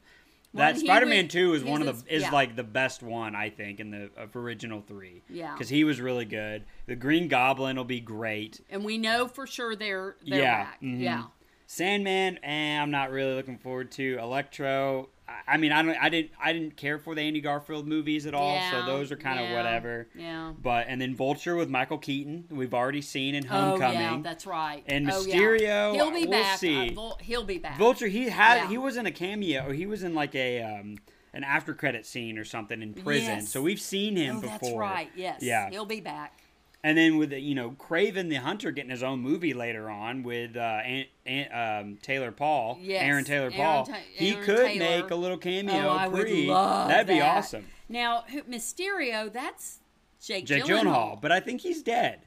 That 0.52 0.74
he 0.76 0.82
Spider-Man 0.82 1.24
was- 1.24 1.32
Two 1.32 1.54
is 1.54 1.64
one 1.64 1.80
of 1.82 2.04
the 2.06 2.14
is 2.14 2.22
yeah. 2.24 2.30
like 2.30 2.54
the 2.54 2.62
best 2.62 3.02
one 3.02 3.34
I 3.34 3.48
think 3.48 3.80
in 3.80 3.90
the 3.90 4.10
of 4.16 4.37
original 4.37 4.82
three. 4.87 5.22
Yeah. 5.30 5.52
because 5.54 5.70
he 5.70 5.84
was 5.84 6.00
really 6.02 6.26
good. 6.26 6.64
The 6.87 6.94
Green 6.94 7.26
Goblin 7.26 7.76
will 7.76 7.84
be 7.84 8.00
great. 8.00 8.60
and 8.70 8.84
we 8.84 8.98
know 8.98 9.26
for 9.26 9.46
sure 9.46 9.74
they're 9.74 10.16
they're 10.24 10.38
Yeah, 10.42 10.64
back. 10.64 10.80
mhm. 10.82 11.00
Yeah. 11.00 11.24
Sandman, 11.66 12.38
eh, 12.42 12.79
I'm 12.79 12.90
not 12.90 13.11
really 13.11 13.35
looking 13.35 13.58
forward 13.58 13.90
to. 13.92 14.19
Electro, 14.19 15.08
I, 15.27 15.54
I 15.54 15.56
mean, 15.56 15.73
I 15.73 15.83
don't, 15.83 15.96
I 15.96 16.08
didn't, 16.08 16.31
I 16.42 16.52
didn't 16.52 16.77
care 16.77 16.98
for 16.98 17.15
the 17.15 17.23
Andy 17.23 17.40
Garfield 17.40 17.87
movies 17.87 18.27
at 18.27 18.35
all, 18.35 18.60
so 18.71 18.85
those 18.85 19.10
are 19.10 19.17
kind 19.17 19.40
of 19.40 19.46
yeah, 19.46 19.56
whatever. 19.56 20.08
Yeah. 20.15 20.52
But 20.60 20.87
and 20.88 21.00
then 21.00 21.15
Vulture 21.15 21.56
with 21.56 21.71
Michael 21.71 21.98
Keaton, 21.98 22.44
we've 22.50 22.75
already 22.75 23.00
seen 23.00 23.35
in 23.35 23.44
Homecoming. 23.46 23.96
Oh 23.96 24.00
yeah, 24.00 24.21
that's 24.23 24.46
right. 24.46 24.85
And 24.87 25.10
Oh, 25.10 25.25
yeah. 25.27 25.35
Mysterio, 25.35 25.94
he'll 25.94 26.10
be 26.10 26.27
we'll 26.27 26.42
back. 26.42 26.58
see. 26.58 26.90
Uh, 26.90 26.94
Vul- 26.94 27.19
he'll 27.23 27.44
be 27.44 27.58
back. 27.58 27.79
Vulture, 27.79 28.08
he 28.08 28.29
had, 28.29 28.56
Yeah. 28.56 28.69
he 28.69 28.79
was 28.79 28.96
in 28.96 29.06
a 29.06 29.12
cameo, 29.12 29.69
or 29.69 29.73
he 29.73 29.87
was 29.87 30.02
in 30.02 30.15
like 30.15 30.35
a 30.35 30.62
um, 30.62 30.98
an 31.33 31.44
after 31.44 31.75
credit 31.75 32.06
scene 32.06 32.38
or 32.38 32.44
something 32.44 32.81
in 32.83 32.94
prison. 32.94 33.38
Yes. 33.38 33.48
So 33.48 33.62
we've 33.62 33.81
seen 33.81 34.17
him 34.17 34.37
oh, 34.37 34.40
before. 34.42 34.58
that's 34.60 34.73
right. 34.75 35.10
Yes. 35.17 35.42
Yeah. 35.42 35.69
He'll 35.71 35.87
be 35.87 36.00
back. 36.00 36.40
And 36.85 36.96
then 36.98 37.16
with 37.16 37.32
you 37.32 37.54
know 37.54 37.70
Kraven 37.70 38.28
the 38.28 38.35
Hunter 38.37 38.70
getting 38.70 38.90
his 38.90 39.02
own 39.02 39.20
movie 39.20 39.54
later 39.54 39.88
on 39.88 40.22
with 40.22 40.54
uh, 40.54 40.60
Aunt, 40.60 41.08
Aunt, 41.24 41.52
um, 41.87 41.98
Taylor 42.02 42.30
Paul, 42.30 42.78
Yes, 42.80 43.02
Aaron 43.02 43.24
Taylor 43.24 43.44
Aaron 43.46 43.56
Paul, 43.56 43.87
Ta- 43.87 43.96
he 44.14 44.32
Aaron 44.32 44.44
could 44.44 44.66
Taylor. 44.66 45.02
make 45.02 45.10
a 45.10 45.14
little 45.14 45.38
cameo. 45.38 45.74
oh, 45.74 45.88
I 45.88 46.06
would 46.08 46.28
love 46.30 46.88
That'd 46.88 47.06
be 47.06 47.20
that. 47.20 47.37
awesome. 47.38 47.64
Now, 47.88 48.24
who, 48.28 48.42
Mysterio, 48.42 49.32
that's 49.32 49.80
Jake, 50.22 50.44
Jake 50.44 50.64
Gyllenhaal. 50.64 50.85
Gyllenhaal, 50.85 51.20
but 51.22 51.32
I 51.32 51.40
think 51.40 51.62
he's 51.62 51.82
dead. 51.82 52.20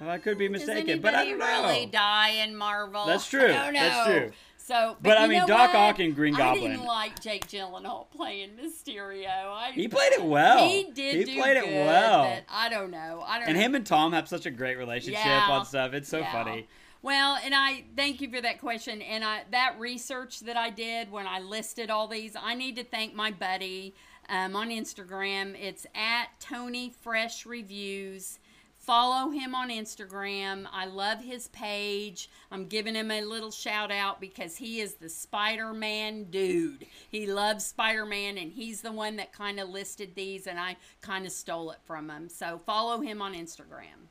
Well, 0.00 0.10
I 0.10 0.18
could 0.18 0.38
be 0.38 0.48
Does 0.48 0.66
mistaken, 0.66 1.00
but 1.00 1.14
I 1.14 1.24
don't 1.24 1.38
know. 1.38 1.46
really 1.46 1.86
die 1.86 2.30
in 2.30 2.56
Marvel? 2.56 3.06
That's 3.06 3.28
true. 3.28 3.44
I 3.44 3.64
don't 3.64 3.74
know. 3.74 3.80
That's 3.80 4.10
true. 4.10 4.32
So, 4.68 4.96
but, 5.00 5.08
But, 5.08 5.18
I 5.18 5.26
mean, 5.28 5.46
Doc 5.46 5.72
what? 5.72 5.76
Ock 5.76 5.98
and 5.98 6.14
Green 6.14 6.34
Goblin. 6.34 6.72
I 6.72 6.74
didn't 6.74 6.84
like 6.86 7.22
Jake 7.22 7.48
Gyllenhaal 7.48 8.10
playing 8.10 8.50
Mysterio. 8.50 9.26
I, 9.26 9.70
He 9.72 9.88
played 9.88 10.12
it 10.12 10.22
well. 10.22 10.68
He 10.68 10.90
did. 10.92 11.16
He 11.16 11.24
do 11.24 11.40
played 11.40 11.56
it 11.56 11.64
good, 11.64 11.86
well. 11.86 12.24
but 12.24 12.44
I 12.50 12.68
don't 12.68 12.90
know. 12.90 13.24
I 13.26 13.38
don't. 13.38 13.48
And 13.48 13.56
know. 13.56 13.62
him 13.64 13.74
and 13.74 13.86
Tom 13.86 14.12
have 14.12 14.28
such 14.28 14.44
a 14.44 14.50
great 14.50 14.76
relationship 14.76 15.24
Yeah. 15.24 15.48
on 15.48 15.64
stuff. 15.64 15.94
It's 15.94 16.10
so 16.10 16.18
Yeah. 16.18 16.32
funny. 16.32 16.68
Well, 17.00 17.38
and 17.42 17.54
I 17.54 17.84
thank 17.96 18.20
you 18.20 18.30
for 18.30 18.42
that 18.42 18.60
question. 18.60 19.00
And 19.00 19.24
I 19.24 19.44
that 19.52 19.76
research 19.78 20.40
that 20.40 20.58
I 20.58 20.68
did 20.68 21.10
when 21.10 21.26
I 21.26 21.40
listed 21.40 21.88
all 21.88 22.06
these, 22.06 22.36
I 22.38 22.54
need 22.54 22.76
to 22.76 22.84
thank 22.84 23.14
my 23.14 23.30
buddy 23.30 23.94
um, 24.28 24.54
on 24.54 24.68
Instagram. 24.68 25.58
It's 25.58 25.86
at 25.94 26.26
Tony 26.40 26.92
Fresh 27.00 27.46
Reviews. 27.46 28.38
Follow 28.88 29.28
him 29.28 29.54
on 29.54 29.68
Instagram. 29.68 30.64
I 30.72 30.86
love 30.86 31.20
his 31.22 31.48
page. 31.48 32.30
I'm 32.50 32.68
giving 32.68 32.94
him 32.94 33.10
a 33.10 33.20
little 33.20 33.50
shout 33.50 33.92
out 33.92 34.18
because 34.18 34.56
he 34.56 34.80
is 34.80 34.94
the 34.94 35.10
Spider 35.10 35.74
Man 35.74 36.24
dude. 36.30 36.86
He 37.10 37.26
loves 37.26 37.66
Spider 37.66 38.06
Man, 38.06 38.38
and 38.38 38.50
he's 38.50 38.80
the 38.80 38.90
one 38.90 39.16
that 39.16 39.30
kind 39.30 39.60
of 39.60 39.68
listed 39.68 40.14
these, 40.14 40.46
and 40.46 40.58
I 40.58 40.76
kind 41.02 41.26
of 41.26 41.32
stole 41.32 41.70
it 41.72 41.80
from 41.84 42.08
him. 42.08 42.30
So 42.30 42.62
follow 42.64 43.02
him 43.02 43.20
on 43.20 43.34
Instagram. 43.34 44.08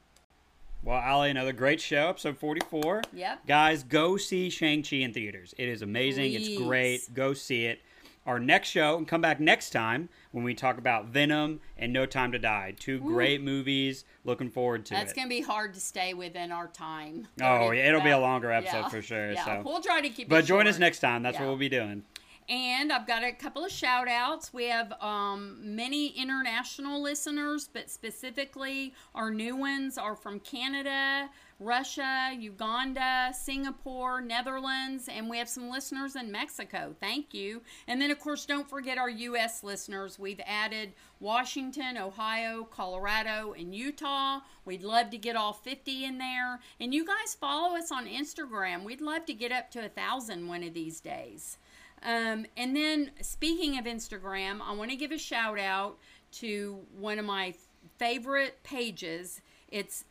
Well, 0.84 1.01
Ali, 1.03 1.32
another 1.32 1.53
great 1.53 1.82
show, 1.82 2.09
episode 2.09 2.38
44. 2.38 3.01
Yep. 3.13 3.47
Guys, 3.47 3.82
go 3.82 4.15
see 4.15 4.51
Shang-Chi 4.51 4.97
in 4.97 5.11
theaters. 5.11 5.55
It 5.57 5.69
is 5.69 5.82
amazing. 5.82 6.34
It's 6.34 6.55
great. 6.55 7.11
Go 7.15 7.34
see 7.34 7.65
it. 7.65 7.82
Our 8.28 8.39
next 8.39 8.67
show, 8.67 8.97
and 8.97 9.07
come 9.07 9.21
back 9.21 9.39
next 9.39 9.69
time 9.69 10.09
when 10.32 10.43
we 10.43 10.53
talk 10.53 10.78
about 10.78 11.05
Venom 11.05 11.61
and 11.78 11.93
No 11.93 12.05
Time 12.05 12.34
to 12.34 12.38
Die. 12.39 12.75
Two 12.78 12.99
great 12.99 13.41
movies. 13.41 14.03
Looking 14.25 14.49
forward 14.49 14.86
to 14.88 14.93
That's 14.95 15.13
it. 15.13 15.15
going 15.15 15.28
to 15.28 15.34
be 15.34 15.41
hard 15.41 15.73
to 15.75 15.80
stay 15.80 16.13
within 16.13 16.51
our 16.51 16.67
time. 16.67 17.28
Oh, 17.41 17.71
yeah, 17.71 17.88
it'll 17.88 18.01
be 18.01 18.09
a 18.09 18.19
longer 18.19 18.51
episode 18.51 18.80
Yeah. 18.82 18.89
for 18.89 19.01
sure. 19.01 19.32
Yeah, 19.32 19.45
So, 19.45 19.61
we'll 19.65 19.82
try 19.82 20.01
to 20.01 20.09
keep 20.09 20.28
it 20.28 20.30
but 20.30 20.43
join 20.43 20.67
us 20.67 20.78
next 20.78 20.99
time. 20.99 21.23
That's 21.23 21.36
Yeah. 21.36 21.43
what 21.43 21.47
we'll 21.51 21.57
be 21.57 21.69
doing. 21.69 22.03
And 22.49 22.91
I've 22.93 23.05
got 23.07 23.23
a 23.23 23.32
couple 23.34 23.63
of 23.65 23.71
shout 23.71 24.07
outs. 24.09 24.53
We 24.53 24.65
have 24.65 24.93
um, 25.01 25.57
many 25.75 26.07
international 26.07 27.01
listeners, 27.01 27.69
but 27.71 27.89
specifically 27.89 28.93
our 29.15 29.32
new 29.32 29.55
ones 29.55 29.97
are 29.97 30.15
from 30.15 30.39
Canada, 30.39 31.30
Russia, 31.60 32.32
Uganda, 32.38 33.32
Singapore, 33.34 34.22
Netherlands, 34.22 35.10
and 35.12 35.28
we 35.28 35.39
have 35.39 35.49
some 35.49 35.70
listeners 35.70 36.16
in 36.16 36.32
Mexico. 36.32 36.95
Thank 36.99 37.34
you. 37.34 37.64
And 37.88 37.99
then, 37.99 38.12
of 38.12 38.20
course, 38.20 38.45
don't 38.45 38.70
forget 38.70 38.99
our 38.99 39.10
U.S. 39.10 39.64
listeners. 39.64 40.20
We've 40.20 40.41
added 40.45 40.93
Washington, 41.20 41.97
Ohio, 41.97 42.64
Colorado, 42.64 43.55
and 43.58 43.74
Utah. 43.74 44.41
We'd 44.66 44.84
love 44.84 45.10
to 45.10 45.18
get 45.18 45.36
all 45.36 45.53
50 45.53 46.05
in 46.05 46.20
there. 46.20 46.60
And 46.80 46.93
you 46.93 47.03
guys 47.05 47.34
follow 47.34 47.76
us 47.76 47.91
on 47.91 48.05
Instagram. 48.05 48.84
We'd 48.84 49.01
love 49.01 49.26
to 49.26 49.34
get 49.34 49.51
up 49.51 49.72
to 49.72 49.84
a 49.84 49.89
thousand 49.89 50.47
one 50.47 50.64
of 50.64 50.76
these 50.76 50.99
days. 50.99 51.58
Um, 52.03 52.45
and 52.55 52.76
then, 52.76 53.12
speaking 53.22 53.80
of 53.80 53.86
Instagram, 53.86 54.60
I 54.62 54.74
want 54.74 54.91
to 54.91 54.95
give 54.97 55.12
a 55.12 55.18
shout 55.18 55.60
out 55.60 55.97
to 56.34 56.82
one 56.99 57.18
of 57.18 57.26
my 57.26 57.55
favorite 57.97 58.62
pages. 58.64 59.41
It's 59.70 60.05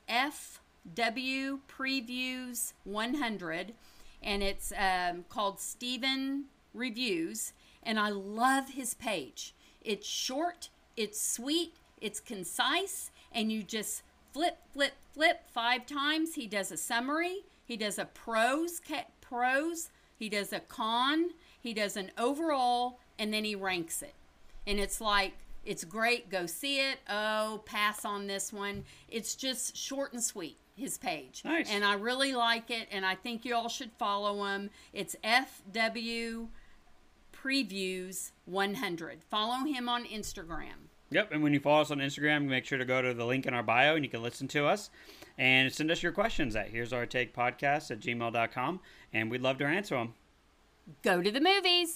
FW 0.94 1.60
Previews 1.68 2.72
100, 2.84 3.74
and 4.22 4.42
it's 4.42 4.72
um, 4.76 5.24
called 5.28 5.60
Stephen 5.60 6.44
Reviews. 6.74 7.52
And 7.82 7.98
I 7.98 8.10
love 8.10 8.70
his 8.70 8.94
page. 8.94 9.54
It's 9.82 10.06
short, 10.06 10.70
it's 10.96 11.20
sweet, 11.20 11.74
it's 12.00 12.20
concise, 12.20 13.10
and 13.32 13.52
you 13.52 13.62
just 13.62 14.02
flip, 14.32 14.58
flip, 14.72 14.94
flip 15.14 15.42
five 15.52 15.86
times. 15.86 16.34
He 16.34 16.46
does 16.46 16.72
a 16.72 16.76
summary, 16.76 17.44
he 17.64 17.76
does 17.76 17.98
a 17.98 18.06
pros, 18.06 18.80
ca- 18.80 19.06
pros, 19.20 19.90
he 20.18 20.28
does 20.28 20.52
a 20.52 20.60
con, 20.60 21.30
he 21.60 21.72
does 21.72 21.96
an 21.96 22.10
overall, 22.18 22.98
and 23.18 23.32
then 23.32 23.44
he 23.44 23.54
ranks 23.54 24.02
it. 24.02 24.14
And 24.66 24.80
it's 24.80 25.00
like, 25.00 25.34
it's 25.64 25.84
great. 25.84 26.30
Go 26.30 26.46
see 26.46 26.78
it. 26.78 26.98
Oh, 27.08 27.60
pass 27.66 28.04
on 28.04 28.28
this 28.28 28.52
one. 28.52 28.84
It's 29.08 29.34
just 29.34 29.76
short 29.76 30.12
and 30.12 30.22
sweet, 30.22 30.56
his 30.76 30.98
page. 30.98 31.42
Nice. 31.44 31.70
And 31.70 31.84
I 31.84 31.94
really 31.94 32.34
like 32.34 32.70
it, 32.70 32.88
and 32.92 33.04
I 33.04 33.14
think 33.14 33.44
you 33.44 33.54
all 33.54 33.68
should 33.68 33.90
follow 33.98 34.44
him. 34.44 34.70
It's 34.92 35.16
FW 35.24 36.48
Previews 37.32 38.30
100. 38.44 39.24
Follow 39.24 39.64
him 39.64 39.88
on 39.88 40.04
Instagram. 40.04 40.88
Yep, 41.10 41.32
and 41.32 41.42
when 41.42 41.52
you 41.52 41.60
follow 41.60 41.82
us 41.82 41.90
on 41.90 41.98
Instagram, 41.98 42.46
make 42.46 42.64
sure 42.64 42.78
to 42.78 42.84
go 42.84 43.00
to 43.00 43.14
the 43.14 43.24
link 43.24 43.46
in 43.46 43.54
our 43.54 43.62
bio 43.62 43.94
and 43.94 44.04
you 44.04 44.10
can 44.10 44.22
listen 44.22 44.48
to 44.48 44.66
us 44.66 44.90
and 45.38 45.72
send 45.72 45.90
us 45.90 46.02
your 46.02 46.10
questions 46.10 46.56
at 46.56 46.68
here's 46.68 46.92
our 46.92 47.06
take 47.06 47.34
podcast 47.34 47.92
at 47.92 48.00
gmail.com 48.00 48.80
and 49.12 49.30
we'd 49.30 49.40
love 49.40 49.58
to 49.58 49.64
answer 49.64 49.94
them. 49.94 50.14
Go 51.02 51.22
to 51.22 51.30
the 51.30 51.40
movies. 51.40 51.94